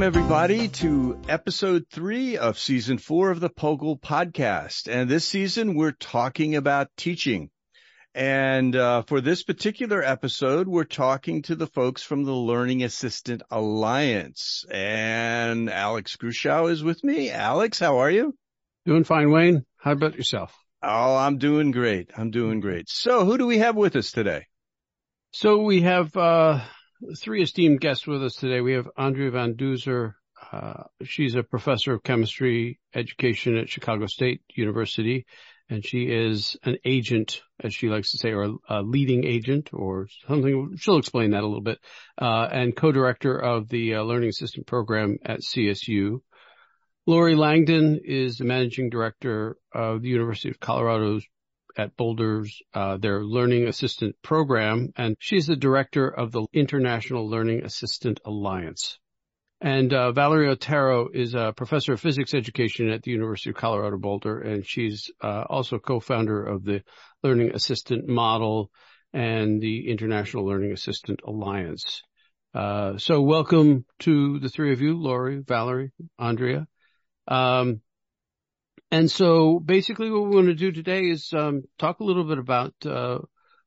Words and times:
Welcome 0.00 0.18
everybody 0.18 0.68
to 0.68 1.20
episode 1.28 1.84
three 1.90 2.38
of 2.38 2.58
season 2.58 2.96
four 2.96 3.30
of 3.30 3.38
the 3.38 3.50
POGIL 3.50 4.00
podcast. 4.00 4.90
And 4.90 5.10
this 5.10 5.26
season 5.26 5.74
we're 5.74 5.92
talking 5.92 6.56
about 6.56 6.88
teaching. 6.96 7.50
And 8.14 8.74
uh, 8.74 9.02
for 9.02 9.20
this 9.20 9.42
particular 9.42 10.02
episode, 10.02 10.68
we're 10.68 10.84
talking 10.84 11.42
to 11.42 11.54
the 11.54 11.66
folks 11.66 12.02
from 12.02 12.24
the 12.24 12.32
Learning 12.32 12.82
Assistant 12.82 13.42
Alliance. 13.50 14.64
And 14.70 15.68
Alex 15.68 16.16
Grushow 16.16 16.70
is 16.70 16.82
with 16.82 17.04
me. 17.04 17.28
Alex, 17.28 17.78
how 17.78 17.98
are 17.98 18.10
you? 18.10 18.34
Doing 18.86 19.04
fine, 19.04 19.30
Wayne. 19.30 19.66
How 19.76 19.92
about 19.92 20.16
yourself? 20.16 20.56
Oh, 20.82 21.14
I'm 21.14 21.36
doing 21.36 21.72
great. 21.72 22.10
I'm 22.16 22.30
doing 22.30 22.60
great. 22.60 22.88
So 22.88 23.26
who 23.26 23.36
do 23.36 23.46
we 23.46 23.58
have 23.58 23.76
with 23.76 23.96
us 23.96 24.12
today? 24.12 24.46
So 25.32 25.58
we 25.58 25.82
have 25.82 26.16
uh, 26.16 26.62
three 27.16 27.42
esteemed 27.42 27.80
guests 27.80 28.06
with 28.06 28.22
us 28.22 28.34
today. 28.34 28.60
We 28.60 28.74
have 28.74 28.88
Andrea 28.96 29.30
Van 29.30 29.54
Duzor. 29.54 30.14
Uh, 30.52 30.84
she's 31.02 31.34
a 31.34 31.42
professor 31.42 31.94
of 31.94 32.02
chemistry 32.02 32.80
education 32.94 33.56
at 33.56 33.68
Chicago 33.68 34.06
State 34.06 34.42
University, 34.54 35.26
and 35.68 35.84
she 35.84 36.04
is 36.04 36.56
an 36.64 36.78
agent, 36.84 37.42
as 37.62 37.74
she 37.74 37.88
likes 37.88 38.12
to 38.12 38.18
say, 38.18 38.32
or 38.32 38.56
a 38.68 38.82
leading 38.82 39.24
agent 39.24 39.70
or 39.72 40.08
something. 40.26 40.76
She'll 40.78 40.98
explain 40.98 41.30
that 41.30 41.42
a 41.42 41.46
little 41.46 41.62
bit, 41.62 41.78
uh, 42.20 42.48
and 42.50 42.76
co-director 42.76 43.36
of 43.36 43.68
the 43.68 43.96
uh, 43.96 44.02
Learning 44.02 44.30
Assistant 44.30 44.66
Program 44.66 45.18
at 45.24 45.40
CSU. 45.40 46.20
Laurie 47.06 47.36
Langdon 47.36 48.00
is 48.04 48.36
the 48.36 48.44
managing 48.44 48.90
director 48.90 49.56
of 49.72 50.02
the 50.02 50.08
University 50.08 50.50
of 50.50 50.60
Colorado's 50.60 51.24
at 51.76 51.96
Boulder's 51.96 52.62
uh, 52.74 52.96
their 52.96 53.24
Learning 53.24 53.66
Assistant 53.66 54.16
program, 54.22 54.92
and 54.96 55.16
she's 55.18 55.46
the 55.46 55.56
director 55.56 56.08
of 56.08 56.32
the 56.32 56.46
International 56.52 57.28
Learning 57.28 57.64
Assistant 57.64 58.20
Alliance. 58.24 58.98
And 59.60 59.92
uh, 59.92 60.12
Valerie 60.12 60.48
Otero 60.48 61.08
is 61.12 61.34
a 61.34 61.52
professor 61.54 61.92
of 61.92 62.00
physics 62.00 62.32
education 62.32 62.88
at 62.88 63.02
the 63.02 63.10
University 63.10 63.50
of 63.50 63.56
Colorado 63.56 63.98
Boulder, 63.98 64.40
and 64.40 64.66
she's 64.66 65.10
uh, 65.22 65.44
also 65.50 65.78
co-founder 65.78 66.42
of 66.42 66.64
the 66.64 66.82
Learning 67.22 67.50
Assistant 67.54 68.08
Model 68.08 68.70
and 69.12 69.60
the 69.60 69.90
International 69.90 70.46
Learning 70.46 70.72
Assistant 70.72 71.20
Alliance. 71.26 72.02
Uh, 72.54 72.96
so 72.96 73.20
welcome 73.20 73.84
to 74.00 74.38
the 74.40 74.48
three 74.48 74.72
of 74.72 74.80
you, 74.80 74.96
Laurie, 74.96 75.42
Valerie, 75.46 75.92
Andrea. 76.18 76.66
Um, 77.28 77.82
and 78.90 79.10
so 79.10 79.60
basically 79.60 80.10
what 80.10 80.24
we 80.24 80.34
want 80.34 80.48
to 80.48 80.54
do 80.54 80.72
today 80.72 81.08
is 81.08 81.32
um, 81.32 81.62
talk 81.78 82.00
a 82.00 82.04
little 82.04 82.24
bit 82.24 82.38
about 82.38 82.74
uh, 82.84 83.18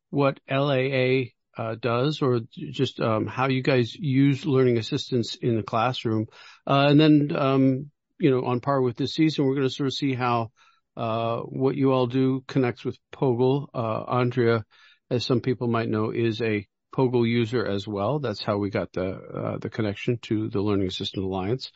what 0.09 0.39
LAA 0.49 1.31
uh, 1.57 1.75
does 1.75 2.21
or 2.21 2.41
just 2.51 2.99
um, 2.99 3.27
how 3.27 3.47
you 3.47 3.61
guys 3.61 3.95
use 3.95 4.45
learning 4.45 4.77
assistance 4.77 5.35
in 5.35 5.55
the 5.55 5.63
classroom. 5.63 6.25
Uh, 6.67 6.87
and 6.89 6.99
then, 6.99 7.31
um, 7.35 7.91
you 8.19 8.31
know, 8.31 8.45
on 8.45 8.59
par 8.59 8.81
with 8.81 8.97
this 8.97 9.13
season, 9.13 9.45
we're 9.45 9.55
going 9.55 9.67
to 9.67 9.73
sort 9.73 9.87
of 9.87 9.93
see 9.93 10.13
how 10.13 10.51
uh, 10.97 11.37
what 11.39 11.75
you 11.75 11.91
all 11.91 12.07
do 12.07 12.43
connects 12.47 12.83
with 12.83 12.97
POGIL. 13.11 13.67
Uh, 13.73 14.03
Andrea, 14.03 14.65
as 15.09 15.25
some 15.25 15.41
people 15.41 15.67
might 15.67 15.89
know, 15.89 16.11
is 16.11 16.41
a 16.41 16.67
POGIL 16.95 17.27
user 17.27 17.65
as 17.65 17.87
well. 17.87 18.19
That's 18.19 18.43
how 18.43 18.57
we 18.57 18.69
got 18.69 18.91
the 18.93 19.11
uh, 19.11 19.57
the 19.57 19.69
connection 19.69 20.19
to 20.23 20.49
the 20.49 20.61
Learning 20.61 20.87
Assistant 20.87 21.25
Alliance. 21.25 21.71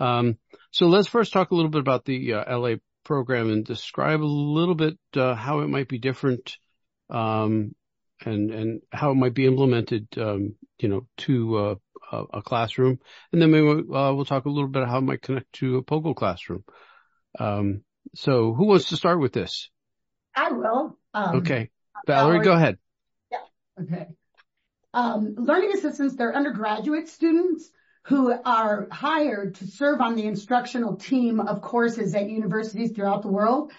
Um, 0.00 0.38
so 0.70 0.86
let's 0.86 1.08
first 1.08 1.32
talk 1.32 1.50
a 1.50 1.54
little 1.54 1.70
bit 1.70 1.80
about 1.80 2.04
the 2.06 2.32
LA 2.32 2.76
program 3.04 3.50
and 3.50 3.64
describe 3.64 4.22
a 4.22 4.24
little 4.24 4.74
bit 4.74 4.98
uh, 5.16 5.34
how 5.34 5.60
it 5.60 5.68
might 5.68 5.88
be 5.88 5.98
different 5.98 6.56
um, 7.10 7.74
and 8.24 8.50
and 8.50 8.80
how 8.92 9.10
it 9.10 9.16
might 9.16 9.34
be 9.34 9.46
implemented, 9.46 10.06
um, 10.18 10.54
you 10.78 10.88
know, 10.88 11.06
to 11.18 11.56
uh, 11.56 11.74
a 12.32 12.42
classroom, 12.42 12.98
and 13.32 13.40
then 13.40 13.50
maybe 13.50 13.66
uh, 13.66 14.12
we'll 14.12 14.24
talk 14.24 14.44
a 14.44 14.50
little 14.50 14.68
bit 14.68 14.86
how 14.86 14.98
it 14.98 15.02
might 15.02 15.22
connect 15.22 15.52
to 15.54 15.78
a 15.78 15.82
POGIL 15.82 16.14
classroom. 16.14 16.64
Um, 17.38 17.82
so, 18.14 18.52
who 18.54 18.66
wants 18.66 18.90
to 18.90 18.96
start 18.96 19.20
with 19.20 19.32
this? 19.32 19.70
I 20.34 20.52
will. 20.52 20.98
Um, 21.14 21.36
okay, 21.36 21.70
Valerie, 22.06 22.38
Valerie, 22.38 22.44
go 22.44 22.52
ahead. 22.52 22.78
Yeah. 23.30 23.38
Okay. 23.82 24.08
Um, 24.94 25.34
learning 25.38 25.72
assistants, 25.72 26.16
they're 26.16 26.34
undergraduate 26.34 27.08
students 27.08 27.70
who 28.04 28.32
are 28.44 28.88
hired 28.90 29.54
to 29.56 29.66
serve 29.66 30.00
on 30.00 30.16
the 30.16 30.26
instructional 30.26 30.96
team 30.96 31.40
of 31.40 31.62
courses 31.62 32.14
at 32.14 32.28
universities 32.28 32.92
throughout 32.92 33.22
the 33.22 33.28
world. 33.28 33.70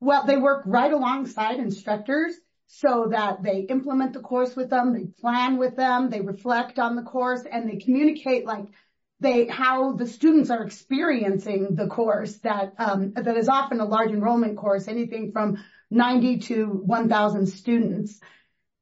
Well, 0.00 0.24
they 0.24 0.36
work 0.36 0.62
right 0.64 0.92
alongside 0.92 1.58
instructors 1.58 2.34
so 2.66 3.08
that 3.10 3.42
they 3.42 3.60
implement 3.60 4.12
the 4.12 4.20
course 4.20 4.54
with 4.54 4.70
them, 4.70 4.92
they 4.92 5.06
plan 5.20 5.56
with 5.56 5.76
them, 5.76 6.10
they 6.10 6.20
reflect 6.20 6.78
on 6.78 6.96
the 6.96 7.02
course, 7.02 7.42
and 7.50 7.68
they 7.68 7.76
communicate 7.76 8.44
like 8.44 8.66
they 9.20 9.46
how 9.46 9.92
the 9.92 10.06
students 10.06 10.50
are 10.50 10.62
experiencing 10.62 11.74
the 11.74 11.88
course 11.88 12.36
that 12.38 12.74
um, 12.78 13.12
that 13.14 13.36
is 13.36 13.48
often 13.48 13.80
a 13.80 13.84
large 13.84 14.10
enrollment 14.10 14.56
course, 14.56 14.86
anything 14.86 15.32
from 15.32 15.58
90 15.90 16.38
to 16.38 16.66
1,000 16.66 17.46
students. 17.46 18.20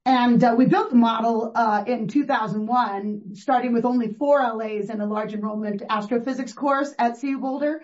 And 0.06 0.42
uh, 0.44 0.54
we 0.56 0.66
built 0.66 0.90
the 0.90 0.96
model 0.96 1.50
uh, 1.52 1.82
in 1.84 2.06
2001, 2.06 3.34
starting 3.34 3.72
with 3.72 3.84
only 3.84 4.14
four 4.14 4.38
LAs 4.40 4.88
in 4.88 5.00
a 5.00 5.06
large 5.06 5.34
enrollment 5.34 5.82
astrophysics 5.90 6.52
course 6.52 6.94
at 6.96 7.20
CU 7.20 7.40
Boulder. 7.40 7.82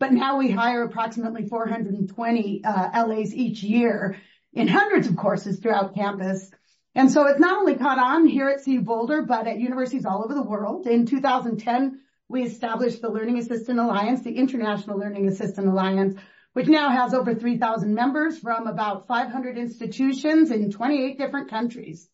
But 0.00 0.12
now 0.12 0.36
we 0.38 0.50
hire 0.50 0.82
approximately 0.82 1.46
420 1.46 2.64
uh, 2.64 3.06
LAs 3.06 3.32
each 3.32 3.62
year 3.62 4.16
in 4.52 4.66
hundreds 4.66 5.06
of 5.06 5.16
courses 5.16 5.60
throughout 5.60 5.94
campus. 5.94 6.50
And 6.96 7.08
so 7.08 7.28
it's 7.28 7.38
not 7.38 7.58
only 7.58 7.76
caught 7.76 7.98
on 7.98 8.26
here 8.26 8.48
at 8.48 8.64
CU 8.64 8.80
Boulder, 8.80 9.22
but 9.22 9.46
at 9.46 9.60
universities 9.60 10.04
all 10.04 10.24
over 10.24 10.34
the 10.34 10.42
world. 10.42 10.88
In 10.88 11.06
2010, 11.06 12.00
we 12.28 12.42
established 12.42 13.00
the 13.00 13.10
Learning 13.10 13.38
Assistant 13.38 13.78
Alliance, 13.78 14.22
the 14.22 14.34
International 14.34 14.98
Learning 14.98 15.28
Assistant 15.28 15.68
Alliance, 15.68 16.18
which 16.52 16.66
now 16.66 16.90
has 16.90 17.14
over 17.14 17.34
3,000 17.34 17.94
members 17.94 18.38
from 18.38 18.66
about 18.66 19.06
500 19.06 19.56
institutions 19.56 20.50
in 20.50 20.70
28 20.70 21.18
different 21.18 21.50
countries. 21.50 22.08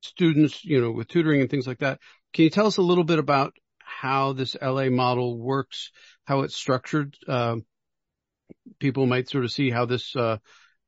Students, 0.00 0.64
you 0.64 0.80
know, 0.80 0.90
with 0.90 1.08
tutoring 1.08 1.40
and 1.40 1.50
things 1.50 1.66
like 1.66 1.78
that. 1.78 2.00
Can 2.32 2.44
you 2.44 2.50
tell 2.50 2.66
us 2.66 2.76
a 2.76 2.82
little 2.82 3.04
bit 3.04 3.18
about 3.18 3.54
how 3.78 4.32
this 4.32 4.56
LA 4.60 4.90
model 4.90 5.38
works, 5.38 5.90
how 6.24 6.42
it's 6.42 6.56
structured? 6.56 7.16
Uh, 7.26 7.56
people 8.78 9.06
might 9.06 9.28
sort 9.28 9.44
of 9.44 9.50
see 9.50 9.70
how 9.70 9.84
this, 9.84 10.14
uh, 10.14 10.38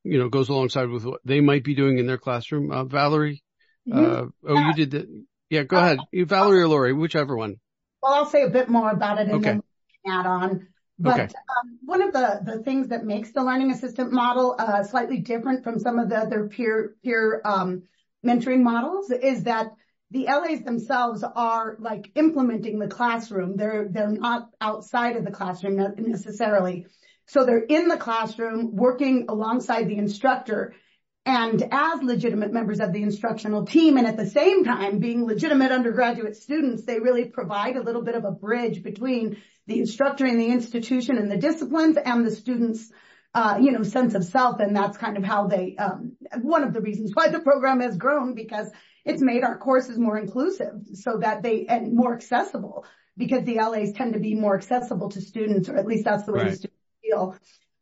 you 0.04 0.18
know, 0.18 0.28
goes 0.28 0.48
alongside 0.48 0.88
with 0.88 1.04
what 1.04 1.20
they 1.24 1.40
might 1.40 1.64
be 1.64 1.74
doing 1.74 1.98
in 1.98 2.06
their 2.06 2.18
classroom. 2.18 2.70
Uh, 2.70 2.84
Valerie, 2.84 3.42
mm-hmm. 3.88 4.28
oh, 4.46 4.58
you 4.68 4.74
did 4.74 4.90
that. 4.92 5.24
Yeah, 5.50 5.64
go 5.64 5.78
ahead. 5.78 5.98
Valerie 6.12 6.62
or 6.62 6.68
Laurie, 6.68 6.92
whichever 6.92 7.36
one. 7.36 7.56
Well, 8.00 8.14
I'll 8.14 8.26
say 8.26 8.44
a 8.44 8.50
bit 8.50 8.68
more 8.68 8.90
about 8.90 9.18
it 9.20 9.28
and 9.28 9.44
then 9.44 9.62
add 10.06 10.26
on. 10.26 10.68
But 11.02 11.20
um, 11.20 11.78
one 11.82 12.02
of 12.02 12.12
the, 12.12 12.40
the 12.44 12.62
things 12.62 12.88
that 12.88 13.04
makes 13.04 13.32
the 13.32 13.42
learning 13.42 13.70
assistant 13.70 14.12
model 14.12 14.54
uh, 14.58 14.82
slightly 14.82 15.18
different 15.18 15.64
from 15.64 15.78
some 15.78 15.98
of 15.98 16.10
the 16.10 16.16
other 16.16 16.48
peer 16.48 16.94
peer 17.02 17.40
um, 17.44 17.84
mentoring 18.24 18.62
models 18.62 19.10
is 19.10 19.44
that 19.44 19.72
the 20.10 20.24
LAs 20.24 20.62
themselves 20.62 21.24
are 21.24 21.76
like 21.78 22.10
implementing 22.16 22.78
the 22.78 22.88
classroom. 22.88 23.56
They're 23.56 23.88
they're 23.88 24.08
not 24.08 24.50
outside 24.60 25.16
of 25.16 25.24
the 25.24 25.30
classroom 25.30 25.76
necessarily. 25.96 26.86
So 27.26 27.46
they're 27.46 27.58
in 27.58 27.88
the 27.88 27.96
classroom 27.96 28.76
working 28.76 29.26
alongside 29.28 29.88
the 29.88 29.96
instructor 29.96 30.74
and 31.26 31.62
as 31.70 32.02
legitimate 32.02 32.52
members 32.52 32.80
of 32.80 32.92
the 32.92 33.02
instructional 33.02 33.66
team 33.66 33.98
and 33.98 34.06
at 34.06 34.16
the 34.16 34.26
same 34.26 34.64
time 34.64 34.98
being 34.98 35.26
legitimate 35.26 35.70
undergraduate 35.70 36.36
students, 36.36 36.84
they 36.84 36.98
really 36.98 37.26
provide 37.26 37.76
a 37.76 37.82
little 37.82 38.02
bit 38.02 38.14
of 38.14 38.24
a 38.24 38.30
bridge 38.30 38.82
between 38.82 39.36
the 39.66 39.80
instructor 39.80 40.24
and 40.24 40.40
the 40.40 40.48
institution 40.48 41.18
and 41.18 41.30
the 41.30 41.36
disciplines 41.36 41.98
and 42.02 42.26
the 42.26 42.34
students' 42.34 42.90
uh, 43.34 43.58
you 43.60 43.70
know, 43.70 43.82
sense 43.82 44.14
of 44.14 44.24
self. 44.24 44.60
And 44.60 44.74
that's 44.74 44.96
kind 44.96 45.16
of 45.16 45.22
how 45.22 45.46
they, 45.46 45.76
um, 45.76 46.16
one 46.40 46.64
of 46.64 46.72
the 46.72 46.80
reasons 46.80 47.12
why 47.14 47.28
the 47.28 47.40
program 47.40 47.80
has 47.80 47.96
grown 47.96 48.34
because 48.34 48.70
it's 49.04 49.22
made 49.22 49.44
our 49.44 49.58
courses 49.58 49.98
more 49.98 50.18
inclusive 50.18 50.72
so 50.94 51.18
that 51.20 51.42
they, 51.42 51.66
and 51.66 51.94
more 51.94 52.14
accessible 52.14 52.84
because 53.16 53.44
the 53.44 53.56
LAs 53.56 53.92
tend 53.92 54.14
to 54.14 54.18
be 54.18 54.34
more 54.34 54.56
accessible 54.56 55.10
to 55.10 55.20
students, 55.20 55.68
or 55.68 55.76
at 55.76 55.86
least 55.86 56.04
that's 56.04 56.24
the 56.24 56.32
way 56.32 56.44
the 56.44 56.56
students 56.56 56.80
feel. 57.02 57.36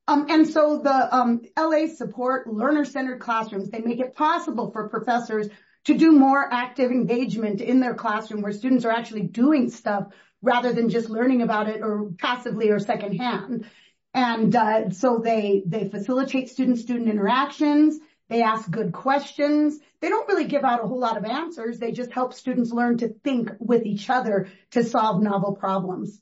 Um, 0.09 0.27
and 0.31 0.49
so 0.49 0.79
the 0.79 1.15
um, 1.15 1.43
LA 1.57 1.87
support 1.87 2.47
learner-centered 2.47 3.21
classrooms. 3.21 3.69
They 3.69 3.81
make 3.81 4.01
it 4.01 4.17
possible 4.17 4.71
for 4.71 4.89
professors 4.89 5.49
to 5.85 5.97
do 5.97 6.13
more 6.13 6.49
active 6.51 6.91
engagement 6.91 7.61
in 7.61 7.81
their 7.81 7.95
classroom 7.95 8.41
where 8.41 8.53
students 8.53 8.87
are 8.87 8.91
actually 8.91 9.23
doing 9.23 9.69
stuff 9.71 10.09
rather 10.41 10.73
than 10.73 10.89
just 10.89 11.11
learning 11.11 11.43
about 11.43 11.69
it 11.69 11.83
or 11.83 12.11
passively 12.19 12.71
or 12.71 12.79
secondhand. 12.79 13.69
And 14.15 14.57
uh, 14.57 14.91
so 14.91 15.19
they 15.19 15.63
they 15.67 15.91
facilitate 15.91 16.49
student-student 16.49 17.09
interactions. 17.09 17.99
They 18.31 18.43
ask 18.43 18.69
good 18.71 18.93
questions. 18.93 19.79
They 20.01 20.09
don't 20.09 20.29
really 20.29 20.47
give 20.47 20.65
out 20.65 20.83
a 20.83 20.87
whole 20.87 21.01
lot 21.01 21.19
of 21.19 21.27
answers. 21.27 21.79
They 21.79 21.93
just 21.93 22.13
help 22.13 22.33
students 22.33 22.71
learn 22.71 22.97
to 22.99 23.09
think 23.09 23.51
with 23.59 23.85
each 23.85 24.09
other 24.09 24.49
to 24.71 24.85
solve 24.85 25.23
novel 25.23 25.55
problems. 25.55 26.19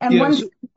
And 0.00 0.14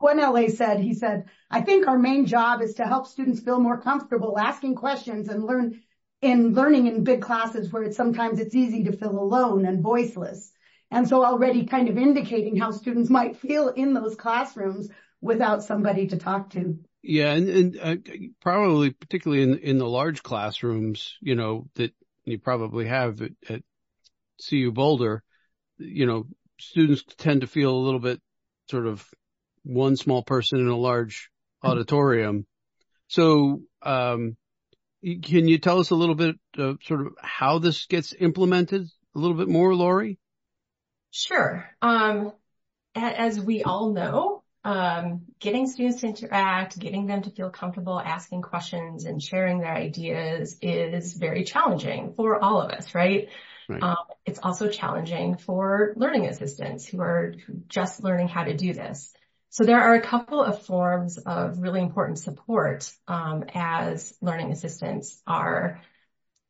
one 0.02 0.18
LA 0.18 0.48
said, 0.48 0.80
he 0.80 0.94
said, 0.94 1.26
I 1.50 1.60
think 1.60 1.86
our 1.86 1.98
main 1.98 2.26
job 2.26 2.60
is 2.60 2.74
to 2.74 2.84
help 2.84 3.06
students 3.06 3.40
feel 3.40 3.60
more 3.60 3.80
comfortable 3.80 4.38
asking 4.38 4.74
questions 4.74 5.28
and 5.28 5.44
learn 5.44 5.80
in 6.20 6.54
learning 6.54 6.86
in 6.86 7.04
big 7.04 7.20
classes 7.20 7.72
where 7.72 7.82
it's 7.82 7.96
sometimes 7.96 8.38
it's 8.38 8.54
easy 8.54 8.84
to 8.84 8.92
feel 8.92 9.18
alone 9.18 9.66
and 9.66 9.82
voiceless. 9.82 10.52
And 10.90 11.08
so 11.08 11.24
already 11.24 11.64
kind 11.64 11.88
of 11.88 11.98
indicating 11.98 12.56
how 12.56 12.70
students 12.70 13.10
might 13.10 13.36
feel 13.36 13.68
in 13.68 13.94
those 13.94 14.14
classrooms 14.14 14.88
without 15.20 15.64
somebody 15.64 16.06
to 16.08 16.18
talk 16.18 16.50
to. 16.50 16.78
Yeah. 17.02 17.32
And, 17.32 17.48
and 17.48 17.78
uh, 17.80 17.96
probably 18.40 18.90
particularly 18.90 19.42
in, 19.42 19.58
in 19.58 19.78
the 19.78 19.88
large 19.88 20.22
classrooms, 20.22 21.16
you 21.20 21.34
know, 21.34 21.68
that 21.74 21.92
you 22.24 22.38
probably 22.38 22.86
have 22.86 23.20
at 23.48 23.62
CU 24.48 24.70
Boulder, 24.70 25.22
you 25.78 26.06
know, 26.06 26.26
students 26.60 27.02
tend 27.16 27.40
to 27.40 27.46
feel 27.46 27.74
a 27.74 27.84
little 27.84 28.00
bit 28.00 28.20
sort 28.70 28.86
of 28.86 29.08
one 29.64 29.96
small 29.96 30.22
person 30.22 30.60
in 30.60 30.68
a 30.68 30.76
large 30.76 31.30
auditorium. 31.62 32.46
So, 33.08 33.62
um, 33.82 34.36
can 35.02 35.48
you 35.48 35.58
tell 35.58 35.80
us 35.80 35.90
a 35.90 35.96
little 35.96 36.14
bit 36.14 36.36
of 36.56 36.78
sort 36.84 37.06
of 37.06 37.14
how 37.20 37.58
this 37.58 37.86
gets 37.86 38.14
implemented 38.18 38.86
a 39.14 39.18
little 39.18 39.36
bit 39.36 39.48
more, 39.48 39.74
Laurie? 39.74 40.18
Sure. 41.10 41.68
Um, 41.82 42.32
as 42.94 43.40
we 43.40 43.62
all 43.62 43.92
know, 43.92 44.42
um, 44.64 45.22
getting 45.40 45.66
students 45.66 46.00
to 46.00 46.06
interact, 46.06 46.78
getting 46.78 47.06
them 47.06 47.22
to 47.22 47.30
feel 47.30 47.50
comfortable 47.50 48.00
asking 48.00 48.42
questions 48.42 49.04
and 49.04 49.20
sharing 49.20 49.58
their 49.58 49.74
ideas 49.74 50.56
is 50.62 51.14
very 51.14 51.44
challenging 51.44 52.14
for 52.14 52.42
all 52.42 52.60
of 52.60 52.70
us, 52.70 52.94
right? 52.94 53.28
Right. 53.68 53.82
Um, 53.82 53.96
it's 54.24 54.38
also 54.40 54.68
challenging 54.68 55.36
for 55.36 55.94
learning 55.96 56.26
assistants 56.26 56.86
who 56.86 57.00
are 57.00 57.34
just 57.68 58.02
learning 58.04 58.28
how 58.28 58.44
to 58.44 58.54
do 58.54 58.72
this. 58.72 59.12
So 59.52 59.64
there 59.64 59.82
are 59.82 59.94
a 59.94 60.00
couple 60.00 60.42
of 60.42 60.64
forms 60.64 61.18
of 61.18 61.58
really 61.58 61.82
important 61.82 62.18
support 62.18 62.90
um, 63.06 63.44
as 63.52 64.16
learning 64.22 64.50
assistants 64.50 65.20
are 65.26 65.82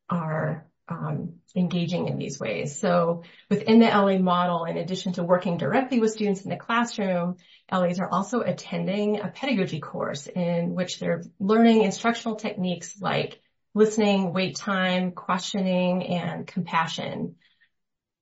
are 0.09 0.65
um, 0.87 1.33
engaging 1.53 2.07
in 2.07 2.17
these 2.17 2.39
ways. 2.39 2.79
So 2.79 3.23
within 3.49 3.79
the 3.79 3.87
LA 3.87 4.19
model, 4.19 4.63
in 4.63 4.77
addition 4.77 5.11
to 5.13 5.23
working 5.23 5.57
directly 5.57 5.99
with 5.99 6.11
students 6.11 6.43
in 6.43 6.49
the 6.49 6.55
classroom, 6.55 7.35
LAs 7.69 7.99
are 7.99 8.07
also 8.07 8.39
attending 8.39 9.19
a 9.19 9.27
pedagogy 9.27 9.81
course 9.81 10.27
in 10.27 10.73
which 10.73 10.99
they're 10.99 11.23
learning 11.41 11.81
instructional 11.81 12.37
techniques 12.37 13.01
like 13.01 13.41
listening, 13.73 14.31
wait 14.31 14.55
time, 14.55 15.11
questioning, 15.11 16.03
and 16.03 16.47
compassion. 16.47 17.35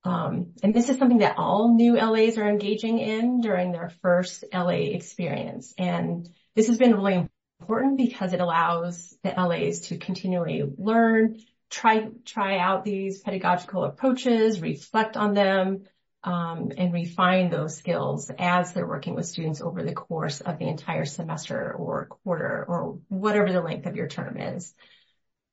Um, 0.03 0.53
and 0.63 0.73
this 0.73 0.89
is 0.89 0.97
something 0.97 1.19
that 1.19 1.37
all 1.37 1.75
new 1.75 1.95
LAs 1.95 2.37
are 2.37 2.49
engaging 2.49 2.99
in 2.99 3.41
during 3.41 3.71
their 3.71 3.91
first 4.01 4.43
LA 4.53 4.91
experience. 4.95 5.73
And 5.77 6.27
this 6.55 6.67
has 6.67 6.77
been 6.77 6.95
really 6.95 7.27
important 7.59 7.97
because 7.97 8.33
it 8.33 8.41
allows 8.41 9.15
the 9.23 9.29
LAs 9.29 9.81
to 9.87 9.97
continually 9.97 10.63
learn, 10.77 11.39
try, 11.69 12.09
try 12.25 12.57
out 12.57 12.83
these 12.83 13.19
pedagogical 13.19 13.83
approaches, 13.83 14.59
reflect 14.59 15.17
on 15.17 15.35
them, 15.35 15.83
um, 16.23 16.71
and 16.77 16.93
refine 16.93 17.49
those 17.49 17.77
skills 17.77 18.31
as 18.37 18.73
they're 18.73 18.87
working 18.87 19.15
with 19.15 19.25
students 19.25 19.61
over 19.61 19.81
the 19.83 19.93
course 19.93 20.41
of 20.41 20.59
the 20.59 20.67
entire 20.67 21.05
semester 21.05 21.73
or 21.73 22.07
quarter 22.23 22.65
or 22.67 22.99
whatever 23.07 23.51
the 23.51 23.61
length 23.61 23.87
of 23.87 23.95
your 23.95 24.07
term 24.07 24.37
is. 24.37 24.73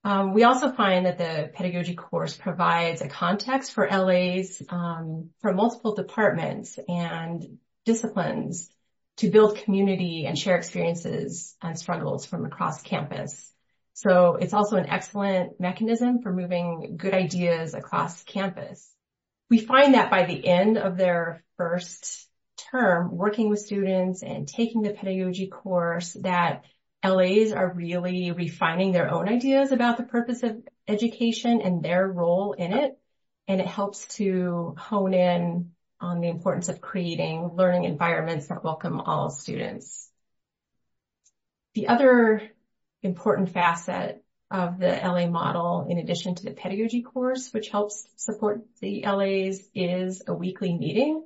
Um, 0.09 0.33
we 0.33 0.45
also 0.45 0.73
find 0.73 1.05
that 1.05 1.19
the 1.19 1.51
pedagogy 1.53 1.95
course 1.95 2.35
provides 2.35 3.03
a 3.03 3.09
context 3.09 3.75
for 3.75 3.87
LAs 3.87 4.63
um, 4.71 5.29
from 5.43 5.57
multiple 5.57 5.95
departments 5.95 6.79
and 6.89 7.59
disciplines 7.85 8.71
to 9.19 9.29
build 9.29 9.59
community 9.59 10.25
and 10.25 10.39
share 10.39 10.57
experiences 10.57 11.55
and 11.61 11.79
struggles 11.79 12.25
from 12.25 12.47
across 12.47 12.81
campus. 12.81 13.53
So 13.93 14.37
it's 14.37 14.55
also 14.55 14.77
an 14.77 14.89
excellent 14.89 15.61
mechanism 15.61 16.23
for 16.23 16.33
moving 16.33 16.97
good 16.97 17.13
ideas 17.13 17.75
across 17.75 18.23
campus. 18.23 18.91
We 19.51 19.59
find 19.59 19.93
that 19.93 20.11
by 20.11 20.25
the 20.25 20.47
end 20.49 20.79
of 20.79 20.97
their 20.97 21.45
first 21.59 22.27
term, 22.71 23.15
working 23.15 23.51
with 23.51 23.59
students 23.59 24.23
and 24.23 24.49
taking 24.49 24.81
the 24.81 24.95
pedagogy 24.95 25.49
course, 25.49 26.15
that 26.23 26.65
LAs 27.05 27.53
are 27.53 27.73
really 27.73 28.33
refining 28.33 28.93
their 28.93 29.11
own 29.11 29.29
ideas 29.29 29.73
about 29.73 29.97
the 29.97 30.03
purpose 30.03 30.43
of 30.43 30.67
education 30.87 31.61
and 31.61 31.83
their 31.83 32.07
role 32.07 32.53
in 32.53 32.73
it. 32.73 32.99
And 33.47 33.61
it 33.61 33.67
helps 33.67 34.07
to 34.17 34.75
hone 34.77 35.15
in 35.15 35.73
on 36.01 36.21
the 36.21 36.29
importance 36.29 36.69
of 36.69 36.81
creating 36.81 37.51
learning 37.55 37.85
environments 37.85 38.49
that 38.49 38.65
welcome 38.65 39.01
all 39.01 39.31
students. 39.31 40.11
The 41.75 41.89
other 41.89 42.43
important 43.03 43.51
facet 43.51 44.23
of 44.51 44.79
the 44.79 44.89
LA 44.89 45.27
model, 45.27 45.87
in 45.89 45.99
addition 45.99 46.35
to 46.35 46.45
the 46.45 46.53
pedagogy 46.53 47.03
course, 47.03 47.53
which 47.53 47.69
helps 47.69 48.09
support 48.17 48.63
the 48.81 49.03
LAs, 49.05 49.69
is 49.75 50.23
a 50.27 50.35
weekly 50.35 50.77
meeting 50.77 51.25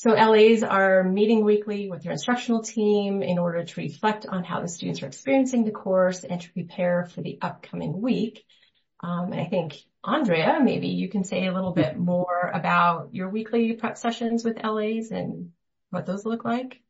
so 0.00 0.12
LAs 0.12 0.62
are 0.62 1.04
meeting 1.04 1.44
weekly 1.44 1.90
with 1.90 2.02
their 2.02 2.12
instructional 2.12 2.62
team 2.62 3.22
in 3.22 3.38
order 3.38 3.64
to 3.64 3.80
reflect 3.82 4.24
on 4.24 4.44
how 4.44 4.62
the 4.62 4.66
students 4.66 5.02
are 5.02 5.06
experiencing 5.06 5.62
the 5.62 5.72
course 5.72 6.24
and 6.24 6.40
to 6.40 6.50
prepare 6.54 7.04
for 7.04 7.20
the 7.20 7.38
upcoming 7.42 8.00
week. 8.00 8.42
Um, 9.00 9.30
and 9.30 9.38
I 9.42 9.44
think, 9.44 9.76
Andrea, 10.02 10.58
maybe 10.62 10.86
you 10.88 11.10
can 11.10 11.22
say 11.22 11.44
a 11.44 11.52
little 11.52 11.72
bit 11.72 11.98
more 11.98 12.50
about 12.54 13.10
your 13.12 13.28
weekly 13.28 13.74
prep 13.74 13.98
sessions 13.98 14.42
with 14.42 14.64
LAs 14.64 15.10
and 15.10 15.50
what 15.90 16.06
those 16.06 16.24
look 16.24 16.46
like. 16.46 16.80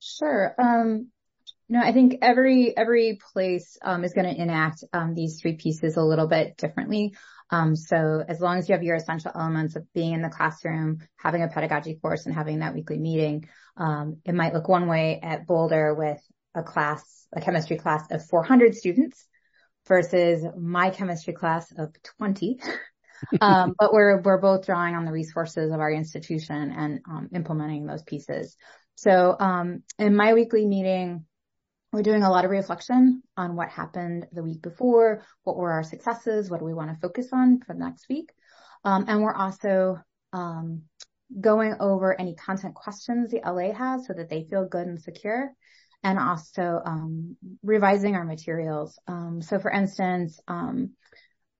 Sure. 0.00 0.52
Um, 0.58 1.11
no, 1.72 1.80
I 1.80 1.92
think 1.92 2.18
every 2.20 2.76
every 2.76 3.18
place 3.32 3.78
um, 3.80 4.04
is 4.04 4.12
going 4.12 4.26
to 4.26 4.38
enact 4.38 4.84
um, 4.92 5.14
these 5.14 5.40
three 5.40 5.56
pieces 5.56 5.96
a 5.96 6.02
little 6.02 6.26
bit 6.26 6.58
differently. 6.58 7.14
Um, 7.48 7.76
so 7.76 8.22
as 8.28 8.40
long 8.40 8.58
as 8.58 8.68
you 8.68 8.74
have 8.74 8.82
your 8.82 8.96
essential 8.96 9.32
elements 9.34 9.74
of 9.74 9.90
being 9.94 10.12
in 10.12 10.20
the 10.20 10.28
classroom, 10.28 10.98
having 11.16 11.42
a 11.42 11.48
pedagogy 11.48 11.94
course 11.94 12.26
and 12.26 12.34
having 12.34 12.58
that 12.58 12.74
weekly 12.74 12.98
meeting, 12.98 13.48
um, 13.78 14.18
it 14.26 14.34
might 14.34 14.52
look 14.52 14.68
one 14.68 14.86
way 14.86 15.18
at 15.22 15.46
Boulder 15.46 15.94
with 15.94 16.20
a 16.54 16.62
class, 16.62 17.26
a 17.34 17.40
chemistry 17.40 17.78
class 17.78 18.04
of 18.10 18.22
400 18.26 18.74
students 18.74 19.26
versus 19.88 20.44
my 20.54 20.90
chemistry 20.90 21.32
class 21.32 21.72
of 21.78 21.94
20. 22.18 22.60
um, 23.40 23.74
but 23.78 23.94
we're, 23.94 24.20
we're 24.20 24.40
both 24.40 24.66
drawing 24.66 24.94
on 24.94 25.06
the 25.06 25.12
resources 25.12 25.72
of 25.72 25.80
our 25.80 25.90
institution 25.90 26.70
and, 26.70 27.00
um, 27.08 27.30
implementing 27.34 27.86
those 27.86 28.02
pieces. 28.02 28.58
So, 28.94 29.34
um, 29.40 29.84
in 29.98 30.14
my 30.14 30.34
weekly 30.34 30.66
meeting, 30.66 31.24
we're 31.92 32.02
doing 32.02 32.22
a 32.22 32.30
lot 32.30 32.44
of 32.44 32.50
reflection 32.50 33.22
on 33.36 33.54
what 33.54 33.68
happened 33.68 34.26
the 34.32 34.42
week 34.42 34.62
before, 34.62 35.24
what 35.44 35.56
were 35.56 35.70
our 35.70 35.82
successes, 35.82 36.50
what 36.50 36.60
do 36.60 36.64
we 36.64 36.74
want 36.74 36.90
to 36.90 37.00
focus 37.00 37.28
on 37.32 37.60
for 37.60 37.74
the 37.74 37.80
next 37.80 38.08
week. 38.08 38.32
Um, 38.84 39.04
and 39.08 39.22
we're 39.22 39.34
also 39.34 39.98
um, 40.32 40.82
going 41.38 41.74
over 41.80 42.18
any 42.18 42.34
content 42.34 42.74
questions 42.74 43.30
the 43.30 43.42
LA 43.44 43.72
has 43.72 44.06
so 44.06 44.14
that 44.14 44.30
they 44.30 44.44
feel 44.44 44.66
good 44.66 44.86
and 44.86 45.00
secure 45.00 45.52
and 46.02 46.18
also 46.18 46.80
um, 46.84 47.36
revising 47.62 48.16
our 48.16 48.24
materials. 48.24 48.98
Um, 49.06 49.40
so 49.42 49.58
for 49.58 49.70
instance, 49.70 50.40
um, 50.48 50.90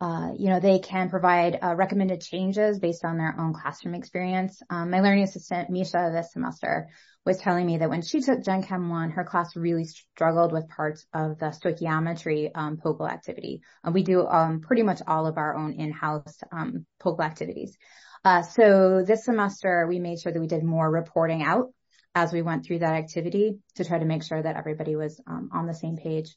uh, 0.02 0.32
you 0.37 0.49
know, 0.49 0.59
they 0.59 0.80
can 0.80 1.09
provide 1.09 1.56
uh, 1.62 1.76
recommended 1.76 2.21
changes 2.21 2.80
based 2.80 3.04
on 3.04 3.16
their 3.16 3.37
own 3.38 3.54
classroom 3.54 3.94
experience. 3.94 4.61
Um, 4.68 4.90
my 4.90 5.00
learning 5.00 5.23
assistant, 5.23 5.71
Misha, 5.71 6.11
this 6.12 6.32
semester 6.32 6.88
was 7.25 7.38
telling 7.38 7.64
me 7.64 7.78
that 7.78 7.88
when 7.88 8.02
she 8.02 8.21
took 8.21 8.42
Gen 8.44 8.64
Chem 8.64 8.88
1, 8.88 9.11
her 9.11 9.23
class 9.23 9.54
really 9.54 9.85
struggled 9.85 10.50
with 10.50 10.68
parts 10.68 11.06
of 11.14 11.38
the 11.38 11.54
stoichiometry 11.54 12.50
um, 12.52 12.78
POGIL 12.78 13.09
activity. 13.09 13.61
Uh, 13.87 13.92
we 13.92 14.02
do 14.02 14.26
um, 14.26 14.61
pretty 14.61 14.82
much 14.82 15.00
all 15.06 15.28
of 15.28 15.38
our 15.38 15.54
own 15.54 15.75
in-house 15.75 16.40
um, 16.50 16.85
POGIL 17.00 17.25
activities. 17.25 17.76
Uh, 18.25 18.42
so 18.42 19.04
this 19.06 19.25
semester, 19.25 19.87
we 19.88 20.00
made 20.00 20.18
sure 20.18 20.32
that 20.32 20.40
we 20.40 20.49
did 20.49 20.64
more 20.64 20.90
reporting 20.90 21.44
out 21.44 21.68
as 22.12 22.32
we 22.32 22.42
went 22.42 22.66
through 22.66 22.80
that 22.80 22.94
activity 22.94 23.59
to 23.76 23.85
try 23.85 24.00
to 24.00 24.04
make 24.04 24.25
sure 24.25 24.42
that 24.42 24.56
everybody 24.56 24.97
was 24.97 25.21
um, 25.28 25.50
on 25.52 25.68
the 25.68 25.75
same 25.75 25.97
page. 25.97 26.35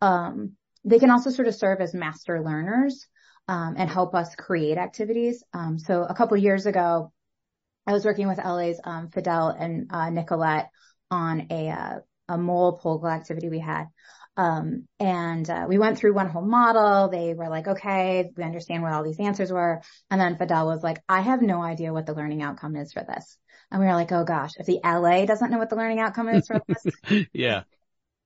Um, 0.00 0.52
they 0.84 0.98
can 0.98 1.10
also 1.10 1.30
sort 1.30 1.48
of 1.48 1.54
serve 1.54 1.80
as 1.80 1.94
master 1.94 2.42
learners 2.42 3.06
um, 3.48 3.74
and 3.76 3.90
help 3.90 4.14
us 4.14 4.34
create 4.34 4.78
activities. 4.78 5.42
so 5.78 6.02
a 6.02 6.14
couple 6.14 6.36
years 6.36 6.66
ago, 6.66 7.12
I 7.86 7.92
was 7.92 8.04
working 8.04 8.28
with 8.28 8.38
LA's 8.38 8.80
um, 8.84 9.10
Fidel 9.10 9.48
and 9.48 9.90
uh, 9.90 10.10
Nicolette 10.10 10.70
on 11.10 11.46
a 11.50 11.70
uh, 11.70 11.98
a 12.28 12.38
mole 12.38 12.78
POGIL 12.78 13.10
activity 13.10 13.48
we 13.48 13.58
had. 13.58 13.86
Um, 14.36 14.86
and 14.98 15.48
uh, 15.50 15.66
we 15.68 15.78
went 15.78 15.98
through 15.98 16.14
one 16.14 16.28
whole 16.28 16.46
model. 16.46 17.08
They 17.08 17.34
were 17.34 17.48
like, 17.48 17.66
okay, 17.66 18.30
we 18.36 18.44
understand 18.44 18.82
what 18.82 18.92
all 18.92 19.02
these 19.02 19.18
answers 19.18 19.52
were. 19.52 19.82
And 20.10 20.20
then 20.20 20.38
Fidel 20.38 20.66
was 20.66 20.82
like, 20.82 21.02
I 21.08 21.20
have 21.20 21.42
no 21.42 21.60
idea 21.60 21.92
what 21.92 22.06
the 22.06 22.14
learning 22.14 22.42
outcome 22.42 22.76
is 22.76 22.92
for 22.92 23.02
this. 23.02 23.36
And 23.70 23.80
we 23.80 23.86
were 23.86 23.94
like, 23.94 24.12
oh 24.12 24.24
gosh, 24.24 24.52
if 24.56 24.66
the 24.66 24.80
LA 24.84 25.26
doesn't 25.26 25.50
know 25.50 25.58
what 25.58 25.68
the 25.68 25.76
learning 25.76 26.00
outcome 26.00 26.28
is 26.28 26.46
for 26.46 26.62
this, 26.66 27.26
yeah, 27.32 27.64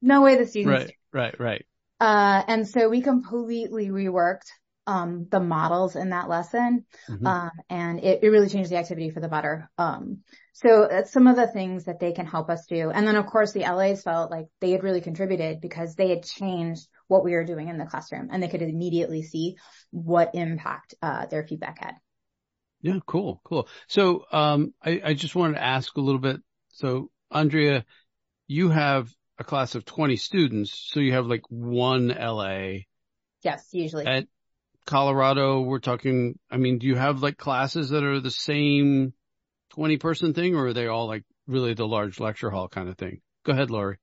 no 0.00 0.22
way 0.22 0.36
the 0.36 0.46
students. 0.46 0.92
Right, 1.12 1.38
right, 1.38 1.40
right. 1.40 1.66
Uh, 2.00 2.42
and 2.46 2.68
so 2.68 2.88
we 2.88 3.00
completely 3.00 3.88
reworked 3.88 4.48
um, 4.86 5.26
the 5.30 5.40
models 5.40 5.96
in 5.96 6.10
that 6.10 6.28
lesson. 6.28 6.84
Mm-hmm. 7.08 7.26
Um, 7.26 7.50
and 7.70 8.00
it, 8.00 8.20
it, 8.22 8.28
really 8.28 8.48
changed 8.48 8.70
the 8.70 8.76
activity 8.76 9.10
for 9.10 9.20
the 9.20 9.28
better. 9.28 9.70
Um, 9.78 10.18
so 10.52 10.86
that's 10.90 11.10
some 11.10 11.26
of 11.26 11.36
the 11.36 11.46
things 11.46 11.84
that 11.84 12.00
they 12.00 12.12
can 12.12 12.26
help 12.26 12.50
us 12.50 12.66
do. 12.66 12.90
And 12.90 13.06
then 13.06 13.16
of 13.16 13.26
course 13.26 13.52
the 13.52 13.60
LAs 13.60 14.02
felt 14.02 14.30
like 14.30 14.46
they 14.60 14.72
had 14.72 14.82
really 14.82 15.00
contributed 15.00 15.60
because 15.60 15.94
they 15.94 16.10
had 16.10 16.24
changed 16.24 16.86
what 17.08 17.24
we 17.24 17.32
were 17.32 17.44
doing 17.44 17.68
in 17.68 17.78
the 17.78 17.86
classroom 17.86 18.28
and 18.30 18.42
they 18.42 18.48
could 18.48 18.62
immediately 18.62 19.22
see 19.22 19.56
what 19.90 20.34
impact, 20.34 20.94
uh, 21.00 21.26
their 21.26 21.46
feedback 21.46 21.82
had. 21.82 21.94
Yeah, 22.82 22.98
cool, 23.06 23.40
cool. 23.44 23.68
So, 23.88 24.26
um, 24.30 24.74
I, 24.84 25.00
I 25.02 25.14
just 25.14 25.34
wanted 25.34 25.54
to 25.54 25.64
ask 25.64 25.96
a 25.96 26.02
little 26.02 26.20
bit. 26.20 26.40
So, 26.68 27.10
Andrea, 27.30 27.86
you 28.46 28.68
have 28.68 29.10
a 29.38 29.44
class 29.44 29.74
of 29.74 29.84
20 29.84 30.16
students, 30.16 30.90
so 30.92 31.00
you 31.00 31.12
have 31.12 31.26
like 31.26 31.42
one 31.48 32.08
LA. 32.08 32.84
Yes, 33.42 33.68
usually. 33.72 34.06
At 34.06 34.26
Colorado, 34.86 35.60
we're 35.60 35.80
talking, 35.80 36.38
I 36.50 36.56
mean, 36.56 36.78
do 36.78 36.86
you 36.86 36.96
have 36.96 37.22
like 37.22 37.36
classes 37.36 37.90
that 37.90 38.04
are 38.04 38.20
the 38.20 38.30
same 38.30 39.12
20 39.70 39.96
person 39.98 40.34
thing 40.34 40.54
or 40.54 40.68
are 40.68 40.72
they 40.72 40.86
all 40.86 41.06
like 41.06 41.24
really 41.46 41.74
the 41.74 41.86
large 41.86 42.20
lecture 42.20 42.50
hall 42.50 42.68
kind 42.68 42.88
of 42.88 42.96
thing? 42.96 43.20
Go 43.44 43.52
ahead, 43.52 43.70
Laurie. 43.70 43.98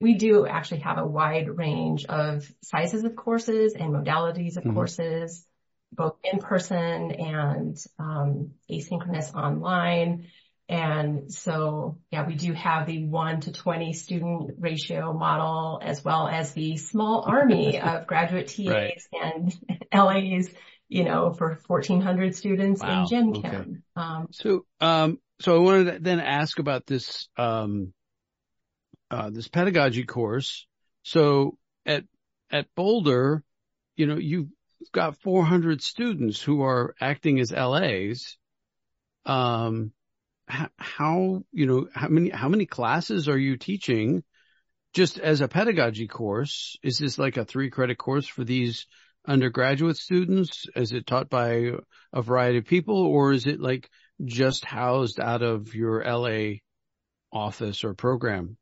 We 0.00 0.14
do 0.14 0.46
actually 0.46 0.80
have 0.80 0.98
a 0.98 1.06
wide 1.06 1.48
range 1.48 2.04
of 2.04 2.46
sizes 2.62 3.04
of 3.04 3.16
courses 3.16 3.72
and 3.72 3.94
modalities 3.94 4.56
of 4.56 4.64
mm-hmm. 4.64 4.74
courses 4.74 5.46
both 5.92 6.16
in 6.24 6.38
person 6.38 7.12
and 7.12 7.76
um, 7.98 8.52
asynchronous 8.70 9.34
online. 9.34 10.26
And 10.68 11.32
so, 11.32 11.98
yeah, 12.10 12.26
we 12.26 12.34
do 12.34 12.52
have 12.52 12.86
the 12.86 13.04
1 13.04 13.40
to 13.42 13.52
20 13.52 13.92
student 13.92 14.56
ratio 14.58 15.12
model 15.12 15.80
as 15.82 16.04
well 16.04 16.26
as 16.26 16.52
the 16.52 16.76
small 16.76 17.24
army 17.26 17.80
of 17.80 18.06
graduate 18.06 18.48
TAs 18.48 18.66
right. 18.66 19.02
and 19.12 19.56
LAs, 19.94 20.50
you 20.88 21.04
know, 21.04 21.32
for 21.32 21.60
1,400 21.66 22.34
students 22.34 22.82
wow. 22.82 23.02
in 23.02 23.08
Gen 23.08 23.42
Chem. 23.42 23.60
Okay. 23.60 23.80
Um, 23.94 24.28
so, 24.32 24.66
um, 24.80 25.18
so 25.40 25.54
I 25.54 25.58
wanted 25.58 25.92
to 25.92 25.98
then 26.00 26.18
ask 26.18 26.58
about 26.58 26.84
this, 26.86 27.28
um, 27.36 27.92
uh, 29.10 29.30
this 29.30 29.46
pedagogy 29.46 30.04
course. 30.04 30.66
So 31.04 31.58
at, 31.84 32.04
at 32.50 32.66
Boulder, 32.74 33.44
you 33.94 34.06
know, 34.06 34.16
you've 34.16 34.48
got 34.90 35.16
400 35.18 35.80
students 35.80 36.42
who 36.42 36.62
are 36.62 36.94
acting 37.00 37.38
as 37.38 37.52
LAs. 37.52 38.36
Um, 39.24 39.92
how, 40.48 41.42
you 41.52 41.66
know, 41.66 41.88
how 41.92 42.08
many, 42.08 42.30
how 42.30 42.48
many 42.48 42.66
classes 42.66 43.28
are 43.28 43.38
you 43.38 43.56
teaching 43.56 44.22
just 44.94 45.18
as 45.18 45.40
a 45.40 45.48
pedagogy 45.48 46.06
course? 46.06 46.78
Is 46.82 46.98
this 46.98 47.18
like 47.18 47.36
a 47.36 47.44
three 47.44 47.70
credit 47.70 47.98
course 47.98 48.26
for 48.26 48.44
these 48.44 48.86
undergraduate 49.26 49.96
students? 49.96 50.66
Is 50.74 50.92
it 50.92 51.06
taught 51.06 51.28
by 51.28 51.72
a 52.12 52.22
variety 52.22 52.58
of 52.58 52.66
people 52.66 52.98
or 52.98 53.32
is 53.32 53.46
it 53.46 53.60
like 53.60 53.90
just 54.24 54.64
housed 54.64 55.20
out 55.20 55.42
of 55.42 55.74
your 55.74 56.04
LA 56.04 56.58
office 57.32 57.84
or 57.84 57.94
program? 57.94 58.56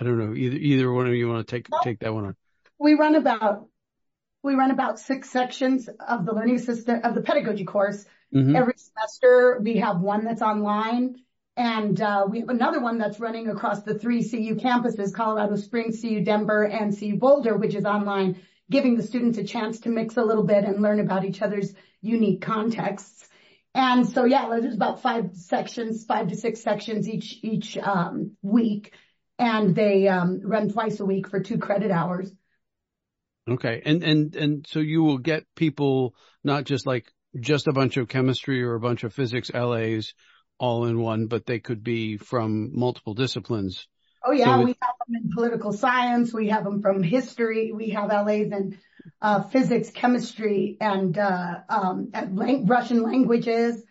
I 0.00 0.04
don't 0.04 0.18
know. 0.18 0.34
Either, 0.34 0.56
either 0.56 0.92
one 0.92 1.06
of 1.06 1.14
you 1.14 1.28
want 1.28 1.46
to 1.46 1.56
take, 1.56 1.68
take 1.82 1.98
that 1.98 2.14
one 2.14 2.26
on. 2.26 2.36
We 2.78 2.94
run 2.94 3.14
about 3.14 3.68
we 4.42 4.54
run 4.54 4.72
about 4.72 4.98
six 4.98 5.30
sections 5.30 5.88
of 5.88 6.26
the 6.26 6.32
learning 6.32 6.58
system 6.58 7.00
of 7.04 7.14
the 7.14 7.22
pedagogy 7.22 7.64
course. 7.64 8.04
Mm-hmm. 8.34 8.56
Every 8.56 8.74
semester 8.76 9.60
we 9.62 9.78
have 9.78 10.00
one 10.00 10.24
that's 10.24 10.42
online 10.42 11.16
and 11.56 12.00
uh, 12.00 12.26
we 12.28 12.40
have 12.40 12.48
another 12.48 12.80
one 12.80 12.98
that's 12.98 13.20
running 13.20 13.48
across 13.48 13.82
the 13.82 13.98
three 13.98 14.26
CU 14.26 14.54
campuses, 14.54 15.12
Colorado 15.12 15.56
Springs, 15.56 16.00
CU 16.00 16.22
Denver, 16.22 16.64
and 16.64 16.98
CU 16.98 17.16
Boulder, 17.16 17.56
which 17.56 17.74
is 17.74 17.84
online, 17.84 18.40
giving 18.70 18.96
the 18.96 19.02
students 19.02 19.36
a 19.36 19.44
chance 19.44 19.80
to 19.80 19.90
mix 19.90 20.16
a 20.16 20.22
little 20.22 20.44
bit 20.44 20.64
and 20.64 20.80
learn 20.80 20.98
about 20.98 21.26
each 21.26 21.42
other's 21.42 21.74
unique 22.00 22.40
contexts. 22.40 23.28
And 23.74 24.08
so, 24.08 24.24
yeah, 24.24 24.48
there's 24.48 24.74
about 24.74 25.02
five 25.02 25.34
sections, 25.34 26.04
five 26.06 26.28
to 26.28 26.36
six 26.36 26.60
sections 26.60 27.08
each 27.08 27.38
each 27.42 27.76
um, 27.78 28.36
week, 28.42 28.94
and 29.38 29.74
they 29.74 30.08
um, 30.08 30.40
run 30.42 30.70
twice 30.70 31.00
a 31.00 31.04
week 31.04 31.28
for 31.28 31.40
two 31.40 31.58
credit 31.58 31.90
hours. 31.90 32.30
Okay. 33.48 33.82
And, 33.84 34.02
and, 34.04 34.36
and 34.36 34.66
so 34.68 34.78
you 34.78 35.02
will 35.02 35.18
get 35.18 35.44
people 35.56 36.14
not 36.44 36.64
just 36.64 36.86
like 36.86 37.12
just 37.38 37.66
a 37.66 37.72
bunch 37.72 37.96
of 37.96 38.08
chemistry 38.08 38.62
or 38.62 38.74
a 38.74 38.80
bunch 38.80 39.04
of 39.04 39.14
physics 39.14 39.50
LAs 39.52 40.14
all 40.58 40.84
in 40.84 40.98
one, 40.98 41.26
but 41.26 41.46
they 41.46 41.58
could 41.58 41.82
be 41.82 42.16
from 42.16 42.70
multiple 42.78 43.14
disciplines. 43.14 43.88
Oh 44.24 44.32
yeah. 44.32 44.58
We 44.58 44.76
have 44.80 44.94
them 45.06 45.16
in 45.16 45.32
political 45.32 45.72
science. 45.72 46.32
We 46.32 46.48
have 46.48 46.64
them 46.64 46.80
from 46.80 47.02
history. 47.02 47.72
We 47.72 47.90
have 47.90 48.10
LAs 48.10 48.52
in 48.52 48.78
uh, 49.20 49.42
physics, 49.42 49.90
chemistry 49.90 50.76
and, 50.80 51.18
uh, 51.18 51.60
um, 51.68 52.12
lang- 52.30 52.66
Russian 52.66 53.02
languages. 53.02 53.82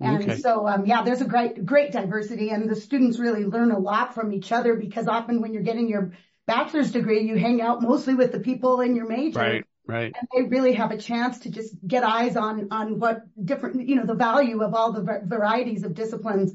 And 0.00 0.22
okay. 0.22 0.36
so, 0.36 0.68
um, 0.68 0.86
yeah, 0.86 1.02
there's 1.02 1.22
a 1.22 1.24
great, 1.24 1.64
great 1.64 1.92
diversity 1.92 2.50
and 2.50 2.68
the 2.68 2.76
students 2.76 3.18
really 3.18 3.44
learn 3.44 3.70
a 3.70 3.78
lot 3.78 4.14
from 4.14 4.32
each 4.32 4.52
other 4.52 4.74
because 4.74 5.08
often 5.08 5.40
when 5.40 5.54
you're 5.54 5.62
getting 5.62 5.88
your 5.88 6.12
bachelor's 6.46 6.92
degree, 6.92 7.22
you 7.22 7.36
hang 7.36 7.60
out 7.62 7.80
mostly 7.82 8.14
with 8.14 8.32
the 8.32 8.40
people 8.40 8.80
in 8.80 8.94
your 8.94 9.06
major. 9.06 9.38
Right. 9.38 9.64
Right. 9.88 10.14
And 10.14 10.28
they 10.34 10.42
really 10.48 10.74
have 10.74 10.90
a 10.90 10.98
chance 10.98 11.40
to 11.40 11.50
just 11.50 11.74
get 11.86 12.04
eyes 12.04 12.36
on, 12.36 12.68
on 12.70 13.00
what 13.00 13.22
different, 13.42 13.88
you 13.88 13.96
know, 13.96 14.04
the 14.04 14.14
value 14.14 14.62
of 14.62 14.74
all 14.74 14.92
the 14.92 15.22
varieties 15.24 15.82
of 15.82 15.94
disciplines 15.94 16.52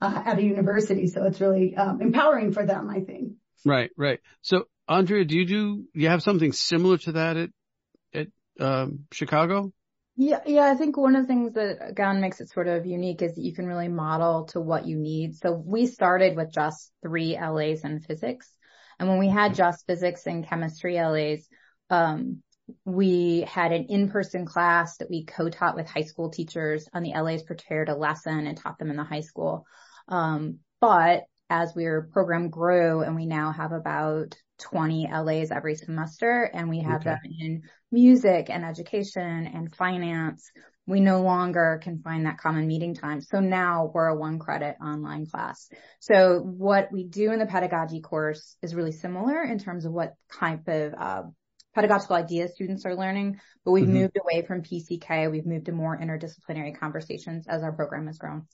uh, 0.00 0.22
at 0.24 0.38
a 0.38 0.42
university. 0.42 1.06
So 1.06 1.24
it's 1.24 1.42
really 1.42 1.76
um, 1.76 2.00
empowering 2.00 2.52
for 2.52 2.64
them, 2.64 2.88
I 2.88 3.00
think. 3.00 3.34
Right. 3.66 3.90
Right. 3.98 4.20
So 4.40 4.64
Andrea, 4.88 5.26
do 5.26 5.36
you 5.36 5.44
do, 5.44 5.84
you 5.92 6.08
have 6.08 6.22
something 6.22 6.52
similar 6.52 6.96
to 6.98 7.12
that 7.12 7.36
at, 7.36 7.50
at, 8.14 8.26
um, 8.58 9.00
Chicago? 9.12 9.72
Yeah, 10.16 10.40
yeah. 10.46 10.64
I 10.64 10.74
think 10.74 10.96
one 10.96 11.16
of 11.16 11.22
the 11.22 11.28
things 11.28 11.52
that 11.54 11.78
again 11.80 12.20
makes 12.20 12.40
it 12.40 12.50
sort 12.50 12.66
of 12.66 12.86
unique 12.86 13.22
is 13.22 13.34
that 13.34 13.42
you 13.42 13.54
can 13.54 13.66
really 13.66 13.88
model 13.88 14.44
to 14.46 14.60
what 14.60 14.86
you 14.86 14.96
need. 14.96 15.36
So 15.36 15.52
we 15.52 15.86
started 15.86 16.34
with 16.36 16.52
just 16.52 16.92
three 17.02 17.38
LAs 17.38 17.84
in 17.84 18.00
physics. 18.00 18.50
And 18.98 19.08
when 19.08 19.18
we 19.18 19.28
had 19.28 19.54
just 19.54 19.86
physics 19.86 20.26
and 20.26 20.46
chemistry 20.46 20.96
LAs, 20.96 21.46
um, 21.88 22.42
we 22.84 23.46
had 23.48 23.72
an 23.72 23.86
in-person 23.88 24.46
class 24.46 24.96
that 24.98 25.10
we 25.10 25.24
co-taught 25.24 25.76
with 25.76 25.88
high 25.88 26.02
school 26.02 26.30
teachers 26.30 26.88
and 26.92 27.04
the 27.04 27.12
LAs 27.12 27.42
prepared 27.42 27.88
a 27.88 27.94
lesson 27.94 28.46
and 28.46 28.56
taught 28.56 28.78
them 28.78 28.90
in 28.90 28.96
the 28.96 29.04
high 29.04 29.20
school. 29.20 29.66
Um, 30.08 30.58
but 30.80 31.24
as 31.48 31.76
our 31.76 32.08
program 32.12 32.48
grew 32.48 33.02
and 33.02 33.16
we 33.16 33.26
now 33.26 33.52
have 33.52 33.72
about 33.72 34.36
20 34.58 35.08
LAs 35.12 35.50
every 35.50 35.74
semester 35.74 36.50
and 36.52 36.68
we 36.68 36.80
have 36.80 37.00
okay. 37.00 37.10
them 37.10 37.18
in 37.38 37.62
music 37.90 38.50
and 38.50 38.64
education 38.64 39.46
and 39.46 39.74
finance 39.74 40.50
we 40.90 41.00
no 41.00 41.22
longer 41.22 41.80
can 41.82 42.02
find 42.02 42.26
that 42.26 42.38
common 42.38 42.66
meeting 42.66 42.94
time. 42.94 43.20
So 43.20 43.38
now 43.38 43.90
we're 43.94 44.08
a 44.08 44.16
one 44.16 44.38
credit 44.38 44.76
online 44.84 45.26
class. 45.26 45.68
So 46.00 46.40
what 46.40 46.90
we 46.90 47.04
do 47.04 47.30
in 47.32 47.38
the 47.38 47.46
pedagogy 47.46 48.00
course 48.00 48.56
is 48.60 48.74
really 48.74 48.92
similar 48.92 49.42
in 49.42 49.58
terms 49.58 49.84
of 49.84 49.92
what 49.92 50.14
type 50.32 50.66
of 50.66 50.94
uh, 50.98 51.22
pedagogical 51.74 52.16
ideas 52.16 52.52
students 52.54 52.84
are 52.86 52.96
learning, 52.96 53.40
but 53.64 53.72
we've 53.72 53.84
mm-hmm. 53.84 53.94
moved 53.94 54.18
away 54.18 54.44
from 54.46 54.62
PCK. 54.62 55.30
We've 55.30 55.46
moved 55.46 55.66
to 55.66 55.72
more 55.72 55.98
interdisciplinary 55.98 56.78
conversations 56.78 57.46
as 57.48 57.62
our 57.62 57.72
program 57.72 58.06
has 58.06 58.18
grown. 58.18 58.46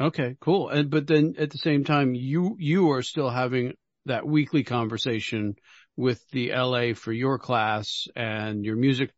Okay, 0.00 0.36
cool. 0.40 0.68
And 0.68 0.90
but 0.90 1.06
then 1.06 1.34
at 1.38 1.50
the 1.50 1.58
same 1.58 1.84
time, 1.84 2.14
you 2.14 2.56
you 2.58 2.92
are 2.92 3.02
still 3.02 3.28
having 3.28 3.74
that 4.06 4.26
weekly 4.26 4.64
conversation 4.64 5.56
with 5.96 6.22
the 6.30 6.52
LA 6.52 6.94
for 6.94 7.12
your 7.12 7.38
class 7.38 8.06
and 8.16 8.64
your 8.64 8.76
music 8.76 9.10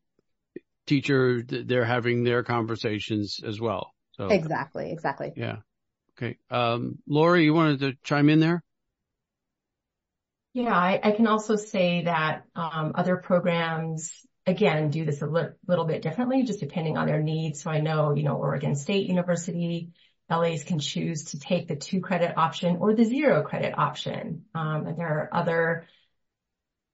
teacher, 0.86 1.42
they're 1.46 1.84
having 1.84 2.24
their 2.24 2.42
conversations 2.42 3.40
as 3.46 3.60
well. 3.60 3.92
So 4.12 4.26
exactly, 4.26 4.90
exactly. 4.90 5.32
Yeah. 5.36 5.56
Okay. 6.18 6.38
Um, 6.50 6.98
Laurie, 7.06 7.44
you 7.44 7.54
wanted 7.54 7.80
to 7.80 7.92
chime 8.02 8.28
in 8.28 8.40
there? 8.40 8.62
Yeah, 10.54 10.76
I, 10.76 11.00
I 11.02 11.12
can 11.12 11.26
also 11.26 11.56
say 11.56 12.04
that 12.04 12.44
um, 12.54 12.92
other 12.94 13.16
programs 13.16 14.12
again 14.46 14.90
do 14.90 15.04
this 15.04 15.22
a 15.22 15.26
li- 15.26 15.48
little 15.66 15.86
bit 15.86 16.02
differently, 16.02 16.42
just 16.42 16.60
depending 16.60 16.98
on 16.98 17.06
their 17.06 17.22
needs. 17.22 17.62
So 17.62 17.70
I 17.70 17.80
know, 17.80 18.14
you 18.14 18.22
know, 18.22 18.36
Oregon 18.36 18.76
State 18.76 19.06
University, 19.06 19.92
LAs 20.28 20.64
can 20.64 20.78
choose 20.78 21.24
to 21.26 21.38
take 21.38 21.68
the 21.68 21.76
two 21.76 22.00
credit 22.00 22.36
option 22.36 22.76
or 22.76 22.94
the 22.94 23.04
zero 23.04 23.42
credit 23.42 23.78
option. 23.78 24.44
Um, 24.54 24.86
and 24.86 24.98
there 24.98 25.08
are 25.08 25.28
other 25.32 25.86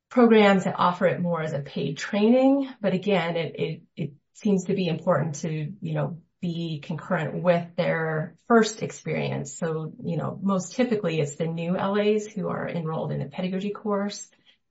programs 0.09 0.65
that 0.65 0.77
offer 0.79 1.07
it 1.07 1.21
more 1.21 1.43
as 1.43 1.53
a 1.53 1.61
paid 1.61 1.99
training. 1.99 2.69
But 2.81 2.95
again, 2.95 3.37
it, 3.37 3.55
it, 3.59 3.83
it 3.97 4.13
seems 4.35 4.65
to 4.65 4.75
be 4.75 4.87
important 4.87 5.37
to, 5.37 5.51
you 5.81 5.95
know, 5.95 6.19
be 6.41 6.81
concurrent 6.81 7.43
with 7.43 7.67
their 7.77 8.35
first 8.47 8.83
experience. 8.83 9.55
So, 9.55 9.93
you 10.03 10.17
know, 10.17 10.39
most 10.41 10.75
typically 10.75 11.21
it's 11.21 11.35
the 11.35 11.47
new 11.47 11.73
LAs 11.73 12.27
who 12.27 12.49
are 12.49 12.69
enrolled 12.69 13.13
in 13.13 13.19
the 13.19 13.27
pedagogy 13.27 13.71
course. 13.71 14.29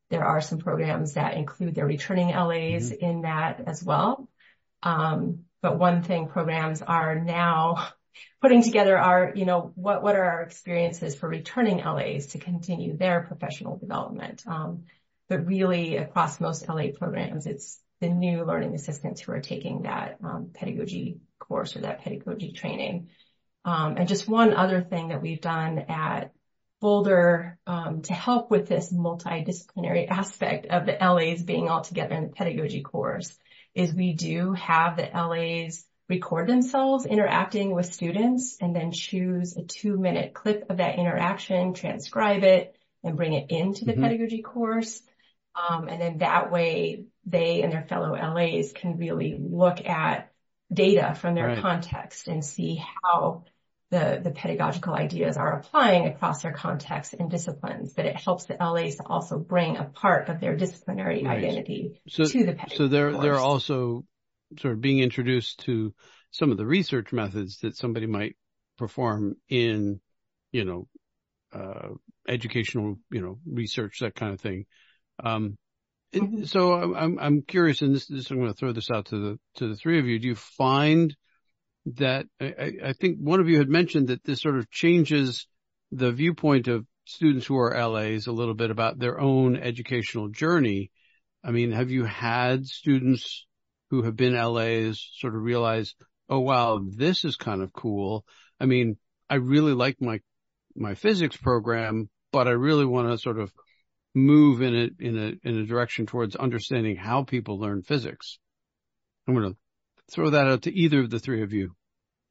There 0.10 0.24
are 0.24 0.40
some 0.40 0.60
programs 0.60 1.16
that 1.16 1.36
include 1.36 1.76
their 1.76 1.86
returning 1.86 2.30
LAs 2.30 2.92
mm-hmm. 2.92 3.06
in 3.06 3.22
that 3.24 3.64
as 3.68 3.84
well. 3.84 4.30
Um, 4.82 5.40
but 5.62 5.78
one 5.78 6.04
thing 6.04 6.28
programs 6.28 6.82
are 6.82 7.16
now 7.20 7.90
putting 8.42 8.64
together 8.64 8.98
are, 8.98 9.34
you 9.36 9.46
know, 9.46 9.74
what, 9.76 10.02
what 10.02 10.16
are 10.16 10.24
our 10.24 10.42
experiences 10.44 11.16
for 11.16 11.28
returning 11.28 11.80
LAs 11.80 12.28
to 12.28 12.40
continue 12.40 12.96
their 12.96 13.24
professional 13.24 13.78
development? 13.78 14.44
Um, 14.48 14.84
but 15.28 15.46
really 15.46 15.98
across 15.98 16.40
most 16.40 16.70
LA 16.70 16.88
programs, 16.98 17.46
it's 17.46 17.80
the 18.00 18.10
new 18.10 18.46
learning 18.46 18.76
assistants 18.76 19.22
who 19.22 19.32
are 19.34 19.42
taking 19.42 19.82
that 19.82 20.18
um, 20.24 20.52
pedagogy 20.54 21.18
course 21.48 21.76
or 21.76 21.82
that 21.82 22.04
pedagogy 22.04 22.52
training. 22.52 23.10
Um, 23.66 23.98
and 23.98 24.08
just 24.08 24.28
one 24.28 24.54
other 24.54 24.82
thing 24.82 25.10
that 25.10 25.22
we've 25.22 25.42
done 25.42 25.80
at 25.90 26.32
Boulder 26.80 27.58
um, 27.66 28.04
to 28.04 28.14
help 28.14 28.52
with 28.52 28.68
this 28.68 28.94
multidisciplinary 28.94 30.10
aspect 30.10 30.68
of 30.68 30.86
the 30.86 30.98
LAs 31.02 31.42
being 31.42 31.70
all 31.70 31.82
together 31.82 32.14
in 32.14 32.24
the 32.24 32.30
pedagogy 32.30 32.82
course 32.82 33.36
is 33.74 33.94
we 33.94 34.14
do 34.14 34.54
have 34.54 34.96
the 34.96 35.10
LAs 35.14 35.86
record 36.08 36.48
themselves 36.48 37.06
interacting 37.06 37.72
with 37.74 37.94
students 37.94 38.58
and 38.62 38.76
then 38.76 38.92
choose 38.92 39.58
a 39.58 39.64
two 39.64 39.98
minute 39.98 40.34
clip 40.34 40.66
of 40.70 40.78
that 40.78 40.98
interaction, 40.98 41.74
transcribe 41.74 42.44
it 42.44 42.76
and 43.04 43.18
bring 43.18 43.34
it 43.34 43.50
into 43.50 43.86
the 43.86 43.94
mm-hmm. 43.94 44.04
pedagogy 44.04 44.42
course. 44.42 45.02
Um, 45.56 45.88
and 45.88 46.00
then 46.00 46.18
that 46.20 46.52
way 46.52 47.06
they 47.26 47.64
and 47.64 47.74
their 47.74 47.84
fellow 47.84 48.14
LAs 48.14 48.72
can 48.74 48.98
really 48.98 49.38
look 49.40 49.86
at 49.86 50.27
data 50.72 51.16
from 51.16 51.36
their 51.36 51.62
context 51.62 52.28
and 52.28 52.44
see 52.44 52.84
how 53.04 53.46
the, 53.90 54.20
the 54.22 54.32
pedagogical 54.32 54.94
ideas 54.94 55.38
are 55.38 55.60
applying 55.60 56.08
across 56.08 56.42
their 56.42 56.52
context 56.52 57.14
and 57.14 57.32
disciplines, 57.32 57.94
but 57.94 58.06
it 58.06 58.18
helps 58.18 58.46
the 58.46 58.56
LAs 58.60 58.98
to 58.98 59.04
also 59.06 59.40
bring 59.40 59.78
a 59.78 59.86
part 59.86 60.28
of 60.28 60.42
their 60.42 60.56
disciplinary 60.56 61.26
identity 61.26 62.02
to 62.12 62.24
the 62.26 62.54
pedagogy 62.54 62.76
So 62.76 62.88
they're, 62.90 63.18
they're 63.18 63.40
also 63.40 64.04
sort 64.60 64.74
of 64.74 64.82
being 64.82 65.00
introduced 65.00 65.60
to 65.62 65.94
some 66.32 66.52
of 66.52 66.58
the 66.58 66.66
research 66.66 67.14
methods 67.14 67.60
that 67.60 67.78
somebody 67.78 68.08
might 68.08 68.36
perform 68.78 69.36
in, 69.48 70.02
you 70.52 70.66
know, 70.66 70.88
uh, 71.54 71.90
educational, 72.28 72.98
you 73.10 73.22
know, 73.22 73.40
research, 73.50 74.00
that 74.02 74.16
kind 74.16 74.34
of 74.34 74.42
thing. 74.42 74.66
Mm-hmm. 76.14 76.46
so 76.46 76.96
I'm, 76.96 77.20
I'm 77.20 77.42
curious, 77.42 77.82
and 77.82 77.94
this, 77.94 78.08
this, 78.08 78.32
I'm 78.32 78.38
going 78.38 78.52
to 78.52 78.58
throw 78.58 78.72
this 78.72 78.90
out 78.90 79.08
to 79.08 79.18
the, 79.18 79.40
to 79.56 79.68
the 79.68 79.76
three 79.76 80.00
of 80.00 80.06
you. 80.06 80.20
Do 80.20 80.28
you 80.28 80.36
find 80.36 81.16
that 81.96 82.26
I, 82.40 82.74
I 82.84 82.94
think 82.94 83.18
one 83.20 83.40
of 83.40 83.50
you 83.50 83.58
had 83.58 83.70
mentioned 83.70 84.08
that 84.08 84.24
this 84.24 84.42
sort 84.42 84.58
of 84.58 84.70
changes 84.70 85.48
the 85.92 86.12
viewpoint 86.12 86.68
of 86.68 86.86
students 87.06 87.46
who 87.46 87.58
are 87.58 87.88
LAs 87.88 88.28
a 88.28 88.32
little 88.32 88.54
bit 88.54 88.72
about 88.72 89.00
their 89.00 89.20
own 89.20 89.56
educational 89.56 90.28
journey. 90.28 90.92
I 91.44 91.52
mean, 91.52 91.72
have 91.72 91.90
you 91.90 92.04
had 92.04 92.66
students 92.66 93.46
who 93.90 94.04
have 94.04 94.18
been 94.18 94.36
LAs 94.36 95.10
sort 95.16 95.36
of 95.36 95.42
realize, 95.42 95.96
oh 96.30 96.40
wow, 96.40 96.82
this 96.84 97.24
is 97.24 97.38
kind 97.38 97.62
of 97.62 97.72
cool. 97.72 98.26
I 98.60 98.66
mean, 98.66 98.98
I 99.30 99.36
really 99.36 99.74
like 99.74 100.02
my 100.02 100.20
my 100.76 100.94
physics 100.94 101.38
program, 101.38 102.10
but 102.32 102.48
I 102.48 102.52
really 102.52 102.86
want 102.86 103.10
to 103.10 103.18
sort 103.18 103.40
of 103.40 103.52
move 104.18 104.62
in 104.62 104.76
a 104.76 104.90
in 105.00 105.18
a 105.18 105.48
in 105.48 105.58
a 105.60 105.66
direction 105.66 106.06
towards 106.06 106.36
understanding 106.36 106.96
how 106.96 107.24
people 107.24 107.60
learn 107.60 107.84
physics. 107.84 108.40
I'm 109.28 109.36
going 109.36 109.52
to 109.54 109.58
throw 110.12 110.32
that 110.32 110.48
out 110.48 110.64
to 110.64 110.74
either 110.74 111.02
of 111.02 111.10
the 111.10 111.20
three 111.20 111.44
of 111.44 111.54
you. 111.54 111.76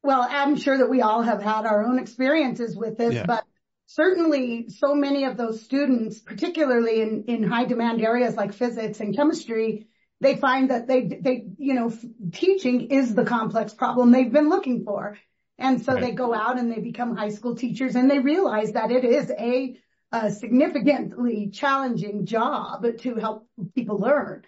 Well, 0.03 0.25
I'm 0.29 0.55
sure 0.55 0.77
that 0.77 0.89
we 0.89 1.01
all 1.01 1.21
have 1.21 1.41
had 1.41 1.65
our 1.65 1.85
own 1.85 1.99
experiences 1.99 2.75
with 2.75 2.97
this, 2.97 3.23
but 3.25 3.43
certainly 3.87 4.69
so 4.69 4.95
many 4.95 5.25
of 5.25 5.37
those 5.37 5.61
students, 5.63 6.19
particularly 6.19 7.01
in, 7.01 7.25
in 7.27 7.43
high 7.43 7.65
demand 7.65 8.01
areas 8.01 8.35
like 8.35 8.53
physics 8.53 8.99
and 8.99 9.15
chemistry, 9.15 9.87
they 10.19 10.35
find 10.35 10.71
that 10.71 10.87
they, 10.87 11.07
they, 11.07 11.47
you 11.57 11.73
know, 11.73 11.91
teaching 12.31 12.89
is 12.89 13.13
the 13.13 13.25
complex 13.25 13.73
problem 13.73 14.11
they've 14.11 14.31
been 14.31 14.49
looking 14.49 14.83
for. 14.83 15.17
And 15.59 15.83
so 15.83 15.95
they 15.95 16.11
go 16.11 16.33
out 16.33 16.59
and 16.59 16.71
they 16.71 16.79
become 16.79 17.15
high 17.15 17.29
school 17.29 17.55
teachers 17.55 17.95
and 17.95 18.09
they 18.09 18.19
realize 18.19 18.73
that 18.73 18.91
it 18.91 19.03
is 19.03 19.31
a, 19.31 19.77
a 20.11 20.31
significantly 20.31 21.49
challenging 21.53 22.25
job 22.25 22.85
to 22.99 23.15
help 23.15 23.47
people 23.75 23.99
learn. 23.99 24.43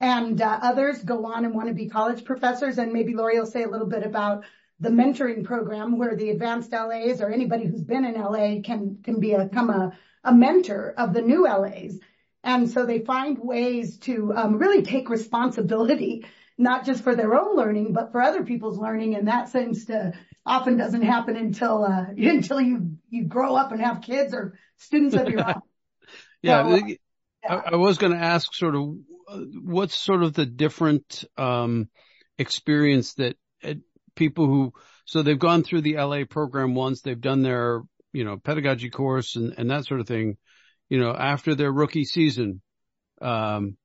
And 0.00 0.40
uh, 0.40 0.58
others 0.62 1.02
go 1.02 1.26
on 1.26 1.44
and 1.44 1.54
want 1.54 1.68
to 1.68 1.74
be 1.74 1.88
college 1.88 2.24
professors. 2.24 2.78
And 2.78 2.92
maybe 2.92 3.14
Laurie 3.14 3.38
will 3.38 3.46
say 3.46 3.62
a 3.62 3.68
little 3.68 3.86
bit 3.86 4.02
about 4.02 4.44
the 4.78 4.88
mentoring 4.88 5.44
program 5.44 5.98
where 5.98 6.16
the 6.16 6.30
advanced 6.30 6.72
LAs 6.72 7.20
or 7.20 7.30
anybody 7.30 7.66
who's 7.66 7.84
been 7.84 8.04
in 8.04 8.14
LA 8.14 8.60
can, 8.62 8.98
can 9.02 9.20
become 9.20 9.68
a, 9.68 9.96
a 10.24 10.32
mentor 10.32 10.94
of 10.96 11.12
the 11.12 11.20
new 11.20 11.44
LAs. 11.44 11.98
And 12.42 12.70
so 12.70 12.86
they 12.86 13.00
find 13.00 13.38
ways 13.38 13.98
to 14.00 14.32
um, 14.34 14.56
really 14.56 14.82
take 14.82 15.10
responsibility, 15.10 16.24
not 16.56 16.86
just 16.86 17.04
for 17.04 17.14
their 17.14 17.38
own 17.38 17.56
learning, 17.56 17.92
but 17.92 18.12
for 18.12 18.22
other 18.22 18.44
people's 18.44 18.78
learning. 18.78 19.16
And 19.16 19.28
that 19.28 19.50
seems 19.50 19.84
to 19.86 20.14
often 20.46 20.78
doesn't 20.78 21.02
happen 21.02 21.36
until, 21.36 21.84
uh, 21.84 22.06
until 22.16 22.60
you, 22.60 22.96
you 23.10 23.24
grow 23.24 23.54
up 23.54 23.72
and 23.72 23.82
have 23.82 24.00
kids 24.00 24.32
or 24.32 24.58
students 24.80 25.14
of 25.14 25.28
your 25.28 25.48
own. 25.48 25.54
yeah. 26.42 26.62
I, 27.48 27.76
was 27.76 27.98
going 27.98 28.12
to 28.12 28.18
ask 28.18 28.52
sort 28.54 28.74
of 28.74 28.96
what's 29.62 29.94
sort 29.94 30.22
of 30.22 30.34
the 30.34 30.46
different, 30.46 31.24
um, 31.36 31.88
experience 32.38 33.14
that 33.14 33.36
people 34.14 34.46
who, 34.46 34.72
so 35.04 35.22
they've 35.22 35.38
gone 35.38 35.62
through 35.62 35.82
the 35.82 35.96
LA 35.96 36.24
program 36.28 36.74
once, 36.74 37.00
they've 37.00 37.20
done 37.20 37.42
their, 37.42 37.82
you 38.12 38.24
know, 38.24 38.36
pedagogy 38.36 38.90
course 38.90 39.36
and, 39.36 39.54
and 39.56 39.70
that 39.70 39.86
sort 39.86 40.00
of 40.00 40.06
thing, 40.06 40.36
you 40.88 40.98
know, 40.98 41.14
after 41.14 41.54
their 41.54 41.72
rookie 41.72 42.04
season, 42.04 42.60
um, 43.22 43.76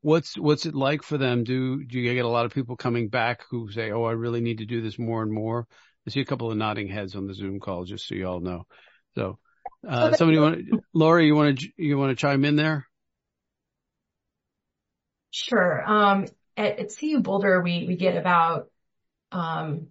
what's, 0.00 0.38
what's 0.38 0.66
it 0.66 0.74
like 0.74 1.02
for 1.02 1.18
them? 1.18 1.44
Do, 1.44 1.84
do 1.84 1.98
you 1.98 2.14
get 2.14 2.24
a 2.24 2.28
lot 2.28 2.46
of 2.46 2.54
people 2.54 2.76
coming 2.76 3.08
back 3.08 3.42
who 3.50 3.70
say, 3.70 3.90
Oh, 3.90 4.04
I 4.04 4.12
really 4.12 4.40
need 4.40 4.58
to 4.58 4.66
do 4.66 4.80
this 4.80 4.98
more 4.98 5.22
and 5.22 5.32
more? 5.32 5.66
I 6.06 6.10
see 6.10 6.20
a 6.20 6.26
couple 6.26 6.50
of 6.50 6.56
nodding 6.56 6.88
heads 6.88 7.14
on 7.14 7.26
the 7.26 7.34
Zoom 7.34 7.60
call, 7.60 7.84
just 7.84 8.06
so 8.06 8.14
you 8.14 8.26
all 8.26 8.40
know. 8.40 8.66
So, 9.14 9.38
uh, 9.88 10.12
somebody 10.12 10.38
want, 10.38 10.84
Laurie, 10.92 11.26
you 11.26 11.34
want 11.34 11.60
to, 11.60 11.68
you 11.76 11.98
want 11.98 12.10
to 12.10 12.16
chime 12.16 12.44
in 12.44 12.56
there? 12.56 12.86
Sure. 15.30 15.84
Um, 15.84 16.26
at, 16.56 16.78
at 16.78 16.96
CU 16.96 17.20
Boulder, 17.20 17.60
we, 17.60 17.86
we 17.86 17.96
get 17.96 18.16
about 18.16 18.68
um, 19.32 19.88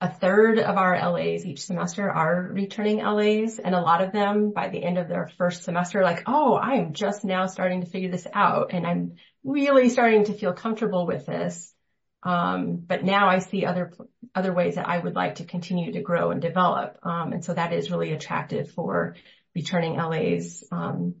a 0.00 0.10
third 0.10 0.58
of 0.58 0.76
our 0.76 0.96
LAs 1.12 1.44
each 1.44 1.62
semester 1.62 2.10
are 2.10 2.50
returning 2.52 2.98
LAs, 2.98 3.58
and 3.58 3.74
a 3.74 3.80
lot 3.80 4.02
of 4.02 4.12
them 4.12 4.52
by 4.52 4.70
the 4.70 4.82
end 4.82 4.96
of 4.96 5.08
their 5.08 5.28
first 5.36 5.62
semester, 5.62 6.02
like, 6.02 6.22
oh, 6.26 6.54
I 6.54 6.76
am 6.76 6.94
just 6.94 7.24
now 7.24 7.46
starting 7.46 7.82
to 7.82 7.86
figure 7.86 8.10
this 8.10 8.26
out, 8.32 8.72
and 8.72 8.86
I'm 8.86 9.16
really 9.44 9.90
starting 9.90 10.24
to 10.24 10.32
feel 10.32 10.54
comfortable 10.54 11.06
with 11.06 11.26
this. 11.26 11.74
Um, 12.22 12.76
but 12.76 13.02
now 13.02 13.28
I 13.28 13.38
see 13.38 13.64
other 13.64 13.92
other 14.34 14.52
ways 14.52 14.74
that 14.74 14.88
I 14.88 14.98
would 14.98 15.14
like 15.14 15.36
to 15.36 15.44
continue 15.44 15.92
to 15.92 16.02
grow 16.02 16.30
and 16.30 16.42
develop, 16.42 16.98
um, 17.02 17.32
and 17.32 17.44
so 17.44 17.54
that 17.54 17.72
is 17.72 17.90
really 17.90 18.12
attractive 18.12 18.70
for 18.72 19.16
returning 19.54 19.96
LAs 19.96 20.62
um, 20.70 21.16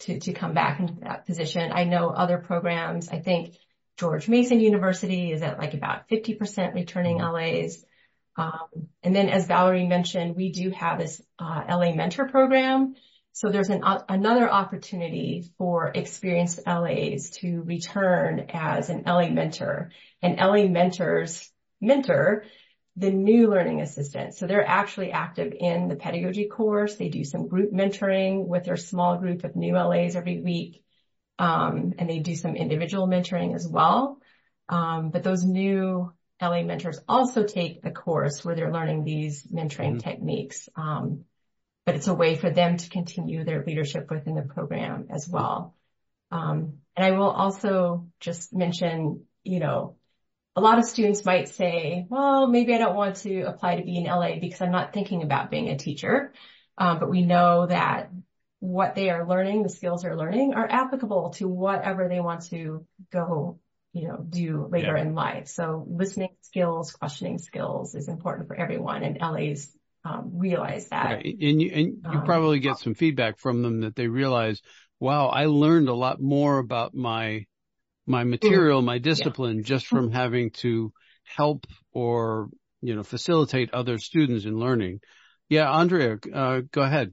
to 0.00 0.20
to 0.20 0.32
come 0.32 0.54
back 0.54 0.80
into 0.80 1.00
that 1.00 1.26
position. 1.26 1.72
I 1.72 1.84
know 1.84 2.10
other 2.10 2.38
programs. 2.38 3.08
I 3.08 3.18
think 3.18 3.56
George 3.96 4.28
Mason 4.28 4.60
University 4.60 5.32
is 5.32 5.42
at 5.42 5.58
like 5.58 5.74
about 5.74 6.08
50% 6.08 6.74
returning 6.74 7.18
mm-hmm. 7.18 7.64
LAs. 7.64 7.84
Um, 8.36 8.88
and 9.02 9.14
then 9.14 9.28
as 9.28 9.46
Valerie 9.46 9.86
mentioned, 9.86 10.34
we 10.34 10.50
do 10.50 10.70
have 10.70 10.98
this 10.98 11.22
uh, 11.38 11.64
LA 11.68 11.94
mentor 11.94 12.28
program. 12.28 12.96
So 13.34 13.50
there's 13.50 13.68
an, 13.68 13.82
another 14.08 14.48
opportunity 14.48 15.44
for 15.58 15.90
experienced 15.92 16.60
LAs 16.68 17.30
to 17.40 17.62
return 17.62 18.46
as 18.50 18.90
an 18.90 19.02
LA 19.06 19.28
mentor 19.28 19.90
and 20.22 20.38
LA 20.38 20.68
mentors 20.68 21.50
mentor 21.80 22.44
the 22.94 23.10
new 23.10 23.50
learning 23.50 23.80
assistant. 23.80 24.34
So 24.34 24.46
they're 24.46 24.64
actually 24.64 25.10
active 25.10 25.52
in 25.58 25.88
the 25.88 25.96
pedagogy 25.96 26.46
course. 26.46 26.94
They 26.94 27.08
do 27.08 27.24
some 27.24 27.48
group 27.48 27.72
mentoring 27.72 28.46
with 28.46 28.66
their 28.66 28.76
small 28.76 29.18
group 29.18 29.42
of 29.42 29.56
new 29.56 29.74
LAs 29.74 30.14
every 30.14 30.40
week. 30.40 30.84
Um, 31.36 31.94
and 31.98 32.08
they 32.08 32.20
do 32.20 32.36
some 32.36 32.54
individual 32.54 33.08
mentoring 33.08 33.56
as 33.56 33.66
well. 33.66 34.18
Um, 34.68 35.10
but 35.10 35.24
those 35.24 35.42
new 35.42 36.12
LA 36.40 36.62
mentors 36.62 37.00
also 37.08 37.42
take 37.42 37.80
a 37.82 37.90
course 37.90 38.44
where 38.44 38.54
they're 38.54 38.72
learning 38.72 39.02
these 39.02 39.44
mentoring 39.48 39.94
mm-hmm. 39.94 40.08
techniques. 40.08 40.68
Um, 40.76 41.24
but 41.86 41.94
it's 41.94 42.08
a 42.08 42.14
way 42.14 42.36
for 42.36 42.50
them 42.50 42.76
to 42.76 42.88
continue 42.88 43.44
their 43.44 43.64
leadership 43.64 44.10
within 44.10 44.34
the 44.34 44.42
program 44.42 45.08
as 45.10 45.28
well. 45.28 45.74
Um, 46.30 46.78
and 46.96 47.04
I 47.04 47.10
will 47.12 47.30
also 47.30 48.08
just 48.20 48.52
mention, 48.52 49.24
you 49.42 49.60
know, 49.60 49.96
a 50.56 50.60
lot 50.60 50.78
of 50.78 50.84
students 50.84 51.24
might 51.24 51.48
say, 51.48 52.06
well, 52.08 52.46
maybe 52.46 52.74
I 52.74 52.78
don't 52.78 52.94
want 52.94 53.16
to 53.16 53.42
apply 53.42 53.76
to 53.76 53.84
be 53.84 53.98
in 53.98 54.04
LA 54.04 54.38
because 54.40 54.60
I'm 54.60 54.70
not 54.70 54.92
thinking 54.92 55.22
about 55.22 55.50
being 55.50 55.68
a 55.68 55.76
teacher. 55.76 56.32
Um, 56.78 56.98
but 57.00 57.10
we 57.10 57.22
know 57.22 57.66
that 57.66 58.10
what 58.60 58.94
they 58.94 59.10
are 59.10 59.28
learning, 59.28 59.62
the 59.62 59.68
skills 59.68 60.02
they're 60.02 60.16
learning 60.16 60.54
are 60.54 60.68
applicable 60.68 61.30
to 61.30 61.48
whatever 61.48 62.08
they 62.08 62.20
want 62.20 62.46
to 62.46 62.86
go, 63.12 63.58
you 63.92 64.08
know, 64.08 64.16
do 64.16 64.66
later 64.70 64.96
yeah. 64.96 65.02
in 65.02 65.14
life. 65.14 65.48
So 65.48 65.84
listening 65.88 66.30
skills, 66.40 66.92
questioning 66.92 67.38
skills 67.38 67.94
is 67.94 68.08
important 68.08 68.48
for 68.48 68.56
everyone 68.56 69.02
and 69.02 69.18
LA's 69.20 69.68
um, 69.68 69.83
realize 70.32 70.88
that. 70.88 71.06
Right. 71.06 71.36
And 71.40 71.62
you, 71.62 71.70
and 71.72 71.86
you 72.04 72.18
um, 72.20 72.24
probably 72.24 72.58
get 72.58 72.78
some 72.78 72.94
feedback 72.94 73.38
from 73.38 73.62
them 73.62 73.80
that 73.80 73.96
they 73.96 74.08
realize, 74.08 74.60
wow, 75.00 75.28
I 75.28 75.46
learned 75.46 75.88
a 75.88 75.94
lot 75.94 76.20
more 76.20 76.58
about 76.58 76.94
my, 76.94 77.46
my 78.06 78.24
material, 78.24 78.80
mm-hmm. 78.80 78.86
my 78.86 78.98
discipline 78.98 79.58
yeah. 79.58 79.64
just 79.64 79.86
from 79.86 80.10
having 80.10 80.50
to 80.50 80.92
help 81.24 81.66
or, 81.92 82.48
you 82.82 82.94
know, 82.94 83.02
facilitate 83.02 83.72
other 83.72 83.98
students 83.98 84.44
in 84.44 84.58
learning. 84.58 85.00
Yeah, 85.48 85.70
Andrea, 85.70 86.18
uh, 86.32 86.62
go 86.70 86.82
ahead. 86.82 87.12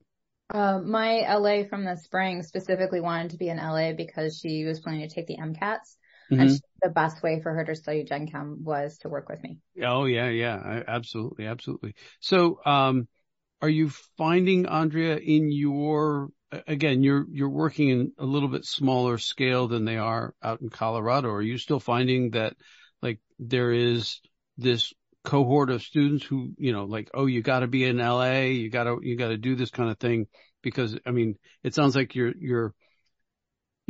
Uh, 0.54 0.80
my 0.80 1.22
LA 1.34 1.64
from 1.70 1.86
the 1.86 1.96
spring 1.96 2.44
specifically 2.44 3.00
wanted 3.00 3.32
to 3.32 3.38
be 3.38 3.48
in 3.48 3.58
LA 3.58 3.94
because 3.94 4.38
she 4.38 4.66
was 4.66 4.82
planning 4.82 5.08
to 5.08 5.14
take 5.14 5.28
the 5.28 5.38
MCATs. 5.38 5.96
Mm-hmm. 6.32 6.42
And 6.42 6.52
she, 6.52 6.60
the 6.82 6.90
best 6.90 7.22
way 7.22 7.42
for 7.42 7.54
her 7.54 7.66
to 7.66 7.76
study 7.76 8.04
Gen 8.04 8.28
Chem 8.28 8.64
was 8.64 8.98
to 9.00 9.10
work 9.10 9.30
with 9.30 9.44
me. 9.44 9.60
Oh 9.84 10.06
yeah, 10.06 10.30
yeah, 10.30 10.84
absolutely, 10.88 11.46
absolutely. 11.46 11.96
So, 12.20 12.60
um, 12.66 13.08
are 13.62 13.70
you 13.70 13.90
finding 14.18 14.66
Andrea 14.66 15.18
in 15.18 15.52
your, 15.52 16.30
again, 16.68 17.04
you're, 17.04 17.28
you're 17.30 17.50
working 17.50 17.90
in 17.90 18.12
a 18.18 18.26
little 18.26 18.50
bit 18.50 18.66
smaller 18.66 19.18
scale 19.18 19.68
than 19.68 19.86
they 19.86 19.98
are 19.98 20.34
out 20.42 20.62
in 20.62 20.70
Colorado. 20.70 21.30
Are 21.30 21.42
you 21.42 21.58
still 21.58 21.80
finding 21.80 22.32
that 22.32 22.56
like 23.02 23.20
there 23.38 23.72
is 23.72 24.20
this 24.58 24.94
cohort 25.24 25.70
of 25.70 25.84
students 25.84 26.26
who, 26.26 26.54
you 26.58 26.74
know, 26.74 26.86
like, 26.86 27.12
oh, 27.14 27.28
you 27.28 27.44
got 27.44 27.60
to 27.60 27.68
be 27.68 27.84
in 27.84 27.98
LA, 27.98 28.46
you 28.46 28.70
got 28.72 28.86
to, 28.86 29.00
you 29.04 29.16
got 29.16 29.30
to 29.30 29.38
do 29.38 29.56
this 29.56 29.70
kind 29.70 29.92
of 29.92 30.00
thing 30.00 30.26
because, 30.64 30.98
I 31.06 31.12
mean, 31.12 31.36
it 31.62 31.76
sounds 31.76 31.96
like 31.96 32.16
your, 32.16 32.34
your, 32.40 32.74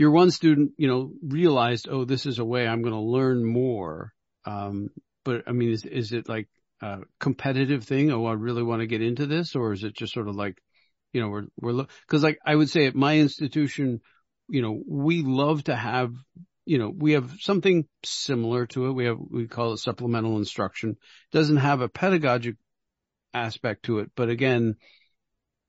your 0.02 0.10
one 0.10 0.32
student, 0.32 0.72
you 0.78 0.88
know, 0.88 1.12
realized, 1.22 1.88
oh, 1.88 2.06
this 2.06 2.26
is 2.26 2.40
a 2.40 2.44
way 2.44 2.68
I'm 2.68 2.82
going 2.82 2.96
to 2.96 3.00
learn 3.00 3.46
more. 3.46 4.12
Um, 4.46 4.90
but 5.24 5.44
I 5.46 5.52
mean, 5.52 5.72
is, 5.72 5.86
is 5.86 6.12
it 6.12 6.28
like 6.28 6.50
a 6.82 7.02
competitive 7.20 7.84
thing? 7.84 8.12
Oh, 8.12 8.26
I 8.26 8.34
really 8.34 8.64
want 8.64 8.80
to 8.82 8.88
get 8.88 9.04
into 9.04 9.28
this 9.28 9.56
or 9.56 9.74
is 9.74 9.84
it 9.84 9.94
just 9.94 10.12
sort 10.12 10.28
of 10.28 10.36
like, 10.36 10.60
you 11.14 11.22
know, 11.22 11.30
we're, 11.30 11.46
we're, 11.62 11.86
cause 12.08 12.24
like 12.24 12.40
I 12.44 12.56
would 12.56 12.72
say 12.72 12.88
at 12.88 12.96
my 12.96 13.20
institution, 13.20 14.02
you 14.50 14.64
know, 14.64 14.82
we 14.88 15.22
love 15.22 15.66
to 15.66 15.76
have 15.76 16.16
you 16.66 16.80
know, 16.80 16.92
we 16.96 17.12
have 17.12 17.34
something 17.40 17.86
similar 18.04 18.66
to 18.68 18.88
it. 18.88 18.94
We 18.94 19.06
have, 19.06 19.18
we 19.20 19.48
call 19.48 19.74
it 19.74 19.78
supplemental 19.78 20.38
instruction. 20.38 20.92
It 20.92 21.38
doesn't 21.38 21.58
have 21.58 21.82
a 21.82 21.90
pedagogic 21.90 22.56
aspect 23.36 23.84
to 23.84 24.00
it, 24.00 24.12
but 24.16 24.30
again, 24.30 24.78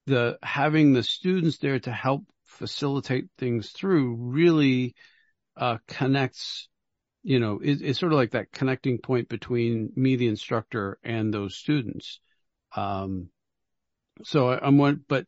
the 0.07 0.39
having 0.43 0.93
the 0.93 1.03
students 1.03 1.59
there 1.59 1.79
to 1.81 1.93
help 1.93 2.25
facilitate 2.53 3.27
things 3.39 3.71
through 3.71 4.17
really 4.19 4.95
uh, 5.57 5.79
connects. 5.87 6.69
You 7.23 7.39
know, 7.39 7.61
it, 7.63 7.81
it's 7.83 8.01
sort 8.01 8.13
of 8.13 8.19
like 8.19 8.33
that 8.33 8.53
connecting 8.53 8.99
point 8.99 9.29
between 9.29 9.93
me, 9.95 10.17
the 10.17 10.29
instructor, 10.29 10.99
and 11.05 11.33
those 11.33 11.57
students. 11.57 12.21
Um, 12.75 13.29
so 14.25 14.51
I'm 14.51 14.79
one, 14.79 15.05
but 15.09 15.27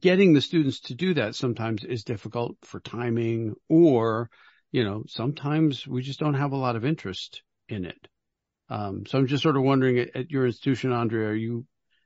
getting 0.00 0.32
the 0.32 0.40
students 0.40 0.80
to 0.80 0.94
do 0.94 1.14
that 1.14 1.34
sometimes 1.34 1.84
is 1.84 2.04
difficult 2.04 2.56
for 2.62 2.80
timing 2.80 3.54
or 3.68 4.30
you 4.76 4.84
know, 4.84 5.04
sometimes 5.08 5.86
we 5.86 6.02
just 6.02 6.20
don't 6.20 6.34
have 6.34 6.52
a 6.52 6.56
lot 6.56 6.76
of 6.76 6.84
interest 6.84 7.42
in 7.66 7.86
it. 7.86 8.08
Um, 8.68 9.04
so 9.06 9.18
I'm 9.18 9.26
just 9.26 9.42
sort 9.42 9.56
of 9.56 9.62
wondering 9.62 9.98
at, 10.14 10.30
your 10.30 10.44
institution, 10.44 10.92
Andrea, 10.92 11.28
are 11.28 11.34
you, 11.34 11.64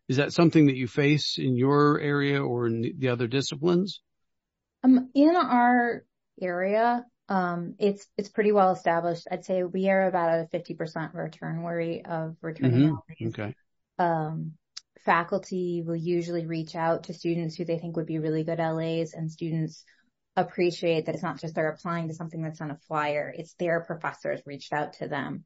is 0.09 0.19
that 0.19 0.33
something 0.33 0.67
that 0.67 0.77
you 0.77 0.87
face 0.87 1.37
in 1.39 1.57
your 1.57 1.99
area 1.99 2.41
or 2.41 2.67
in 2.67 2.95
the 2.99 3.09
other 3.09 3.27
disciplines? 3.27 4.03
Um, 4.83 5.11
in 5.15 5.37
our 5.37 6.05
area, 6.41 7.05
um, 7.29 7.75
it's, 7.79 8.07
it's 8.17 8.29
pretty 8.29 8.53
well 8.53 8.73
established. 8.73 9.29
I'd 9.31 9.45
say 9.45 9.63
we 9.63 9.89
are 9.89 10.09
about 10.09 10.31
a 10.31 10.57
50% 10.57 11.15
return 11.15 11.63
rate 11.63 12.07
of 12.07 12.37
returning 12.43 12.97
mm-hmm. 12.97 13.29
Okay. 13.29 13.55
Um, 13.99 14.53
faculty 15.05 15.83
will 15.85 15.97
usually 15.97 16.47
reach 16.47 16.75
out 16.75 17.05
to 17.05 17.15
students 17.15 17.57
who 17.57 17.65
they 17.65 17.79
think 17.79 17.97
would 17.97 18.07
be 18.07 18.19
really 18.19 18.45
good 18.45 18.59
LAs 18.59 19.13
and 19.13 19.31
students 19.31 19.85
appreciate 20.37 21.07
that 21.07 21.15
it's 21.15 21.23
not 21.23 21.41
just 21.41 21.55
they're 21.55 21.71
applying 21.71 22.09
to 22.09 22.15
something 22.15 22.43
that's 22.43 22.61
on 22.61 22.71
a 22.71 22.79
flyer. 22.89 23.33
It's 23.37 23.55
their 23.55 23.81
professors 23.81 24.41
reached 24.47 24.73
out 24.73 24.95
to 24.95 25.09
them. 25.09 25.45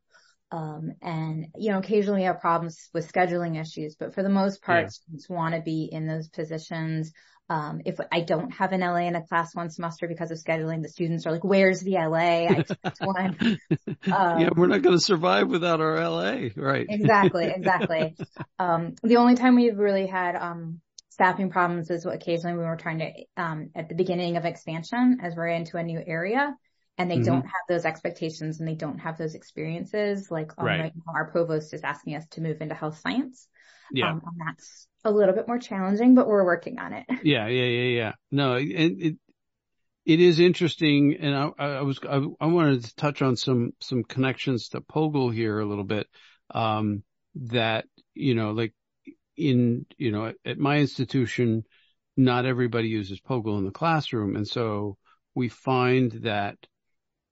Um, 0.50 0.92
and, 1.02 1.48
you 1.56 1.72
know, 1.72 1.78
occasionally 1.78 2.20
we 2.20 2.26
have 2.26 2.40
problems 2.40 2.88
with 2.92 3.10
scheduling 3.10 3.60
issues, 3.60 3.96
but 3.98 4.14
for 4.14 4.22
the 4.22 4.28
most 4.28 4.62
part, 4.62 4.84
yeah. 4.84 4.88
students 4.88 5.28
want 5.28 5.54
to 5.54 5.60
be 5.60 5.88
in 5.90 6.06
those 6.06 6.28
positions. 6.28 7.12
Um, 7.50 7.82
if 7.84 7.98
I 8.10 8.20
don't 8.20 8.50
have 8.52 8.72
an 8.72 8.80
LA 8.80 9.06
in 9.06 9.16
a 9.16 9.26
class 9.26 9.54
one 9.54 9.68
semester 9.68 10.08
because 10.08 10.30
of 10.30 10.38
scheduling, 10.38 10.82
the 10.82 10.88
students 10.88 11.26
are 11.26 11.32
like, 11.32 11.44
where's 11.44 11.80
the 11.80 11.94
LA? 11.94 12.46
I 12.46 12.64
one. 13.00 13.58
Um, 14.06 14.38
yeah, 14.38 14.50
we're 14.54 14.66
not 14.66 14.82
going 14.82 14.96
to 14.96 15.02
survive 15.02 15.48
without 15.48 15.80
our 15.80 15.96
LA. 15.98 16.48
Right. 16.56 16.86
Exactly. 16.88 17.46
Exactly. 17.56 18.14
um, 18.58 18.94
the 19.02 19.16
only 19.16 19.34
time 19.34 19.56
we've 19.56 19.78
really 19.78 20.06
had, 20.06 20.36
um, 20.36 20.80
staffing 21.08 21.48
problems 21.50 21.90
is 21.90 22.04
what 22.04 22.14
occasionally 22.14 22.56
we 22.58 22.64
were 22.64 22.76
trying 22.76 22.98
to, 22.98 23.10
um, 23.36 23.70
at 23.74 23.88
the 23.88 23.94
beginning 23.94 24.36
of 24.36 24.44
expansion 24.44 25.18
as 25.22 25.34
we're 25.34 25.48
into 25.48 25.78
a 25.78 25.82
new 25.82 26.02
area 26.04 26.54
and 26.96 27.10
they 27.10 27.16
mm-hmm. 27.16 27.24
don't 27.24 27.42
have 27.42 27.64
those 27.68 27.84
expectations 27.84 28.60
and 28.60 28.68
they 28.68 28.74
don't 28.74 28.98
have 28.98 29.18
those 29.18 29.34
experiences. 29.34 30.30
Like 30.30 30.52
um, 30.58 30.66
right. 30.66 30.80
right. 30.80 30.92
now, 30.94 31.12
our 31.14 31.30
provost 31.30 31.74
is 31.74 31.82
asking 31.82 32.16
us 32.16 32.26
to 32.32 32.40
move 32.40 32.60
into 32.60 32.74
health 32.74 33.00
science. 33.00 33.48
Yeah. 33.92 34.10
Um, 34.10 34.22
and 34.24 34.40
that's 34.46 34.86
a 35.04 35.10
little 35.10 35.34
bit 35.34 35.48
more 35.48 35.58
challenging, 35.58 36.14
but 36.14 36.28
we're 36.28 36.44
working 36.44 36.78
on 36.78 36.92
it. 36.92 37.04
Yeah. 37.22 37.48
Yeah. 37.48 37.64
Yeah. 37.64 37.96
Yeah. 37.96 38.12
No, 38.30 38.54
it, 38.54 38.66
it, 38.66 39.16
it 40.04 40.20
is 40.20 40.38
interesting. 40.38 41.16
And 41.18 41.34
I, 41.34 41.50
I 41.58 41.82
was, 41.82 41.98
I, 42.08 42.24
I, 42.40 42.46
wanted 42.46 42.84
to 42.84 42.94
touch 42.94 43.22
on 43.22 43.36
some, 43.36 43.72
some 43.80 44.04
connections 44.04 44.68
to 44.70 44.80
POGIL 44.80 45.32
here 45.32 45.58
a 45.58 45.66
little 45.66 45.84
bit. 45.84 46.06
Um, 46.50 47.02
that, 47.36 47.86
you 48.14 48.34
know, 48.34 48.52
like 48.52 48.74
in, 49.36 49.86
you 49.98 50.12
know, 50.12 50.26
at, 50.26 50.36
at 50.44 50.58
my 50.58 50.78
institution, 50.78 51.64
not 52.16 52.46
everybody 52.46 52.88
uses 52.88 53.20
POGIL 53.20 53.58
in 53.58 53.64
the 53.64 53.72
classroom. 53.72 54.36
And 54.36 54.46
so 54.46 54.96
we 55.34 55.48
find 55.48 56.12
that 56.22 56.58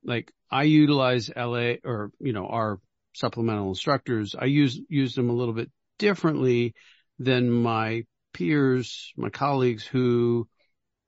like 0.05 0.33
I 0.51 0.65
utilize 0.65 1.31
LA 1.35 1.75
or, 1.85 2.11
you 2.21 2.33
know, 2.33 2.47
our 2.47 2.81
supplemental 3.15 3.69
instructors. 3.69 4.35
I 4.39 4.47
use, 4.47 4.81
use 4.89 5.15
them 5.15 5.31
a 5.31 5.35
little 5.35 5.55
bit 5.55 5.71
differently 5.99 6.75
than 7.19 7.51
my 7.51 8.05
peers, 8.33 9.13
my 9.17 9.29
colleagues 9.29 9.87
who 9.87 10.49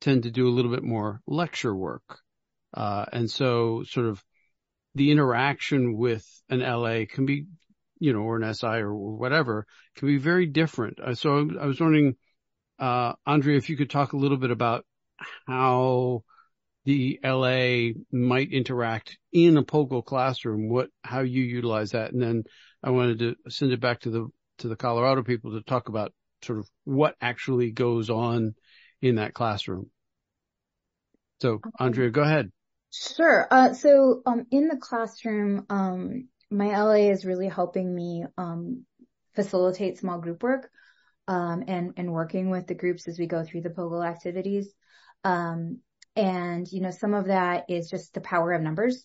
tend 0.01 0.25
to 0.25 0.31
do 0.31 0.49
a 0.49 0.55
little 0.55 0.71
bit 0.71 0.83
more 0.83 1.21
lecture 1.27 1.75
work. 1.75 2.21
Uh, 2.73 3.07
and 3.13 3.31
so 3.31 3.85
sort 3.85 4.07
of 4.07 4.23
the 4.95 5.11
interaction 5.11 5.97
with 5.97 6.27
an 6.49 6.61
LA 6.61 7.05
can 7.09 7.27
be 7.27 7.47
you 8.05 8.13
know, 8.13 8.21
or 8.21 8.37
an 8.37 8.55
SI 8.55 8.67
or 8.67 8.95
whatever 8.95 9.67
can 9.97 10.09
be 10.09 10.19
very 10.19 10.47
different. 10.47 10.99
Uh, 11.01 11.15
so 11.15 11.49
I 11.59 11.67
was 11.67 11.81
wondering, 11.81 12.17
uh, 12.79 13.15
Andrea, 13.27 13.57
if 13.57 13.71
you 13.71 13.77
could 13.77 13.91
talk 13.91 14.13
a 14.13 14.19
little 14.19 14.37
bit 14.37 14.51
about 14.51 14.85
how 15.47 16.25
the 16.85 17.19
LA 17.25 17.93
might 18.13 18.53
interact 18.53 19.19
in 19.33 19.57
a 19.57 19.63
POGIL 19.63 20.05
classroom, 20.05 20.69
what, 20.69 20.89
how 21.03 21.21
you 21.21 21.43
utilize 21.43 21.93
that. 21.93 22.13
And 22.13 22.23
then 22.23 22.45
I 22.83 22.91
wanted 22.91 23.19
to 23.21 23.37
send 23.49 23.73
it 23.73 23.81
back 23.81 24.01
to 24.01 24.11
the, 24.11 24.29
to 24.59 24.69
the 24.69 24.77
Colorado 24.77 25.23
people 25.23 25.53
to 25.53 25.63
talk 25.63 25.89
about 25.89 26.13
sort 26.43 26.59
of 26.59 26.69
what 26.85 27.15
actually 27.21 27.71
goes 27.71 28.11
on 28.11 28.55
in 29.01 29.17
that 29.17 29.35
classroom. 29.35 29.91
So 31.41 31.61
Andrea, 31.79 32.11
go 32.11 32.23
ahead. 32.23 32.53
Sure. 32.91 33.49
Uh, 33.51 33.75
so, 33.75 34.23
um, 34.25 34.47
in 34.53 34.69
the 34.69 34.77
classroom, 34.77 35.67
um, 35.69 36.29
my 36.51 36.79
LA 36.79 37.11
is 37.11 37.25
really 37.25 37.49
helping 37.49 37.93
me 37.93 38.25
um, 38.39 38.85
facilitate 39.35 39.99
small 39.99 40.19
group 40.19 40.43
work 40.43 40.71
um, 41.27 41.65
and 41.67 41.95
and 41.97 42.13
working 42.13 42.51
with 42.51 42.67
the 42.69 42.75
groups 42.75 43.09
as 43.09 43.19
we 43.19 43.27
go 43.27 43.45
through 43.45 43.63
the 43.63 43.71
POGIL 43.71 44.07
activities. 44.07 44.73
Um, 45.25 45.81
and 46.17 46.71
you 46.71 46.81
know, 46.81 46.91
some 46.91 47.15
of 47.15 47.27
that 47.27 47.65
is 47.69 47.91
just 47.91 48.15
the 48.15 48.21
power 48.21 48.53
of 48.53 48.63
numbers, 48.63 49.05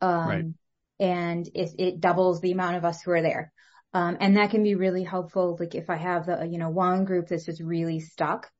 um, 0.00 0.28
right. 0.28 0.44
and 1.00 1.48
it, 1.54 1.70
it 1.78 2.00
doubles 2.00 2.40
the 2.40 2.52
amount 2.52 2.76
of 2.76 2.84
us 2.84 3.02
who 3.02 3.12
are 3.12 3.22
there. 3.22 3.52
Um, 3.94 4.16
and 4.20 4.36
that 4.36 4.50
can 4.50 4.62
be 4.62 4.74
really 4.74 5.04
helpful. 5.04 5.56
Like 5.58 5.74
if 5.74 5.90
I 5.90 5.96
have 5.96 6.26
the 6.26 6.46
you 6.46 6.58
know 6.58 6.70
one 6.70 7.04
group 7.04 7.28
that's 7.28 7.46
just 7.46 7.60
really 7.60 8.00
stuck, 8.00 8.50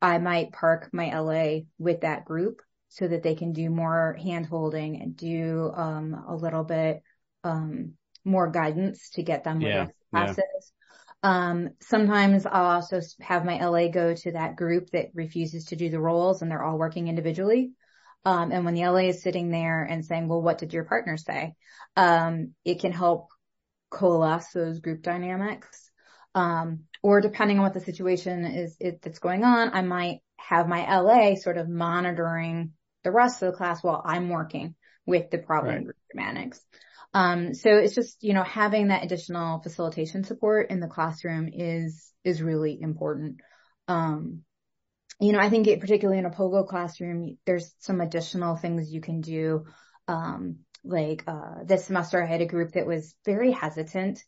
I 0.00 0.18
might 0.18 0.52
park 0.52 0.90
my 0.92 1.16
LA 1.16 1.60
with 1.78 2.02
that 2.02 2.24
group 2.24 2.60
so 2.88 3.08
that 3.08 3.22
they 3.22 3.34
can 3.34 3.52
do 3.52 3.70
more 3.70 4.16
hand 4.22 4.46
holding 4.46 5.00
and 5.00 5.16
do 5.16 5.72
um, 5.74 6.14
a 6.28 6.34
little 6.34 6.62
bit 6.62 7.02
um, 7.42 7.94
more 8.24 8.48
guidance 8.48 9.10
to 9.10 9.22
get 9.22 9.42
them 9.44 9.60
yeah, 9.60 9.86
with 9.86 9.94
classes. 10.12 10.36
Yeah. 10.38 10.43
Um, 11.24 11.70
sometimes 11.80 12.44
I'll 12.44 12.76
also 12.76 13.00
have 13.22 13.46
my 13.46 13.58
LA 13.58 13.88
go 13.88 14.14
to 14.14 14.32
that 14.32 14.56
group 14.56 14.90
that 14.90 15.08
refuses 15.14 15.64
to 15.66 15.76
do 15.76 15.88
the 15.88 15.98
roles 15.98 16.42
and 16.42 16.50
they're 16.50 16.62
all 16.62 16.76
working 16.76 17.08
individually. 17.08 17.72
Um, 18.26 18.52
and 18.52 18.66
when 18.66 18.74
the 18.74 18.86
LA 18.86 19.08
is 19.08 19.22
sitting 19.22 19.50
there 19.50 19.84
and 19.84 20.04
saying, 20.04 20.28
well, 20.28 20.42
what 20.42 20.58
did 20.58 20.74
your 20.74 20.84
partner 20.84 21.16
say? 21.16 21.54
Um, 21.96 22.52
it 22.62 22.80
can 22.80 22.92
help 22.92 23.30
coalesce 23.90 24.52
those 24.52 24.80
group 24.80 25.00
dynamics. 25.00 25.90
Um, 26.34 26.80
or 27.02 27.22
depending 27.22 27.56
on 27.56 27.64
what 27.64 27.74
the 27.74 27.80
situation 27.80 28.44
is 28.44 28.76
it, 28.78 29.00
that's 29.00 29.18
going 29.18 29.44
on, 29.44 29.70
I 29.72 29.80
might 29.80 30.20
have 30.36 30.68
my 30.68 30.94
LA 30.94 31.36
sort 31.36 31.56
of 31.56 31.70
monitoring 31.70 32.72
the 33.02 33.12
rest 33.12 33.42
of 33.42 33.50
the 33.50 33.56
class 33.56 33.82
while 33.82 34.02
I'm 34.04 34.28
working 34.28 34.74
with 35.06 35.30
the 35.30 35.38
problem 35.38 35.74
right. 35.74 35.84
group 35.84 35.96
dynamics. 36.14 36.60
Um, 37.14 37.54
so 37.54 37.70
it's 37.70 37.94
just, 37.94 38.22
you 38.24 38.34
know, 38.34 38.42
having 38.42 38.88
that 38.88 39.04
additional 39.04 39.60
facilitation 39.60 40.24
support 40.24 40.70
in 40.70 40.80
the 40.80 40.88
classroom 40.88 41.48
is, 41.52 42.12
is 42.24 42.42
really 42.42 42.76
important. 42.80 43.40
Um, 43.86 44.40
you 45.20 45.30
know, 45.30 45.38
I 45.38 45.48
think 45.48 45.68
it, 45.68 45.80
particularly 45.80 46.18
in 46.18 46.26
a 46.26 46.30
POGIL 46.30 46.66
classroom, 46.66 47.38
there's 47.46 47.72
some 47.78 48.00
additional 48.00 48.56
things 48.56 48.92
you 48.92 49.00
can 49.00 49.20
do. 49.20 49.64
Um, 50.08 50.56
like, 50.82 51.22
uh, 51.28 51.62
this 51.64 51.84
semester 51.84 52.22
I 52.22 52.26
had 52.26 52.40
a 52.40 52.46
group 52.46 52.72
that 52.72 52.86
was 52.86 53.14
very 53.24 53.52
hesitant. 53.52 54.20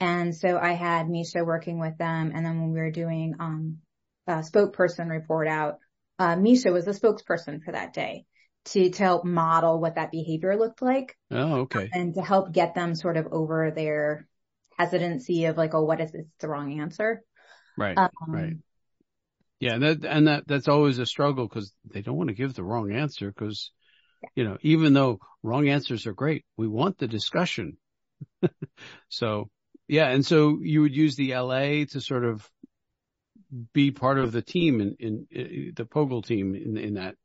And 0.00 0.34
so 0.34 0.58
I 0.58 0.72
had 0.72 1.10
Misha 1.10 1.44
working 1.44 1.78
with 1.78 1.98
them. 1.98 2.32
And 2.34 2.44
then 2.44 2.58
when 2.58 2.72
we 2.72 2.80
were 2.80 2.90
doing, 2.90 3.34
um, 3.38 3.78
a 4.26 4.36
spokesperson 4.36 5.10
report 5.10 5.46
out, 5.46 5.76
uh, 6.18 6.36
Misha 6.36 6.72
was 6.72 6.86
the 6.86 6.92
spokesperson 6.92 7.62
for 7.62 7.72
that 7.72 7.92
day 7.92 8.24
to, 8.66 8.90
to 8.90 9.02
help 9.02 9.24
model 9.24 9.80
what 9.80 9.94
that 9.94 10.10
behavior 10.10 10.56
looked 10.56 10.82
like. 10.82 11.16
Oh, 11.30 11.60
okay. 11.60 11.88
And 11.92 12.14
to 12.14 12.22
help 12.22 12.52
get 12.52 12.74
them 12.74 12.94
sort 12.94 13.16
of 13.16 13.28
over 13.32 13.70
their 13.70 14.28
hesitancy 14.76 15.46
of 15.46 15.56
like, 15.56 15.74
oh, 15.74 15.84
what 15.84 16.00
if 16.00 16.14
it's 16.14 16.30
the 16.40 16.48
wrong 16.48 16.80
answer? 16.80 17.22
Right. 17.76 17.96
Um, 17.96 18.10
right. 18.28 18.56
Yeah. 19.58 19.74
And 19.74 19.82
that, 19.82 20.04
and 20.04 20.28
that, 20.28 20.46
that's 20.46 20.68
always 20.68 20.98
a 20.98 21.06
struggle 21.06 21.46
because 21.48 21.72
they 21.90 22.02
don't 22.02 22.16
want 22.16 22.28
to 22.28 22.34
give 22.34 22.54
the 22.54 22.64
wrong 22.64 22.92
answer 22.92 23.28
because, 23.28 23.72
yeah. 24.22 24.28
you 24.34 24.44
know, 24.44 24.58
even 24.62 24.92
though 24.92 25.20
wrong 25.42 25.68
answers 25.68 26.06
are 26.06 26.14
great, 26.14 26.44
we 26.56 26.68
want 26.68 26.98
the 26.98 27.08
discussion. 27.08 27.76
so 29.08 29.50
yeah. 29.88 30.08
And 30.08 30.24
so 30.24 30.58
you 30.62 30.82
would 30.82 30.94
use 30.94 31.16
the 31.16 31.34
LA 31.34 31.84
to 31.90 32.00
sort 32.00 32.24
of 32.24 32.48
be 33.72 33.90
part 33.90 34.18
of 34.18 34.32
the 34.32 34.42
team 34.42 34.80
in, 34.80 34.96
in, 35.00 35.26
in 35.30 35.72
the 35.74 35.84
POGIL 35.84 36.24
team 36.24 36.54
in, 36.54 36.76
in 36.76 36.94
that. 36.94 37.16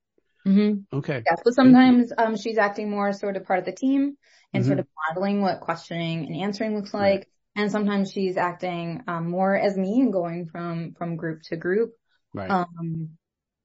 Mm-hmm. 0.45 0.97
Okay. 0.97 1.23
Yeah. 1.25 1.35
So 1.43 1.51
sometimes, 1.51 2.11
um, 2.17 2.37
she's 2.37 2.57
acting 2.57 2.89
more 2.89 3.13
sort 3.13 3.35
of 3.35 3.45
part 3.45 3.59
of 3.59 3.65
the 3.65 3.71
team 3.71 4.17
and 4.53 4.63
mm-hmm. 4.63 4.69
sort 4.69 4.79
of 4.79 4.87
modeling 5.09 5.41
what 5.41 5.61
questioning 5.61 6.25
and 6.25 6.35
answering 6.35 6.75
looks 6.75 6.93
like. 6.93 7.19
Right. 7.19 7.27
And 7.57 7.71
sometimes 7.71 8.11
she's 8.11 8.37
acting, 8.37 9.01
um, 9.07 9.29
more 9.29 9.55
as 9.55 9.77
me 9.77 10.01
and 10.01 10.11
going 10.13 10.47
from, 10.47 10.93
from 10.97 11.15
group 11.15 11.41
to 11.43 11.55
group. 11.55 11.93
Right. 12.33 12.49
Um, 12.49 13.11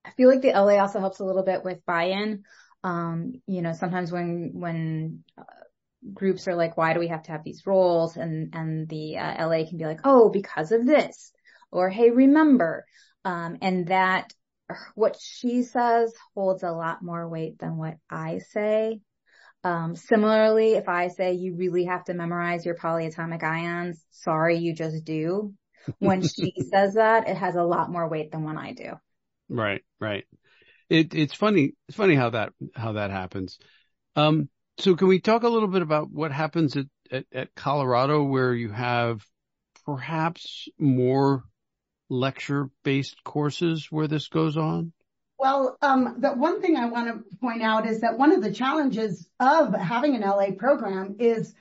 I 0.04 0.10
feel 0.12 0.28
like 0.28 0.42
the 0.42 0.52
LA 0.52 0.78
also 0.80 1.00
helps 1.00 1.18
a 1.18 1.24
little 1.24 1.42
bit 1.42 1.64
with 1.64 1.84
buy-in. 1.84 2.44
Um, 2.82 3.42
you 3.46 3.62
know, 3.62 3.72
sometimes 3.72 4.10
when, 4.10 4.52
when, 4.54 5.24
uh, 5.36 5.42
groups 6.14 6.48
are 6.48 6.54
like, 6.54 6.76
why 6.76 6.94
do 6.94 7.00
we 7.00 7.08
have 7.08 7.24
to 7.24 7.32
have 7.32 7.44
these 7.44 7.66
roles? 7.66 8.16
And, 8.16 8.54
and 8.54 8.88
the 8.88 9.18
uh, 9.18 9.46
LA 9.46 9.66
can 9.68 9.76
be 9.76 9.84
like, 9.84 10.00
oh, 10.04 10.30
because 10.30 10.72
of 10.72 10.86
this 10.86 11.32
or, 11.70 11.90
hey, 11.90 12.10
remember, 12.10 12.86
um, 13.24 13.58
and 13.60 13.88
that 13.88 14.32
what 14.94 15.16
she 15.20 15.62
says 15.62 16.12
holds 16.35 16.62
a 16.62 16.70
lot 16.72 17.02
more 17.02 17.28
weight 17.28 17.59
than 17.59 17.76
what 17.76 17.96
I 18.09 18.38
say. 18.38 19.00
Um, 19.62 19.94
similarly, 19.94 20.72
if 20.72 20.88
I 20.88 21.09
say 21.09 21.35
you 21.35 21.54
really 21.54 21.85
have 21.85 22.04
to 22.04 22.14
memorize 22.14 22.64
your 22.64 22.76
polyatomic 22.76 23.42
ions, 23.42 24.02
sorry, 24.11 24.59
you 24.59 24.74
just 24.74 25.04
do. 25.04 25.54
When 25.98 26.20
she 26.20 26.52
says 26.70 26.94
that, 26.94 27.26
it 27.26 27.37
has 27.38 27.56
a 27.56 27.62
lot 27.62 27.90
more 27.90 28.06
weight 28.06 28.30
than 28.30 28.44
when 28.44 28.59
I 28.59 28.74
do. 28.74 28.92
Right, 29.48 29.83
right. 29.98 30.24
It, 30.90 31.14
it's 31.14 31.33
funny. 31.33 31.72
It's 31.88 31.96
funny 31.96 32.14
how 32.14 32.30
that, 32.30 32.52
how 32.74 32.92
that 32.92 33.11
happens. 33.11 33.59
Um, 34.14 34.50
so 34.76 34.94
can 34.94 35.09
we 35.09 35.20
talk 35.20 35.42
a 35.42 35.48
little 35.48 35.68
bit 35.68 35.80
about 35.80 36.11
what 36.11 36.33
happens 36.33 36.76
at, 36.76 36.87
at, 37.11 37.24
at 37.33 37.54
Colorado 37.54 38.22
where 38.24 38.52
you 38.52 38.70
have 38.70 39.24
perhaps 39.87 40.68
more 40.78 41.44
lecture 42.10 42.68
based 42.82 43.22
courses 43.24 43.86
where 43.90 44.08
this 44.08 44.28
goes 44.28 44.56
on? 44.56 44.92
Well, 45.38 45.78
um, 45.80 46.16
the 46.18 46.32
one 46.32 46.60
thing 46.60 46.76
I 46.76 46.86
want 46.86 47.08
to 47.08 47.36
point 47.38 47.62
out 47.62 47.86
is 47.86 48.02
that 48.02 48.18
one 48.18 48.32
of 48.32 48.42
the 48.42 48.52
challenges 48.52 49.26
of 49.38 49.72
having 49.74 50.14
an 50.14 50.20
LA 50.20 50.50
program 50.50 51.16
is 51.18 51.54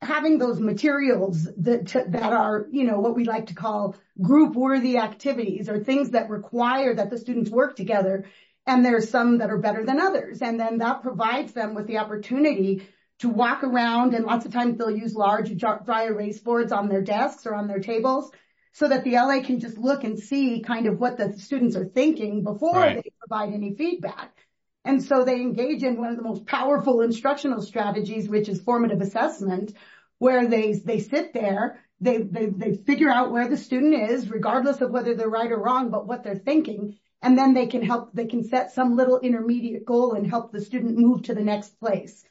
having 0.00 0.38
those 0.38 0.60
materials 0.60 1.48
that 1.56 1.86
that 2.08 2.32
are, 2.32 2.66
you 2.70 2.84
know, 2.84 3.00
what 3.00 3.16
we 3.16 3.24
like 3.24 3.46
to 3.46 3.54
call 3.54 3.96
group 4.22 4.54
worthy 4.54 4.98
activities 4.98 5.68
or 5.68 5.82
things 5.82 6.10
that 6.10 6.30
require 6.30 6.94
that 6.94 7.10
the 7.10 7.18
students 7.18 7.50
work 7.50 7.74
together. 7.74 8.26
And 8.64 8.84
there's 8.84 9.10
some 9.10 9.38
that 9.38 9.50
are 9.50 9.58
better 9.58 9.84
than 9.84 10.00
others. 10.00 10.42
And 10.42 10.60
then 10.60 10.78
that 10.78 11.02
provides 11.02 11.52
them 11.52 11.74
with 11.74 11.86
the 11.86 11.98
opportunity 11.98 12.86
to 13.20 13.28
walk 13.28 13.64
around 13.64 14.14
and 14.14 14.24
lots 14.24 14.44
of 14.44 14.52
times 14.52 14.76
they'll 14.76 14.90
use 14.90 15.14
large 15.14 15.56
dry 15.56 16.04
erase 16.04 16.38
boards 16.38 16.70
on 16.70 16.88
their 16.88 17.02
desks 17.02 17.46
or 17.46 17.54
on 17.54 17.66
their 17.66 17.80
tables 17.80 18.30
so 18.76 18.86
that 18.88 19.04
the 19.04 19.12
LA 19.12 19.40
can 19.40 19.58
just 19.58 19.78
look 19.78 20.04
and 20.04 20.20
see 20.20 20.60
kind 20.60 20.86
of 20.86 21.00
what 21.00 21.16
the 21.16 21.32
students 21.38 21.76
are 21.76 21.86
thinking 21.86 22.44
before 22.44 22.74
they 22.96 23.10
provide 23.20 23.54
any 23.54 23.74
feedback. 23.74 24.46
And 24.84 25.02
so 25.02 25.24
they 25.24 25.40
engage 25.40 25.82
in 25.82 25.96
one 25.96 26.10
of 26.10 26.16
the 26.18 26.22
most 26.22 26.44
powerful 26.44 27.00
instructional 27.00 27.62
strategies, 27.62 28.28
which 28.28 28.50
is 28.50 28.60
formative 28.60 29.00
assessment, 29.00 29.72
where 30.18 30.46
they, 30.46 30.74
they 30.74 31.00
sit 31.00 31.32
there, 31.32 31.80
they, 32.02 32.18
they, 32.18 32.50
they 32.54 32.74
figure 32.74 33.08
out 33.08 33.32
where 33.32 33.48
the 33.48 33.56
student 33.56 34.10
is, 34.10 34.28
regardless 34.28 34.82
of 34.82 34.90
whether 34.90 35.14
they're 35.14 35.26
right 35.26 35.50
or 35.50 35.58
wrong, 35.58 35.88
but 35.88 36.06
what 36.06 36.22
they're 36.22 36.36
thinking. 36.36 36.98
And 37.22 37.38
then 37.38 37.54
they 37.54 37.68
can 37.68 37.80
help, 37.80 38.12
they 38.12 38.26
can 38.26 38.44
set 38.44 38.72
some 38.72 38.94
little 38.94 39.20
intermediate 39.20 39.86
goal 39.86 40.12
and 40.12 40.28
help 40.28 40.52
the 40.52 40.60
student 40.60 40.98
move 40.98 41.22
to 41.22 41.34
the 41.34 41.42
next 41.42 41.80
place. 41.80 42.22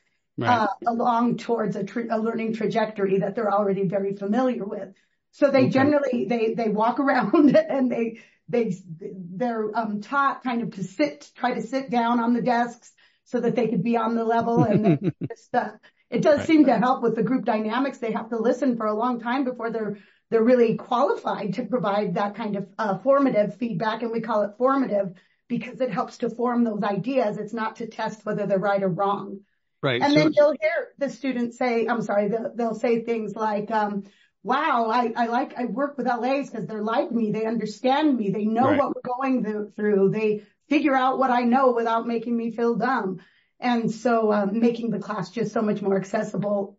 Uh, 0.50 0.68
along 0.86 1.38
towards 1.38 1.76
a 1.76 1.82
learning 2.20 2.54
trajectory 2.54 3.20
that 3.20 3.34
they're 3.34 3.52
already 3.52 3.88
very 3.88 4.16
familiar 4.16 4.64
with. 4.64 4.94
So 5.36 5.52
they 5.52 5.68
generally, 5.68 6.24
they, 6.30 6.54
they 6.54 6.70
walk 6.70 6.98
around 6.98 7.58
and 7.70 7.92
they, 7.92 8.22
they, 8.48 8.74
they're, 8.98 9.70
um, 9.78 10.00
taught 10.00 10.44
kind 10.46 10.62
of 10.62 10.76
to 10.76 10.84
sit, 10.86 11.30
try 11.36 11.54
to 11.54 11.62
sit 11.62 11.90
down 11.90 12.22
on 12.22 12.34
the 12.34 12.42
desks 12.42 12.94
so 13.26 13.42
that 13.42 13.54
they 13.54 13.68
could 13.68 13.84
be 13.84 13.98
on 13.98 14.16
the 14.16 14.24
level 14.24 14.64
and 14.64 15.12
it 16.10 16.22
does 16.22 16.46
seem 16.46 16.68
to 16.68 16.78
help 16.78 17.04
with 17.04 17.18
the 17.18 17.24
group 17.24 17.44
dynamics. 17.44 17.98
They 17.98 18.14
have 18.14 18.30
to 18.30 18.38
listen 18.38 18.78
for 18.78 18.86
a 18.86 18.94
long 18.94 19.20
time 19.20 19.44
before 19.44 19.72
they're, 19.72 19.98
they're 20.30 20.42
really 20.42 20.76
qualified 20.76 21.56
to 21.56 21.66
provide 21.66 22.16
that 22.16 22.36
kind 22.36 22.56
of, 22.56 22.70
uh, 22.80 22.98
formative 23.00 23.58
feedback. 23.58 24.04
And 24.04 24.14
we 24.14 24.22
call 24.22 24.44
it 24.44 24.52
formative 24.58 25.16
because 25.50 25.82
it 25.82 25.92
helps 25.92 26.20
to 26.20 26.30
form 26.30 26.64
those 26.64 26.82
ideas. 26.82 27.38
It's 27.38 27.54
not 27.54 27.76
to 27.78 27.88
test 27.88 28.26
whether 28.26 28.48
they're 28.48 28.58
right 28.58 28.82
or 28.82 28.88
wrong. 28.88 29.42
Right. 29.84 30.02
And 30.02 30.16
then 30.16 30.32
you'll 30.34 30.56
hear 30.62 30.94
the 30.98 31.10
students 31.10 31.58
say, 31.58 31.88
I'm 31.88 32.02
sorry, 32.02 32.30
they'll, 32.30 32.54
they'll 32.56 32.76
say 32.76 33.02
things 33.04 33.36
like, 33.36 33.70
um, 33.70 34.06
wow, 34.46 34.92
I, 34.92 35.12
I 35.16 35.26
like, 35.26 35.58
I 35.58 35.66
work 35.66 35.98
with 35.98 36.06
LAs 36.06 36.52
because 36.52 36.68
they're 36.68 36.84
like 36.84 37.12
me. 37.12 37.32
They 37.32 37.46
understand 37.46 38.16
me. 38.16 38.30
They 38.30 38.46
know 38.46 38.70
right. 38.70 38.78
what 38.78 38.94
we're 38.96 39.14
going 39.18 39.72
through. 39.76 40.12
They 40.12 40.44
figure 40.70 40.96
out 40.96 41.18
what 41.18 41.32
I 41.32 41.42
know 41.42 41.72
without 41.72 42.06
making 42.06 42.38
me 42.38 42.52
feel 42.52 42.76
dumb. 42.76 43.22
And 43.60 43.92
so, 43.92 44.32
um, 44.32 44.60
making 44.60 44.92
the 44.92 45.00
class 45.00 45.32
just 45.32 45.52
so 45.52 45.64
much 45.64 45.82
more 45.82 45.98
accessible. 45.98 46.78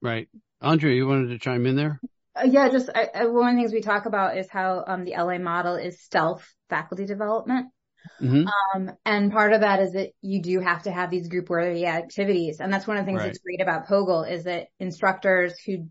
Right. 0.00 0.30
Andrea, 0.62 0.96
you 0.96 1.06
wanted 1.06 1.28
to 1.28 1.38
chime 1.38 1.66
in 1.66 1.76
there? 1.76 2.00
Uh, 2.34 2.48
yeah, 2.50 2.70
just 2.70 2.88
I, 2.94 3.08
I, 3.14 3.26
one 3.26 3.50
of 3.50 3.54
the 3.54 3.60
things 3.60 3.72
we 3.74 3.82
talk 3.82 4.06
about 4.06 4.38
is 4.38 4.48
how 4.48 4.84
um, 4.86 5.04
the 5.04 5.12
LA 5.12 5.36
model 5.36 5.74
is 5.74 6.00
stealth 6.00 6.50
faculty 6.70 7.04
development. 7.04 7.66
Mm-hmm. 8.22 8.46
Um, 8.74 8.96
and 9.04 9.30
part 9.30 9.52
of 9.52 9.60
that 9.60 9.80
is 9.80 9.92
that 9.92 10.12
you 10.22 10.40
do 10.40 10.60
have 10.60 10.84
to 10.84 10.92
have 10.92 11.10
these 11.10 11.28
group 11.28 11.50
worthy 11.50 11.84
activities. 11.84 12.60
And 12.60 12.72
that's 12.72 12.86
one 12.86 12.96
of 12.96 13.04
the 13.04 13.06
things 13.06 13.18
right. 13.18 13.26
that's 13.26 13.38
great 13.38 13.60
about 13.60 13.86
POGIL 13.86 14.30
is 14.30 14.44
that 14.44 14.68
instructors 14.80 15.58
who 15.60 15.88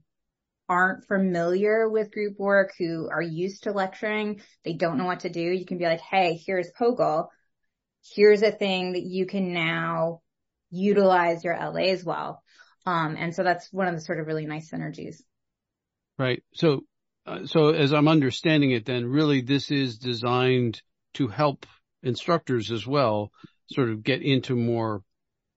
aren't 0.71 1.05
familiar 1.05 1.89
with 1.89 2.13
group 2.13 2.39
work, 2.39 2.71
who 2.79 3.09
are 3.11 3.21
used 3.21 3.63
to 3.63 3.73
lecturing, 3.73 4.41
they 4.63 4.71
don't 4.71 4.97
know 4.97 5.03
what 5.03 5.19
to 5.19 5.29
do. 5.29 5.41
You 5.41 5.65
can 5.65 5.77
be 5.77 5.83
like, 5.83 5.99
Hey, 5.99 6.41
here's 6.45 6.71
POGIL. 6.71 7.27
Here's 8.15 8.41
a 8.41 8.53
thing 8.53 8.93
that 8.93 9.03
you 9.03 9.25
can 9.25 9.53
now 9.53 10.21
utilize 10.69 11.43
your 11.43 11.57
LA 11.57 11.89
as 11.91 12.05
well. 12.05 12.41
Um, 12.85 13.17
and 13.19 13.35
so 13.35 13.43
that's 13.43 13.71
one 13.73 13.89
of 13.89 13.95
the 13.95 14.01
sort 14.01 14.21
of 14.21 14.27
really 14.27 14.45
nice 14.45 14.71
synergies. 14.71 15.17
Right. 16.17 16.41
So, 16.53 16.85
uh, 17.25 17.45
so 17.45 17.71
as 17.71 17.91
I'm 17.91 18.07
understanding 18.07 18.71
it, 18.71 18.85
then 18.85 19.05
really 19.05 19.41
this 19.41 19.71
is 19.71 19.97
designed 19.97 20.81
to 21.15 21.27
help 21.27 21.65
instructors 22.01 22.71
as 22.71 22.87
well 22.87 23.31
sort 23.69 23.89
of 23.89 24.03
get 24.03 24.21
into 24.21 24.55
more, 24.55 25.03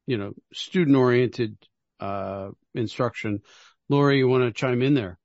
you 0.06 0.18
know, 0.18 0.32
student 0.52 0.96
oriented, 0.96 1.56
uh, 2.00 2.48
instruction 2.74 3.42
Laurie, 3.88 4.18
you 4.18 4.28
want 4.28 4.44
to 4.44 4.52
chime 4.52 4.82
in 4.82 4.94
there? 4.94 5.18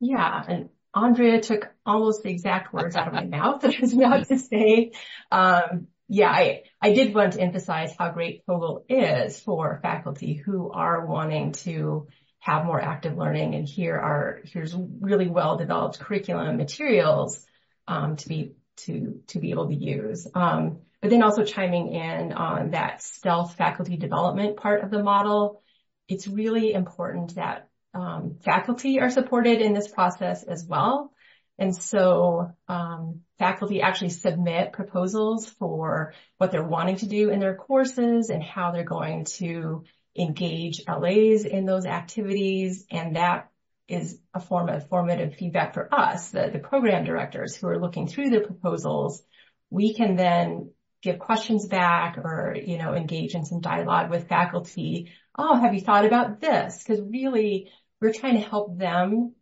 Yeah. 0.00 0.44
And 0.46 0.68
Andrea 0.94 1.40
took 1.40 1.68
almost 1.84 2.22
the 2.22 2.30
exact 2.30 2.72
words 2.72 2.94
out 2.94 3.08
of 3.08 3.14
my 3.14 3.24
mouth 3.24 3.62
that 3.62 3.74
I 3.74 3.80
was 3.80 3.92
about 3.92 4.28
to 4.28 4.38
say. 4.38 4.92
Um, 5.30 5.88
yeah, 6.08 6.30
I, 6.30 6.62
I 6.80 6.92
did 6.92 7.14
want 7.14 7.32
to 7.32 7.40
emphasize 7.40 7.94
how 7.98 8.10
great 8.10 8.46
POGIL 8.46 8.84
is 8.88 9.40
for 9.40 9.80
faculty 9.82 10.34
who 10.34 10.70
are 10.70 11.06
wanting 11.06 11.52
to 11.52 12.08
have 12.40 12.66
more 12.66 12.80
active 12.80 13.16
learning 13.16 13.54
and 13.54 13.66
here 13.66 13.96
are, 13.96 14.40
here's 14.44 14.76
really 14.76 15.28
well 15.28 15.56
developed 15.56 15.98
curriculum 15.98 16.58
materials, 16.58 17.44
um, 17.88 18.16
to 18.16 18.28
be, 18.28 18.52
to, 18.76 19.22
to 19.28 19.38
be 19.38 19.50
able 19.50 19.68
to 19.68 19.74
use. 19.74 20.28
Um, 20.34 20.80
but 21.00 21.10
then 21.10 21.22
also 21.22 21.44
chiming 21.44 21.94
in 21.94 22.32
on 22.32 22.70
that 22.72 23.02
stealth 23.02 23.56
faculty 23.56 23.96
development 23.96 24.58
part 24.58 24.84
of 24.84 24.90
the 24.90 25.02
model 25.02 25.62
it's 26.08 26.26
really 26.26 26.72
important 26.72 27.36
that 27.36 27.68
um, 27.94 28.36
faculty 28.40 29.00
are 29.00 29.10
supported 29.10 29.60
in 29.60 29.72
this 29.72 29.88
process 29.88 30.42
as 30.42 30.64
well. 30.66 31.12
And 31.58 31.74
so 31.74 32.50
um, 32.66 33.20
faculty 33.38 33.80
actually 33.80 34.10
submit 34.10 34.72
proposals 34.72 35.48
for 35.48 36.12
what 36.38 36.50
they're 36.50 36.64
wanting 36.64 36.96
to 36.96 37.06
do 37.06 37.30
in 37.30 37.38
their 37.38 37.54
courses 37.54 38.30
and 38.30 38.42
how 38.42 38.72
they're 38.72 38.82
going 38.82 39.24
to 39.36 39.84
engage 40.16 40.82
LAs 40.88 41.44
in 41.44 41.64
those 41.64 41.86
activities. 41.86 42.84
And 42.90 43.16
that 43.16 43.50
is 43.86 44.18
a 44.32 44.40
form 44.40 44.68
of 44.68 44.88
formative 44.88 45.34
feedback 45.36 45.74
for 45.74 45.92
us, 45.92 46.30
the, 46.30 46.50
the 46.52 46.58
program 46.58 47.04
directors 47.04 47.54
who 47.54 47.68
are 47.68 47.80
looking 47.80 48.08
through 48.08 48.30
the 48.30 48.40
proposals. 48.40 49.22
We 49.70 49.94
can 49.94 50.16
then 50.16 50.72
give 51.02 51.18
questions 51.18 51.66
back 51.66 52.16
or, 52.18 52.56
you 52.56 52.78
know, 52.78 52.94
engage 52.94 53.34
in 53.34 53.44
some 53.44 53.60
dialogue 53.60 54.10
with 54.10 54.28
faculty. 54.28 55.12
Oh, 55.36 55.58
have 55.58 55.74
you 55.74 55.80
thought 55.80 56.04
about 56.04 56.40
this? 56.40 56.78
Because 56.78 57.00
really, 57.00 57.70
we're 58.00 58.12
trying 58.12 58.34
to 58.34 58.48
help 58.48 58.78
them 58.78 59.34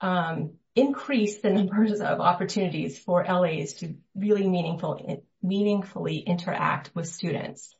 um, 0.00 0.54
increase 0.74 1.38
the 1.38 1.50
numbers 1.50 2.00
of 2.00 2.20
opportunities 2.20 2.98
for 2.98 3.24
LAs 3.24 3.74
to 3.74 3.96
really 4.14 4.48
meaningful, 4.48 5.24
meaningfully 5.42 6.18
interact 6.18 6.90
with 6.94 7.08
students 7.08 7.74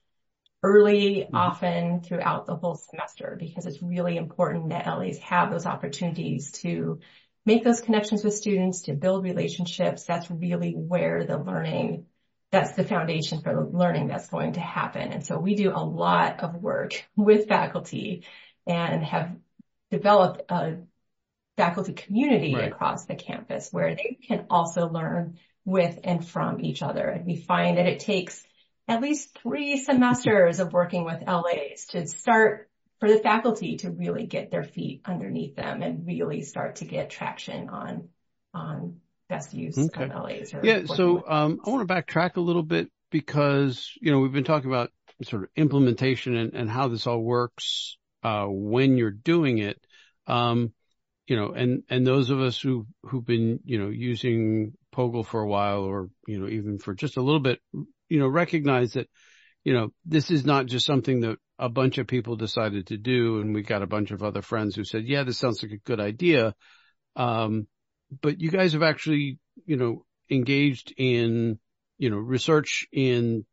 early, 0.62 1.22
mm-hmm. 1.22 1.34
often 1.34 2.00
throughout 2.02 2.46
the 2.46 2.56
whole 2.56 2.74
semester, 2.74 3.36
because 3.38 3.66
it's 3.66 3.82
really 3.82 4.16
important 4.16 4.70
that 4.70 4.86
LAs 4.86 5.18
have 5.18 5.50
those 5.50 5.66
opportunities 5.66 6.52
to 6.52 7.00
make 7.46 7.64
those 7.64 7.80
connections 7.80 8.22
with 8.22 8.34
students, 8.34 8.82
to 8.82 8.92
build 8.92 9.24
relationships. 9.24 10.04
That's 10.04 10.30
really 10.30 10.72
where 10.72 11.24
the 11.24 11.38
learning 11.38 12.06
that's 12.52 12.72
the 12.72 12.84
foundation 12.84 13.42
for 13.42 13.54
the 13.54 13.60
learning 13.60 14.08
that's 14.08 14.28
going 14.28 14.54
to 14.54 14.60
happen. 14.60 15.12
And 15.12 15.24
so 15.24 15.38
we 15.38 15.54
do 15.54 15.70
a 15.70 15.84
lot 15.84 16.40
of 16.40 16.56
work 16.56 17.04
with 17.16 17.48
faculty 17.48 18.24
and 18.66 19.04
have 19.04 19.36
developed 19.90 20.50
a 20.50 20.78
faculty 21.56 21.92
community 21.92 22.54
right. 22.54 22.72
across 22.72 23.04
the 23.04 23.14
campus 23.14 23.68
where 23.70 23.94
they 23.94 24.18
can 24.26 24.46
also 24.50 24.88
learn 24.88 25.38
with 25.64 25.98
and 26.04 26.26
from 26.26 26.60
each 26.60 26.82
other. 26.82 27.06
And 27.06 27.26
we 27.26 27.36
find 27.36 27.78
that 27.78 27.86
it 27.86 28.00
takes 28.00 28.42
at 28.88 29.00
least 29.00 29.38
three 29.38 29.76
semesters 29.76 30.58
of 30.58 30.72
working 30.72 31.04
with 31.04 31.22
LAs 31.26 31.86
to 31.90 32.06
start 32.06 32.68
for 32.98 33.08
the 33.08 33.18
faculty 33.18 33.76
to 33.78 33.90
really 33.90 34.26
get 34.26 34.50
their 34.50 34.64
feet 34.64 35.02
underneath 35.04 35.54
them 35.54 35.82
and 35.82 36.06
really 36.06 36.42
start 36.42 36.76
to 36.76 36.84
get 36.84 37.10
traction 37.10 37.68
on 37.68 38.08
on 38.52 39.00
best 39.30 39.54
use 39.54 39.78
okay. 39.78 40.04
of 40.04 40.10
LAs. 40.10 40.52
Yeah. 40.62 40.84
So 40.84 41.24
um, 41.26 41.60
I 41.64 41.70
want 41.70 41.88
to 41.88 41.94
backtrack 41.94 42.36
a 42.36 42.40
little 42.40 42.62
bit 42.62 42.90
because 43.10 43.90
you 44.02 44.12
know 44.12 44.18
we've 44.18 44.32
been 44.32 44.44
talking 44.44 44.70
about 44.70 44.90
sort 45.22 45.44
of 45.44 45.48
implementation 45.56 46.36
and, 46.36 46.54
and 46.54 46.70
how 46.70 46.88
this 46.88 47.06
all 47.06 47.22
works 47.22 47.96
uh, 48.22 48.46
when 48.46 48.98
you're 48.98 49.10
doing 49.10 49.58
it. 49.58 49.80
Um, 50.26 50.72
you 51.26 51.36
know, 51.36 51.52
and 51.52 51.84
and 51.88 52.06
those 52.06 52.30
of 52.30 52.40
us 52.40 52.60
who 52.60 52.86
who've 53.04 53.24
been 53.24 53.60
you 53.64 53.78
know 53.78 53.88
using 53.88 54.72
POGIL 54.92 55.24
for 55.24 55.40
a 55.40 55.48
while, 55.48 55.84
or 55.84 56.10
you 56.26 56.40
know 56.40 56.48
even 56.48 56.78
for 56.78 56.92
just 56.92 57.16
a 57.16 57.22
little 57.22 57.40
bit, 57.40 57.60
you 58.08 58.18
know, 58.18 58.26
recognize 58.26 58.94
that 58.94 59.08
you 59.64 59.72
know 59.72 59.92
this 60.04 60.30
is 60.30 60.44
not 60.44 60.66
just 60.66 60.84
something 60.84 61.20
that 61.20 61.38
a 61.58 61.68
bunch 61.68 61.98
of 61.98 62.06
people 62.06 62.36
decided 62.36 62.88
to 62.88 62.96
do, 62.96 63.40
and 63.40 63.54
we 63.54 63.62
got 63.62 63.82
a 63.82 63.86
bunch 63.86 64.10
of 64.10 64.22
other 64.22 64.42
friends 64.42 64.74
who 64.74 64.82
said, 64.82 65.06
yeah, 65.06 65.22
this 65.22 65.38
sounds 65.38 65.62
like 65.62 65.72
a 65.72 65.76
good 65.76 66.00
idea. 66.00 66.54
Um, 67.16 67.66
but 68.22 68.40
you 68.40 68.50
guys 68.50 68.72
have 68.72 68.82
actually, 68.82 69.38
you 69.66 69.76
know, 69.76 70.04
engaged 70.30 70.92
in, 70.96 71.58
you 71.98 72.10
know, 72.10 72.16
research 72.16 72.86
in 72.92 73.44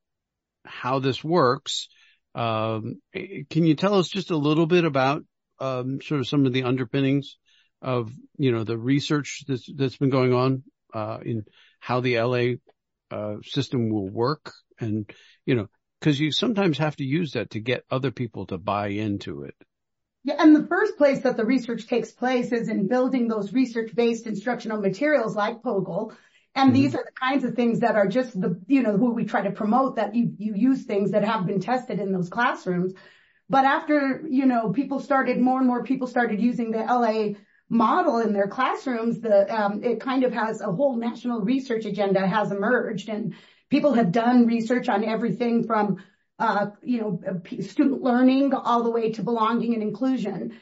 how 0.65 0.99
this 0.99 1.23
works. 1.23 1.89
Um, 2.35 3.01
can 3.13 3.65
you 3.65 3.75
tell 3.75 3.95
us 3.95 4.09
just 4.09 4.31
a 4.31 4.37
little 4.37 4.67
bit 4.67 4.85
about, 4.85 5.23
um, 5.59 6.01
sort 6.01 6.19
of 6.19 6.27
some 6.27 6.45
of 6.45 6.53
the 6.53 6.63
underpinnings 6.63 7.37
of, 7.81 8.11
you 8.37 8.51
know, 8.51 8.63
the 8.63 8.77
research 8.77 9.43
that's, 9.47 9.69
that's 9.75 9.97
been 9.97 10.09
going 10.09 10.33
on, 10.33 10.63
uh, 10.93 11.19
in 11.23 11.45
how 11.79 11.99
the 11.99 12.19
LA, 12.19 12.55
uh, 13.09 13.37
system 13.43 13.89
will 13.89 14.09
work 14.09 14.53
and, 14.79 15.11
you 15.45 15.55
know, 15.55 15.67
cause 16.01 16.19
you 16.19 16.31
sometimes 16.31 16.77
have 16.77 16.95
to 16.95 17.03
use 17.03 17.31
that 17.33 17.51
to 17.51 17.59
get 17.59 17.85
other 17.89 18.11
people 18.11 18.45
to 18.47 18.57
buy 18.57 18.89
into 18.89 19.43
it. 19.43 19.55
Yeah, 20.27 20.35
and 20.39 20.53
the 20.53 20.67
first 20.67 20.97
place 20.97 21.21
that 21.21 21.37
the 21.37 21.45
research 21.45 21.87
takes 21.87 22.11
place 22.11 22.51
is 22.51 22.67
in 22.67 22.89
building 22.89 23.29
those 23.29 23.53
research-based 23.53 24.27
instructional 24.27 24.81
materials 24.81 25.37
like 25.37 25.61
POGIL. 25.61 26.13
And 26.53 26.73
mm-hmm. 26.73 26.81
these 26.81 26.95
are 26.95 27.05
the 27.05 27.13
kinds 27.17 27.45
of 27.45 27.55
things 27.55 27.79
that 27.79 27.95
are 27.95 28.09
just 28.09 28.33
the, 28.33 28.59
you 28.67 28.83
know, 28.83 28.97
who 28.97 29.13
we 29.13 29.23
try 29.23 29.43
to 29.43 29.51
promote 29.51 29.95
that 29.95 30.15
you, 30.15 30.33
you 30.37 30.53
use 30.53 30.83
things 30.83 31.11
that 31.11 31.23
have 31.23 31.47
been 31.47 31.61
tested 31.61 32.01
in 32.01 32.11
those 32.11 32.27
classrooms. 32.27 32.93
But 33.49 33.63
after, 33.63 34.21
you 34.29 34.45
know, 34.45 34.73
people 34.73 34.99
started, 34.99 35.39
more 35.39 35.59
and 35.59 35.67
more 35.67 35.85
people 35.85 36.07
started 36.07 36.41
using 36.41 36.71
the 36.71 36.79
LA 36.79 37.39
model 37.69 38.19
in 38.19 38.33
their 38.33 38.49
classrooms, 38.49 39.21
the, 39.21 39.47
um, 39.49 39.81
it 39.81 40.01
kind 40.01 40.25
of 40.25 40.33
has 40.33 40.59
a 40.59 40.69
whole 40.69 40.97
national 40.97 41.39
research 41.39 41.85
agenda 41.85 42.27
has 42.27 42.51
emerged 42.51 43.07
and 43.07 43.33
people 43.69 43.93
have 43.93 44.11
done 44.11 44.45
research 44.45 44.89
on 44.89 45.05
everything 45.05 45.63
from 45.63 46.03
you 46.83 47.01
know, 47.01 47.41
student 47.61 48.01
learning 48.01 48.53
all 48.53 48.83
the 48.83 48.91
way 48.91 49.11
to 49.13 49.23
belonging 49.23 49.73
and 49.73 49.83
inclusion. 49.83 50.57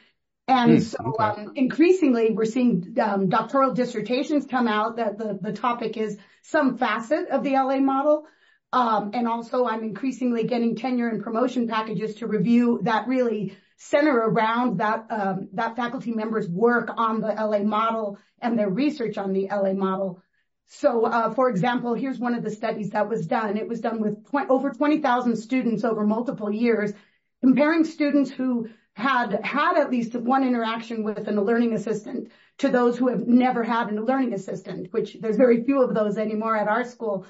And 0.48 0.78
hmm, 0.78 0.78
so 0.78 1.14
um, 1.18 1.52
increasingly, 1.56 2.30
we're 2.30 2.44
seeing 2.44 2.96
um, 3.00 3.28
doctoral 3.28 3.74
dissertations 3.74 4.46
come 4.46 4.68
out 4.68 4.96
that 4.96 5.18
the 5.18 5.52
topic 5.52 5.96
is 5.96 6.18
some 6.42 6.78
facet 6.78 7.28
of 7.28 7.42
the 7.42 7.52
LA 7.52 7.78
model. 7.78 8.26
Um, 8.72 9.10
and 9.14 9.26
also, 9.26 9.64
I'm 9.64 9.82
increasingly 9.82 10.44
getting 10.44 10.76
tenure 10.76 11.08
and 11.08 11.22
promotion 11.22 11.66
packages 11.66 12.16
to 12.16 12.26
review 12.26 12.80
that 12.84 13.08
really 13.08 13.56
center 13.76 14.16
around 14.16 14.78
that 14.78 15.76
faculty 15.76 16.12
member's 16.12 16.48
work 16.48 16.90
on 16.96 17.20
the 17.20 17.28
LA 17.28 17.60
model 17.60 18.18
and 18.40 18.58
their 18.58 18.70
research 18.70 19.18
on 19.18 19.32
the 19.32 19.48
LA 19.50 19.72
model. 19.72 20.22
So, 20.66 21.04
uh, 21.04 21.32
for 21.32 21.48
example, 21.48 21.94
here's 21.94 22.18
one 22.18 22.34
of 22.34 22.42
the 22.42 22.50
studies 22.50 22.90
that 22.90 23.08
was 23.08 23.26
done. 23.26 23.56
It 23.56 23.68
was 23.68 23.80
done 23.80 24.00
with 24.00 24.16
over 24.50 24.70
20,000 24.70 25.36
students 25.36 25.84
over 25.84 26.04
multiple 26.04 26.52
years, 26.52 26.92
comparing 27.40 27.84
students 27.84 28.30
who 28.30 28.68
had 28.94 29.44
had 29.44 29.76
at 29.76 29.90
least 29.90 30.14
one 30.16 30.42
interaction 30.42 31.04
with 31.04 31.28
a 31.28 31.32
learning 31.32 31.74
assistant 31.74 32.30
to 32.58 32.68
those 32.68 32.98
who 32.98 33.08
have 33.08 33.28
never 33.28 33.62
had 33.62 33.92
a 33.92 34.02
learning 34.02 34.32
assistant, 34.32 34.92
which 34.92 35.16
there's 35.20 35.36
very 35.36 35.62
few 35.62 35.82
of 35.82 35.94
those 35.94 36.18
anymore 36.18 36.56
at 36.56 36.68
our 36.68 36.84
school. 36.84 37.26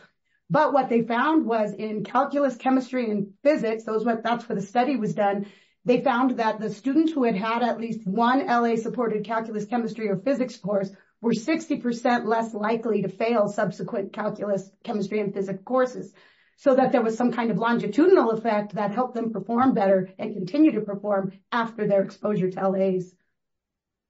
But 0.48 0.72
what 0.72 0.88
they 0.88 1.02
found 1.02 1.44
was 1.44 1.74
in 1.74 2.04
calculus, 2.04 2.56
chemistry, 2.56 3.10
and 3.10 3.32
physics, 3.42 3.84
those 3.84 4.04
that's 4.04 4.48
where 4.48 4.56
the 4.56 4.62
study 4.62 4.96
was 4.96 5.14
done, 5.14 5.46
they 5.84 6.00
found 6.00 6.38
that 6.38 6.58
the 6.58 6.70
students 6.70 7.12
who 7.12 7.24
had 7.24 7.36
had 7.36 7.62
at 7.62 7.80
least 7.80 8.06
one 8.06 8.46
LA-supported 8.46 9.24
calculus, 9.24 9.66
chemistry, 9.66 10.08
or 10.08 10.16
physics 10.16 10.56
course 10.56 10.90
were 11.20 11.32
60% 11.32 12.26
less 12.26 12.54
likely 12.54 13.02
to 13.02 13.08
fail 13.08 13.48
subsequent 13.48 14.12
calculus, 14.12 14.70
chemistry, 14.84 15.20
and 15.20 15.32
physics 15.32 15.62
courses. 15.64 16.12
So 16.58 16.74
that 16.74 16.90
there 16.90 17.02
was 17.02 17.18
some 17.18 17.32
kind 17.32 17.50
of 17.50 17.58
longitudinal 17.58 18.30
effect 18.30 18.76
that 18.76 18.90
helped 18.90 19.14
them 19.14 19.30
perform 19.30 19.74
better 19.74 20.08
and 20.18 20.34
continue 20.34 20.72
to 20.72 20.80
perform 20.80 21.32
after 21.52 21.86
their 21.86 22.02
exposure 22.02 22.50
to 22.50 22.68
LAs. 22.68 23.12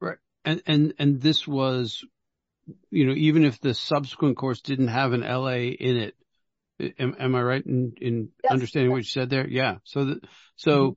Right. 0.01 0.19
And, 0.45 0.63
and, 0.65 0.95
and 1.01 1.21
this 1.21 1.47
was, 1.47 2.05
you 2.91 3.07
know, 3.07 3.15
even 3.17 3.45
if 3.45 3.61
the 3.61 3.75
subsequent 3.75 4.37
course 4.37 4.61
didn't 4.61 4.89
have 4.89 5.13
an 5.13 5.23
LA 5.23 5.73
in 5.75 5.97
it, 5.97 6.15
am, 7.01 7.17
am 7.19 7.35
I 7.35 7.43
right 7.43 7.67
in, 7.67 7.95
in 8.01 8.29
understanding 8.49 8.93
what 8.93 8.99
you 8.99 9.03
said 9.05 9.29
there? 9.29 9.49
Yeah. 9.49 9.79
So, 9.83 10.05
mm-hmm. 10.05 10.89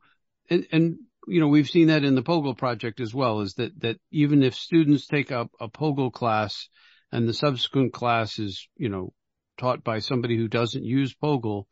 and, 0.51 0.67
and 0.71 0.99
you 1.29 1.39
know, 1.39 1.47
we've 1.47 1.69
seen 1.69 1.87
that 1.87 2.03
in 2.03 2.15
the 2.15 2.23
POGIL 2.23 2.57
project 2.57 2.99
as 2.99 3.13
well, 3.13 3.41
is 3.41 3.53
that, 3.55 3.79
that 3.81 3.97
even 4.11 4.43
if 4.43 4.55
students 4.55 5.07
take 5.07 5.31
up 5.31 5.51
a 5.59 5.69
POGIL 5.69 6.11
class 6.11 6.67
and 7.11 7.27
the 7.27 7.33
subsequent 7.33 7.93
class 7.93 8.39
is, 8.39 8.67
you 8.75 8.89
know, 8.89 9.13
taught 9.57 9.83
by 9.83 9.99
somebody 9.99 10.37
who 10.37 10.47
doesn't 10.47 10.83
use 10.83 11.13
POGIL, 11.13 11.65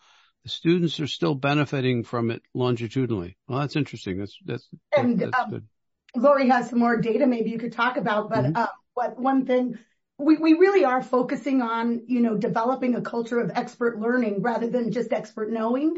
the 0.43 0.49
students 0.49 0.99
are 0.99 1.07
still 1.07 1.35
benefiting 1.35 2.03
from 2.03 2.31
it 2.31 2.41
longitudinally. 2.53 3.37
Well, 3.47 3.59
that's 3.59 3.75
interesting. 3.75 4.19
That's, 4.19 4.37
that's, 4.45 4.69
and, 4.95 5.19
that's 5.19 5.37
um, 5.37 5.49
good. 5.49 5.67
Laurie 6.15 6.49
has 6.49 6.69
some 6.69 6.79
more 6.79 7.01
data 7.01 7.27
maybe 7.27 7.49
you 7.49 7.59
could 7.59 7.73
talk 7.73 7.97
about, 7.97 8.29
but, 8.29 8.45
mm-hmm. 8.45 8.57
uh, 8.57 8.67
what 8.93 9.19
one 9.19 9.45
thing 9.45 9.77
we, 10.17 10.37
we 10.37 10.53
really 10.53 10.83
are 10.83 11.03
focusing 11.03 11.61
on, 11.61 12.01
you 12.07 12.21
know, 12.21 12.35
developing 12.37 12.95
a 12.95 13.01
culture 13.01 13.39
of 13.39 13.51
expert 13.53 13.99
learning 13.99 14.41
rather 14.41 14.67
than 14.67 14.91
just 14.91 15.13
expert 15.13 15.51
knowing. 15.51 15.97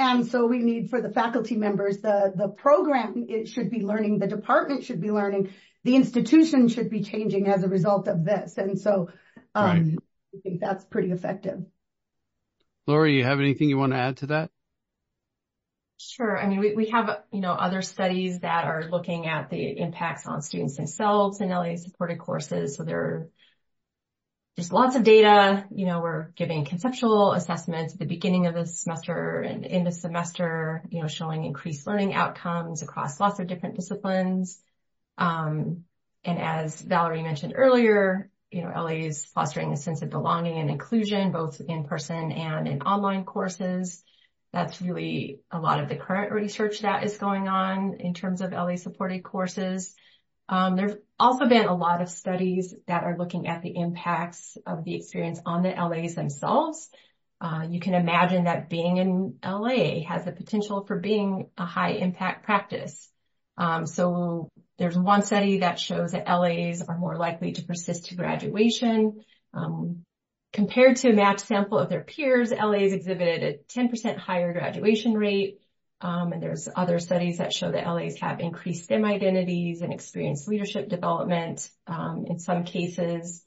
And 0.00 0.26
so 0.26 0.46
we 0.46 0.60
need 0.60 0.88
for 0.88 1.02
the 1.02 1.10
faculty 1.10 1.56
members, 1.56 1.98
the, 1.98 2.32
the 2.34 2.48
program, 2.48 3.26
it 3.28 3.48
should 3.48 3.70
be 3.70 3.80
learning, 3.80 4.18
the 4.18 4.26
department 4.26 4.82
should 4.82 4.98
be 4.98 5.10
learning, 5.10 5.52
the 5.84 5.94
institution 5.94 6.68
should 6.68 6.88
be 6.88 7.02
changing 7.02 7.48
as 7.48 7.64
a 7.64 7.68
result 7.68 8.08
of 8.08 8.24
this. 8.24 8.56
And 8.56 8.80
so, 8.80 9.10
um, 9.54 9.66
right. 9.66 9.98
I 10.34 10.38
think 10.42 10.60
that's 10.60 10.86
pretty 10.86 11.10
effective. 11.10 11.66
Laurie, 12.86 13.18
you 13.18 13.24
have 13.24 13.40
anything 13.40 13.68
you 13.68 13.76
want 13.76 13.92
to 13.92 13.98
add 13.98 14.16
to 14.18 14.26
that? 14.28 14.50
Sure. 15.98 16.38
I 16.38 16.48
mean, 16.48 16.60
we, 16.60 16.74
we 16.74 16.86
have, 16.88 17.24
you 17.30 17.42
know, 17.42 17.52
other 17.52 17.82
studies 17.82 18.40
that 18.40 18.64
are 18.64 18.88
looking 18.90 19.26
at 19.26 19.50
the 19.50 19.78
impacts 19.78 20.26
on 20.26 20.40
students 20.40 20.78
themselves 20.78 21.42
in 21.42 21.50
LA 21.50 21.76
supported 21.76 22.18
courses. 22.18 22.74
So 22.74 22.84
there 22.84 23.00
are 23.00 23.28
there's 24.56 24.72
lots 24.72 24.96
of 24.96 25.04
data. 25.04 25.64
You 25.74 25.86
know, 25.86 26.00
we're 26.00 26.30
giving 26.36 26.64
conceptual 26.64 27.32
assessments 27.32 27.94
at 27.94 27.98
the 27.98 28.06
beginning 28.06 28.46
of 28.46 28.54
the 28.54 28.66
semester 28.66 29.40
and 29.40 29.64
in 29.64 29.84
the 29.84 29.92
semester, 29.92 30.82
you 30.90 31.00
know, 31.00 31.08
showing 31.08 31.44
increased 31.44 31.86
learning 31.86 32.14
outcomes 32.14 32.82
across 32.82 33.20
lots 33.20 33.38
of 33.38 33.46
different 33.46 33.76
disciplines. 33.76 34.60
Um, 35.16 35.84
and 36.24 36.38
as 36.38 36.80
Valerie 36.80 37.22
mentioned 37.22 37.54
earlier, 37.56 38.30
you 38.50 38.62
know, 38.62 38.72
LA 38.74 39.06
is 39.06 39.24
fostering 39.24 39.72
a 39.72 39.76
sense 39.76 40.02
of 40.02 40.10
belonging 40.10 40.58
and 40.58 40.70
inclusion, 40.70 41.30
both 41.30 41.60
in 41.60 41.84
person 41.84 42.32
and 42.32 42.66
in 42.66 42.82
online 42.82 43.24
courses. 43.24 44.02
That's 44.52 44.82
really 44.82 45.40
a 45.52 45.60
lot 45.60 45.80
of 45.80 45.88
the 45.88 45.96
current 45.96 46.32
research 46.32 46.80
that 46.80 47.04
is 47.04 47.16
going 47.16 47.46
on 47.48 47.94
in 48.00 48.14
terms 48.14 48.40
of 48.40 48.52
LA 48.52 48.76
supported 48.76 49.22
courses. 49.22 49.94
Um, 50.50 50.74
there's 50.74 50.96
also 51.18 51.46
been 51.46 51.66
a 51.66 51.76
lot 51.76 52.02
of 52.02 52.10
studies 52.10 52.74
that 52.88 53.04
are 53.04 53.16
looking 53.16 53.46
at 53.46 53.62
the 53.62 53.76
impacts 53.76 54.58
of 54.66 54.84
the 54.84 54.96
experience 54.96 55.38
on 55.46 55.62
the 55.62 55.70
LAs 55.70 56.16
themselves. 56.16 56.90
Uh, 57.40 57.66
you 57.70 57.78
can 57.78 57.94
imagine 57.94 58.44
that 58.44 58.68
being 58.68 58.96
in 58.96 59.38
LA 59.44 60.02
has 60.06 60.24
the 60.24 60.32
potential 60.32 60.84
for 60.84 60.98
being 60.98 61.48
a 61.56 61.64
high 61.64 61.92
impact 61.92 62.44
practice. 62.44 63.08
Um, 63.56 63.86
so 63.86 64.48
there's 64.76 64.98
one 64.98 65.22
study 65.22 65.58
that 65.58 65.78
shows 65.78 66.12
that 66.12 66.26
LAs 66.26 66.82
are 66.82 66.98
more 66.98 67.16
likely 67.16 67.52
to 67.52 67.62
persist 67.62 68.06
to 68.06 68.16
graduation. 68.16 69.22
Um, 69.54 70.02
compared 70.52 70.96
to 70.96 71.10
a 71.10 71.14
matched 71.14 71.46
sample 71.46 71.78
of 71.78 71.90
their 71.90 72.02
peers, 72.02 72.50
LAs 72.50 72.92
exhibited 72.92 73.42
a 73.44 73.78
10% 73.78 74.18
higher 74.18 74.52
graduation 74.52 75.14
rate 75.14 75.60
and 76.02 76.42
there's 76.42 76.68
other 76.74 76.98
studies 76.98 77.38
that 77.38 77.52
show 77.52 77.70
that 77.70 77.86
LAs 77.86 78.18
have 78.20 78.40
increased 78.40 78.84
STEM 78.84 79.04
identities 79.04 79.82
and 79.82 79.92
experienced 79.92 80.48
leadership 80.48 80.88
development. 80.88 81.68
Um, 81.86 82.24
in 82.26 82.38
some 82.38 82.64
cases, 82.64 83.44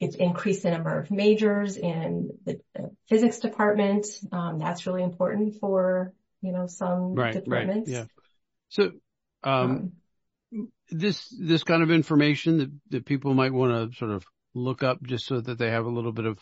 it's 0.00 0.16
increased 0.16 0.62
the 0.62 0.70
number 0.70 0.98
of 0.98 1.10
majors 1.10 1.76
in 1.76 2.30
the 2.44 2.60
physics 3.08 3.38
department. 3.38 4.06
Um, 4.30 4.58
that's 4.58 4.86
really 4.86 5.02
important 5.02 5.56
for, 5.60 6.12
you 6.40 6.52
know, 6.52 6.66
some 6.66 7.14
departments. 7.14 7.90
Right, 7.90 7.98
yeah. 7.98 8.04
So, 8.68 8.92
um, 9.44 9.92
um, 10.52 10.72
this, 10.90 11.28
this 11.28 11.62
kind 11.64 11.82
of 11.82 11.90
information 11.90 12.80
that 12.90 13.06
people 13.06 13.34
might 13.34 13.52
want 13.52 13.92
to 13.92 13.96
sort 13.96 14.10
of 14.10 14.24
look 14.54 14.82
up 14.82 15.02
just 15.02 15.26
so 15.26 15.40
that 15.40 15.58
they 15.58 15.70
have 15.70 15.86
a 15.86 15.90
little 15.90 16.12
bit 16.12 16.26
of 16.26 16.38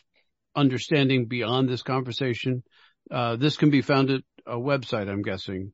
understanding 0.56 1.26
beyond 1.26 1.68
this 1.68 1.82
conversation. 1.82 2.62
Uh, 3.10 3.34
this 3.36 3.56
can 3.56 3.70
be 3.70 3.82
found 3.82 4.10
at 4.10 4.22
a 4.46 4.56
website, 4.56 5.08
I'm 5.08 5.22
guessing, 5.22 5.72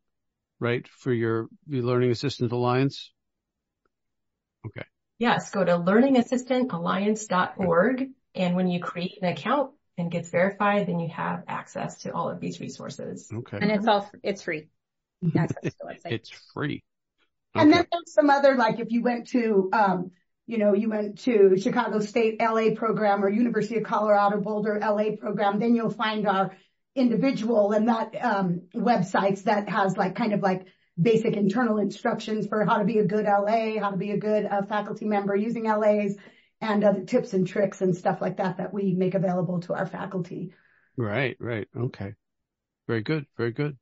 right? 0.60 0.86
For 0.88 1.12
your, 1.12 1.48
your 1.66 1.82
Learning 1.82 2.10
Assistant 2.10 2.52
Alliance? 2.52 3.12
Okay. 4.66 4.84
Yes, 5.18 5.50
go 5.50 5.64
to 5.64 5.72
learningassistantalliance.org. 5.72 8.10
And 8.34 8.54
when 8.54 8.68
you 8.68 8.80
create 8.80 9.18
an 9.22 9.28
account 9.28 9.70
and 9.96 10.10
gets 10.10 10.28
verified, 10.28 10.88
then 10.88 11.00
you 11.00 11.08
have 11.08 11.44
access 11.48 12.02
to 12.02 12.12
all 12.12 12.28
of 12.28 12.38
these 12.40 12.60
resources. 12.60 13.30
Okay. 13.32 13.56
And 13.60 13.70
it's 13.70 13.86
all, 13.86 14.10
it's 14.22 14.42
free. 14.42 14.68
Access 15.36 15.74
to. 15.74 15.96
It's 16.04 16.28
free. 16.52 16.84
Okay. 17.54 17.62
And 17.62 17.72
then 17.72 17.86
there's 17.90 18.12
some 18.12 18.28
other, 18.28 18.56
like 18.56 18.80
if 18.80 18.90
you 18.90 19.02
went 19.02 19.28
to, 19.28 19.70
um, 19.72 20.10
you 20.46 20.58
know, 20.58 20.74
you 20.74 20.90
went 20.90 21.20
to 21.20 21.56
Chicago 21.58 22.00
State 22.00 22.38
LA 22.40 22.74
program 22.76 23.24
or 23.24 23.30
University 23.30 23.78
of 23.78 23.84
Colorado 23.84 24.38
Boulder 24.40 24.78
LA 24.80 25.16
program, 25.18 25.58
then 25.58 25.74
you'll 25.74 25.88
find 25.90 26.28
our 26.28 26.54
individual 26.96 27.72
and 27.72 27.88
that 27.88 28.14
um, 28.24 28.62
websites 28.74 29.44
that 29.44 29.68
has 29.68 29.96
like 29.96 30.16
kind 30.16 30.32
of 30.32 30.40
like 30.40 30.66
basic 31.00 31.36
internal 31.36 31.78
instructions 31.78 32.46
for 32.46 32.64
how 32.64 32.78
to 32.78 32.84
be 32.84 32.98
a 32.98 33.04
good 33.04 33.26
LA, 33.26 33.78
how 33.78 33.90
to 33.90 33.96
be 33.96 34.12
a 34.12 34.16
good 34.16 34.46
uh, 34.46 34.62
faculty 34.62 35.04
member 35.04 35.36
using 35.36 35.64
LAs 35.64 36.16
and 36.60 36.82
other 36.82 37.04
tips 37.04 37.34
and 37.34 37.46
tricks 37.46 37.82
and 37.82 37.94
stuff 37.94 38.20
like 38.20 38.38
that 38.38 38.56
that 38.56 38.72
we 38.72 38.94
make 38.94 39.14
available 39.14 39.60
to 39.60 39.74
our 39.74 39.86
faculty. 39.86 40.54
Right, 40.96 41.36
right. 41.38 41.68
Okay. 41.76 42.14
Very 42.88 43.02
good. 43.02 43.26
Very 43.36 43.52
good. 43.52 43.76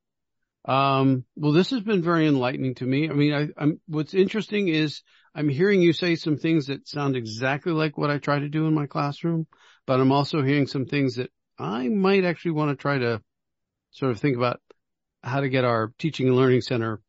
Um, 0.64 1.24
well, 1.36 1.52
this 1.52 1.70
has 1.70 1.82
been 1.82 2.02
very 2.02 2.26
enlightening 2.26 2.74
to 2.76 2.86
me. 2.86 3.08
I 3.08 3.12
mean, 3.12 3.32
I, 3.32 3.48
I'm, 3.62 3.80
what's 3.86 4.14
interesting 4.14 4.68
is 4.68 5.02
I'm 5.34 5.48
hearing 5.48 5.82
you 5.82 5.92
say 5.92 6.16
some 6.16 6.36
things 6.36 6.66
that 6.66 6.88
sound 6.88 7.16
exactly 7.16 7.72
like 7.72 7.98
what 7.98 8.10
I 8.10 8.18
try 8.18 8.38
to 8.38 8.48
do 8.48 8.66
in 8.66 8.74
my 8.74 8.86
classroom, 8.86 9.46
but 9.86 10.00
I'm 10.00 10.10
also 10.10 10.42
hearing 10.42 10.66
some 10.66 10.86
things 10.86 11.16
that 11.16 11.30
I 11.58 11.88
might 11.88 12.24
actually 12.24 12.52
want 12.52 12.70
to 12.70 12.80
try 12.80 12.98
to 12.98 13.22
sort 13.90 14.12
of 14.12 14.20
think 14.20 14.36
about 14.36 14.60
how 15.22 15.40
to 15.40 15.48
get 15.48 15.64
our 15.64 15.92
teaching 15.98 16.28
and 16.28 16.36
learning 16.36 16.60
center 16.60 17.00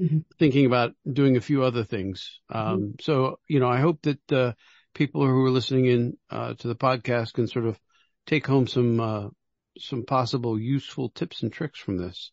mm-hmm. 0.00 0.18
thinking 0.38 0.66
about 0.66 0.94
doing 1.10 1.36
a 1.36 1.40
few 1.40 1.62
other 1.62 1.84
things. 1.84 2.40
Um, 2.50 2.64
mm-hmm. 2.64 2.90
so, 3.00 3.38
you 3.48 3.60
know, 3.60 3.68
I 3.68 3.80
hope 3.80 4.02
that, 4.02 4.32
uh, 4.32 4.52
people 4.94 5.24
who 5.24 5.44
are 5.44 5.50
listening 5.50 5.86
in, 5.86 6.16
uh, 6.30 6.54
to 6.54 6.68
the 6.68 6.74
podcast 6.74 7.34
can 7.34 7.46
sort 7.46 7.66
of 7.66 7.78
take 8.26 8.46
home 8.46 8.66
some, 8.66 9.00
uh, 9.00 9.28
some 9.78 10.04
possible 10.04 10.58
useful 10.58 11.08
tips 11.10 11.42
and 11.42 11.52
tricks 11.52 11.78
from 11.78 11.98
this. 11.98 12.32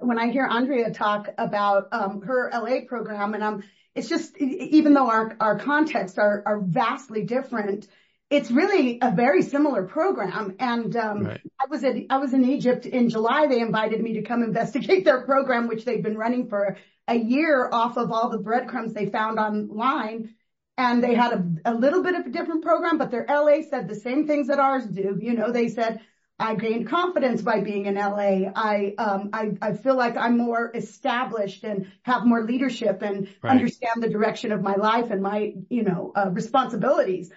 When 0.00 0.18
I 0.18 0.30
hear 0.30 0.46
Andrea 0.46 0.90
talk 0.92 1.28
about, 1.36 1.88
um, 1.92 2.22
her 2.22 2.50
LA 2.52 2.86
program 2.86 3.34
and 3.34 3.44
I'm, 3.44 3.64
it's 3.94 4.08
just, 4.08 4.36
even 4.38 4.94
though 4.94 5.10
our, 5.10 5.36
our 5.40 5.58
contexts 5.58 6.16
are, 6.16 6.42
are 6.46 6.60
vastly 6.60 7.24
different, 7.24 7.88
it's 8.30 8.50
really 8.50 8.98
a 9.02 9.10
very 9.10 9.42
similar 9.42 9.84
program. 9.84 10.56
And 10.58 10.96
um. 10.96 11.26
I 11.60 11.66
was 11.68 11.84
at, 11.84 11.94
I 12.08 12.16
was 12.16 12.32
in 12.32 12.44
Egypt 12.44 12.86
in 12.86 13.10
July. 13.10 13.46
They 13.46 13.60
invited 13.60 14.00
me 14.00 14.14
to 14.14 14.22
come 14.22 14.42
investigate 14.42 15.04
their 15.04 15.22
program, 15.22 15.68
which 15.68 15.84
they've 15.84 16.02
been 16.02 16.16
running 16.16 16.48
for 16.48 16.78
a 17.06 17.14
year 17.14 17.68
off 17.70 17.98
of 17.98 18.10
all 18.12 18.30
the 18.30 18.38
breadcrumbs 18.38 18.94
they 18.94 19.06
found 19.06 19.38
online. 19.38 20.34
And 20.78 21.04
they 21.04 21.14
had 21.14 21.32
a, 21.34 21.72
a 21.72 21.74
little 21.74 22.02
bit 22.02 22.14
of 22.14 22.24
a 22.24 22.30
different 22.30 22.62
program, 22.62 22.96
but 22.96 23.10
their 23.10 23.26
LA 23.28 23.60
said 23.68 23.88
the 23.88 23.94
same 23.94 24.26
things 24.26 24.46
that 24.46 24.58
ours 24.58 24.86
do. 24.86 25.18
You 25.20 25.34
know, 25.34 25.52
they 25.52 25.68
said, 25.68 26.00
I 26.38 26.54
gained 26.54 26.88
confidence 26.88 27.42
by 27.42 27.60
being 27.60 27.84
in 27.84 27.96
LA. 27.96 28.50
I, 28.56 28.94
um, 28.96 29.28
I, 29.34 29.50
I 29.60 29.72
feel 29.74 29.94
like 29.94 30.16
I'm 30.16 30.38
more 30.38 30.70
established 30.74 31.64
and 31.64 31.92
have 32.02 32.24
more 32.24 32.44
leadership 32.44 33.02
and 33.02 33.28
understand 33.44 34.02
the 34.02 34.08
direction 34.08 34.52
of 34.52 34.62
my 34.62 34.76
life 34.76 35.10
and 35.10 35.20
my, 35.20 35.52
you 35.68 35.82
know, 35.82 36.12
uh, 36.16 36.30
responsibilities 36.30 37.30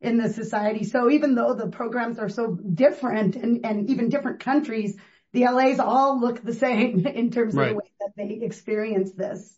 in 0.00 0.18
the 0.18 0.28
society. 0.28 0.84
So 0.84 1.10
even 1.10 1.34
though 1.34 1.54
the 1.54 1.68
programs 1.68 2.18
are 2.18 2.28
so 2.28 2.54
different 2.54 3.36
and, 3.36 3.64
and 3.64 3.90
even 3.90 4.08
different 4.08 4.40
countries, 4.40 4.96
the 5.32 5.44
LAs 5.44 5.78
all 5.78 6.20
look 6.20 6.42
the 6.42 6.54
same 6.54 7.06
in 7.06 7.30
terms 7.30 7.54
of 7.54 7.66
the 7.66 7.74
way 7.74 7.90
that 8.00 8.12
they 8.16 8.40
experience 8.42 9.12
this. 9.12 9.54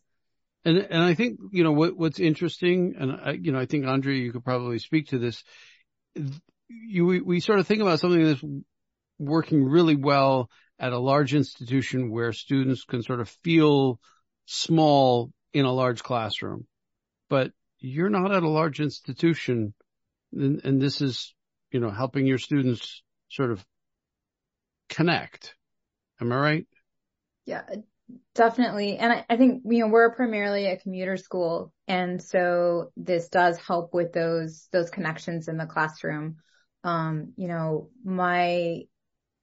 And 0.64 0.76
and 0.76 1.03
I 1.03 1.14
think 1.14 1.41
you 1.53 1.64
know 1.64 1.72
what's 1.72 2.20
interesting, 2.20 2.95
and 2.99 3.12
I, 3.12 3.30
you 3.32 3.51
know 3.51 3.59
I 3.59 3.64
think 3.64 3.86
Andrea, 3.86 4.18
you 4.18 4.30
could 4.30 4.45
probably 4.45 4.78
speak 4.78 5.09
to 5.09 5.18
this. 5.18 5.43
You 6.68 7.07
we, 7.07 7.20
we 7.22 7.41
sort 7.41 7.61
of 7.61 7.66
think 7.66 7.80
about 7.80 7.99
something 7.99 8.22
that's 8.22 8.45
working 9.18 9.64
really 9.64 9.97
well 9.97 10.51
at 10.78 10.93
a 10.93 10.99
large 10.99 11.34
institution 11.34 12.11
where 12.11 12.34
students 12.34 12.84
can 12.84 13.03
sort 13.03 13.20
of 13.20 13.30
feel 13.43 14.01
small 14.45 15.32
in 15.55 15.64
a 15.64 15.72
large 15.72 16.03
classroom, 16.03 16.66
but 17.30 17.53
you're 17.78 18.11
not 18.11 18.32
at 18.32 18.43
a 18.43 18.49
large 18.49 18.80
institution 18.80 19.72
and, 20.33 20.81
this 20.81 21.01
is, 21.01 21.35
you 21.70 21.81
know, 21.81 21.91
helping 21.91 22.26
your 22.26 22.39
students 22.39 23.03
sort 23.28 23.51
of 23.51 23.64
connect. 24.89 25.55
Am 26.20 26.33
I 26.33 26.37
right? 26.37 26.66
Yeah, 27.47 27.62
definitely. 28.35 28.97
And 28.99 29.12
I, 29.12 29.24
I, 29.28 29.37
think, 29.37 29.62
you 29.66 29.81
know, 29.81 29.89
we're 29.89 30.14
primarily 30.14 30.66
a 30.66 30.76
commuter 30.76 31.16
school. 31.16 31.72
And 31.89 32.22
so 32.22 32.93
this 32.97 33.28
does 33.28 33.59
help 33.59 33.95
with 33.95 34.12
those, 34.12 34.68
those 34.72 34.91
connections 34.91 35.49
in 35.49 35.57
the 35.57 35.66
classroom. 35.66 36.37
Um, 36.85 37.33
you 37.37 37.49
know, 37.49 37.91
my, 38.05 38.83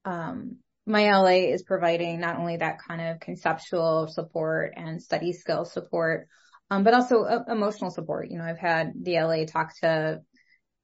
um, 0.06 0.58
my 0.86 1.12
LA 1.12 1.52
is 1.52 1.64
providing 1.64 2.22
not 2.22 2.40
only 2.40 2.58
that 2.58 2.80
kind 2.88 3.02
of 3.02 3.20
conceptual 3.20 4.08
support 4.08 4.74
and 4.78 5.02
study 5.02 5.34
skill 5.34 5.66
support, 5.66 6.28
um, 6.70 6.84
but 6.84 6.94
also 6.94 7.24
uh, 7.24 7.44
emotional 7.50 7.92
support. 7.92 8.30
You 8.30 8.38
know, 8.38 8.46
I've 8.46 8.58
had 8.58 8.94
the 9.02 9.20
LA 9.20 9.46
talk 9.46 9.78
to 9.82 10.22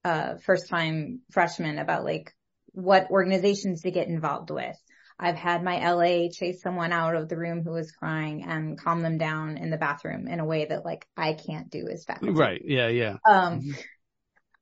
uh, 0.03 0.35
first 0.37 0.69
time 0.69 1.21
freshmen 1.31 1.77
about 1.79 2.03
like 2.03 2.33
what 2.73 3.09
organizations 3.09 3.81
to 3.81 3.91
get 3.91 4.07
involved 4.07 4.49
with. 4.49 4.75
I've 5.19 5.35
had 5.35 5.63
my 5.63 5.91
LA 5.91 6.29
chase 6.31 6.61
someone 6.61 6.91
out 6.91 7.15
of 7.15 7.29
the 7.29 7.37
room 7.37 7.63
who 7.63 7.71
was 7.71 7.91
crying 7.91 8.43
and 8.43 8.79
calm 8.79 9.01
them 9.01 9.17
down 9.17 9.57
in 9.57 9.69
the 9.69 9.77
bathroom 9.77 10.27
in 10.27 10.39
a 10.39 10.45
way 10.45 10.65
that 10.65 10.83
like 10.83 11.07
I 11.15 11.33
can't 11.33 11.69
do 11.69 11.87
as 11.87 12.03
fast. 12.03 12.23
Right. 12.23 12.61
Yeah. 12.65 12.87
Yeah. 12.87 13.17
Um, 13.27 13.61
mm-hmm. 13.61 13.71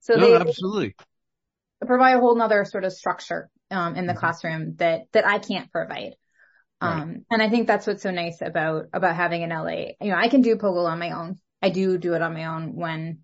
so 0.02 0.16
no, 0.16 0.28
they 0.28 0.36
absolutely 0.36 0.96
provide 1.86 2.18
a 2.18 2.20
whole 2.20 2.36
nother 2.36 2.66
sort 2.66 2.84
of 2.84 2.94
structure, 2.94 3.50
um, 3.72 3.96
in 3.96 4.06
the 4.06 4.14
mm-hmm. 4.14 4.20
classroom 4.20 4.76
that, 4.76 5.04
that 5.14 5.26
I 5.26 5.40
can't 5.40 5.72
provide. 5.72 6.16
Um, 6.82 7.10
right. 7.10 7.22
and 7.32 7.42
I 7.42 7.50
think 7.50 7.68
that's 7.68 7.88
what's 7.88 8.04
so 8.04 8.12
nice 8.12 8.42
about, 8.42 8.88
about 8.94 9.16
having 9.16 9.44
an 9.44 9.50
LA. 9.50 9.94
You 10.02 10.12
know, 10.12 10.18
I 10.18 10.28
can 10.28 10.42
do 10.42 10.58
POGIL 10.58 10.88
on 10.88 11.00
my 11.00 11.12
own. 11.12 11.38
I 11.62 11.70
do 11.70 11.98
do 11.98 12.14
it 12.14 12.22
on 12.22 12.34
my 12.34 12.46
own 12.46 12.76
when 12.76 13.20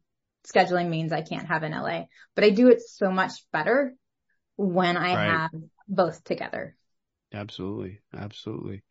scheduling 0.51 0.89
means 0.89 1.11
I 1.11 1.21
can't 1.21 1.47
have 1.47 1.63
in 1.63 1.73
LA, 1.73 2.05
but 2.35 2.43
I 2.43 2.49
do 2.49 2.69
it 2.69 2.81
so 2.81 3.11
much 3.11 3.31
better 3.51 3.93
when 4.55 4.97
I 4.97 5.15
right. 5.15 5.29
have 5.31 5.51
both 5.87 6.23
together. 6.23 6.75
Absolutely. 7.33 7.99
Absolutely. 8.15 8.83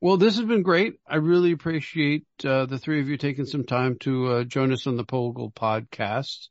Well, 0.00 0.16
this 0.16 0.36
has 0.36 0.46
been 0.46 0.62
great. 0.62 0.94
I 1.06 1.16
really 1.16 1.52
appreciate 1.52 2.24
uh, 2.42 2.64
the 2.64 2.78
three 2.78 3.00
of 3.00 3.08
you 3.08 3.18
taking 3.18 3.44
some 3.44 3.64
time 3.64 3.98
to 4.00 4.28
uh, 4.28 4.44
join 4.44 4.72
us 4.72 4.86
on 4.86 4.96
the 4.96 5.04
POGIL 5.04 5.52
podcast, 5.52 6.48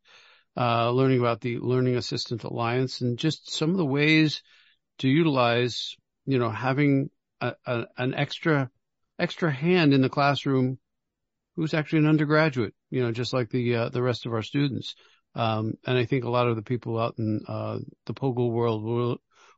uh, 0.55 0.91
learning 0.91 1.19
about 1.19 1.41
the 1.41 1.57
Learning 1.57 1.95
Assistant 1.95 2.43
Alliance 2.43 3.01
and 3.01 3.17
just 3.17 3.51
some 3.51 3.71
of 3.71 3.77
the 3.77 3.85
ways 3.85 4.43
to 4.99 5.07
utilize, 5.07 5.95
you 6.25 6.37
know, 6.37 6.51
having 6.51 7.09
a, 7.41 7.55
a, 7.65 7.85
an 7.97 8.13
extra 8.13 8.69
extra 9.17 9.51
hand 9.51 9.93
in 9.93 10.01
the 10.01 10.09
classroom 10.09 10.77
who's 11.59 11.73
actually 11.73 11.99
an 11.99 12.07
undergraduate, 12.07 12.73
you 12.89 13.01
know, 13.03 13.11
just 13.11 13.33
like 13.33 13.49
the, 13.49 13.75
uh, 13.75 13.89
the 13.89 14.01
rest 14.01 14.25
of 14.25 14.33
our 14.33 14.41
students. 14.41 14.95
Um, 15.35 15.73
and 15.85 15.97
I 15.97 16.05
think 16.05 16.23
a 16.23 16.29
lot 16.29 16.47
of 16.47 16.55
the 16.55 16.61
people 16.61 16.97
out 16.97 17.15
in, 17.17 17.41
uh, 17.45 17.79
the 18.05 18.13
POGIL 18.13 18.49
world 18.49 18.81
will, 18.81 19.17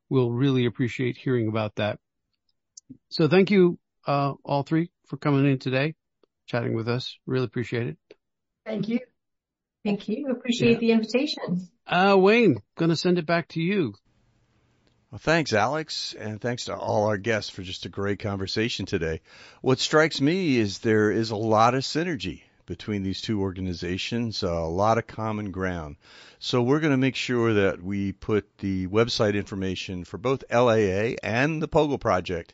will 0.10 0.32
really 0.32 0.66
appreciate 0.66 1.16
hearing 1.16 1.48
about 1.48 1.76
that. 1.76 2.00
So 3.10 3.28
thank 3.28 3.52
you, 3.52 3.78
uh, 4.08 4.34
all 4.44 4.64
three 4.64 4.90
for 5.06 5.18
coming 5.18 5.46
in 5.46 5.60
today, 5.60 5.94
chatting 6.48 6.74
with 6.74 6.90
us. 6.90 7.20
Really 7.28 7.46
appreciate 7.46 7.86
it. 7.86 7.98
Thank 8.66 8.90
you. 8.90 9.00
Thank 9.86 10.10
you. 10.10 10.32
Appreciate 10.32 10.74
yeah. 10.74 10.80
the 10.80 10.92
invitation. 10.94 11.68
Uh, 11.86 12.16
Wayne, 12.18 12.64
gonna 12.80 12.96
send 12.96 13.20
it 13.20 13.28
back 13.28 13.48
to 13.50 13.62
you. 13.62 13.94
Well, 15.12 15.20
thanks, 15.20 15.52
Alex, 15.52 16.16
and 16.18 16.40
thanks 16.40 16.66
to 16.66 16.76
all 16.78 17.08
our 17.08 17.18
guests 17.18 17.50
for 17.50 17.64
just 17.64 17.86
a 17.86 17.90
great 17.90 18.20
conversation 18.20 18.86
today. 18.86 19.20
What 19.60 19.80
strikes 19.80 20.22
me 20.22 20.58
is 20.58 20.80
there 20.80 21.12
is 21.12 21.32
a 21.32 21.36
lot 21.36 21.76
of 21.76 21.84
synergy 21.84 22.44
between 22.66 23.04
these 23.04 23.20
two 23.20 23.42
organizations, 23.42 24.42
a 24.42 24.54
lot 24.54 24.98
of 24.98 25.08
common 25.08 25.52
ground. 25.52 25.98
So 26.40 26.62
we're 26.62 26.80
going 26.80 26.94
to 26.94 26.98
make 26.98 27.18
sure 27.18 27.56
that 27.56 27.84
we 27.84 28.14
put 28.14 28.58
the 28.60 28.88
website 28.88 29.34
information 29.36 30.06
for 30.06 30.18
both 30.18 30.46
LAA 30.50 31.16
and 31.22 31.62
the 31.62 31.68
POGIL 31.68 32.00
project 32.00 32.54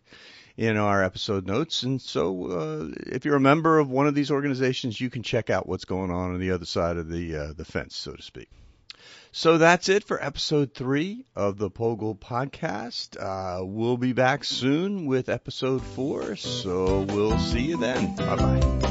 in 0.58 0.78
our 0.78 1.04
episode 1.04 1.46
notes. 1.46 1.84
And 1.84 2.02
so 2.02 2.48
uh, 2.48 2.88
if 3.06 3.24
you're 3.24 3.36
a 3.36 3.40
member 3.40 3.78
of 3.78 3.92
one 3.92 4.08
of 4.08 4.16
these 4.16 4.32
organizations, 4.32 5.00
you 5.00 5.12
can 5.12 5.22
check 5.22 5.52
out 5.52 5.70
what's 5.70 5.86
going 5.86 6.10
on 6.10 6.34
on 6.34 6.40
the 6.40 6.50
other 6.50 6.66
side 6.66 6.98
of 6.98 7.08
the 7.08 7.36
uh, 7.36 7.54
the 7.54 7.66
fence, 7.66 7.96
so 7.96 8.14
to 8.14 8.24
speak. 8.24 8.50
So 9.32 9.58
that's 9.58 9.90
it 9.90 10.04
for 10.04 10.24
episode 10.24 10.74
three 10.74 11.26
of 11.36 11.58
the 11.58 11.70
POGIL 11.70 12.18
podcast. 12.20 13.18
Uh, 13.20 13.64
we'll 13.64 13.98
be 13.98 14.14
back 14.14 14.44
soon 14.44 15.06
with 15.06 15.30
episode 15.30 15.84
four. 15.84 16.36
So 16.36 17.02
we'll 17.02 17.38
see 17.40 17.62
you 17.62 17.78
then. 17.78 18.16
Bye 18.16 18.36
bye. 18.36 18.87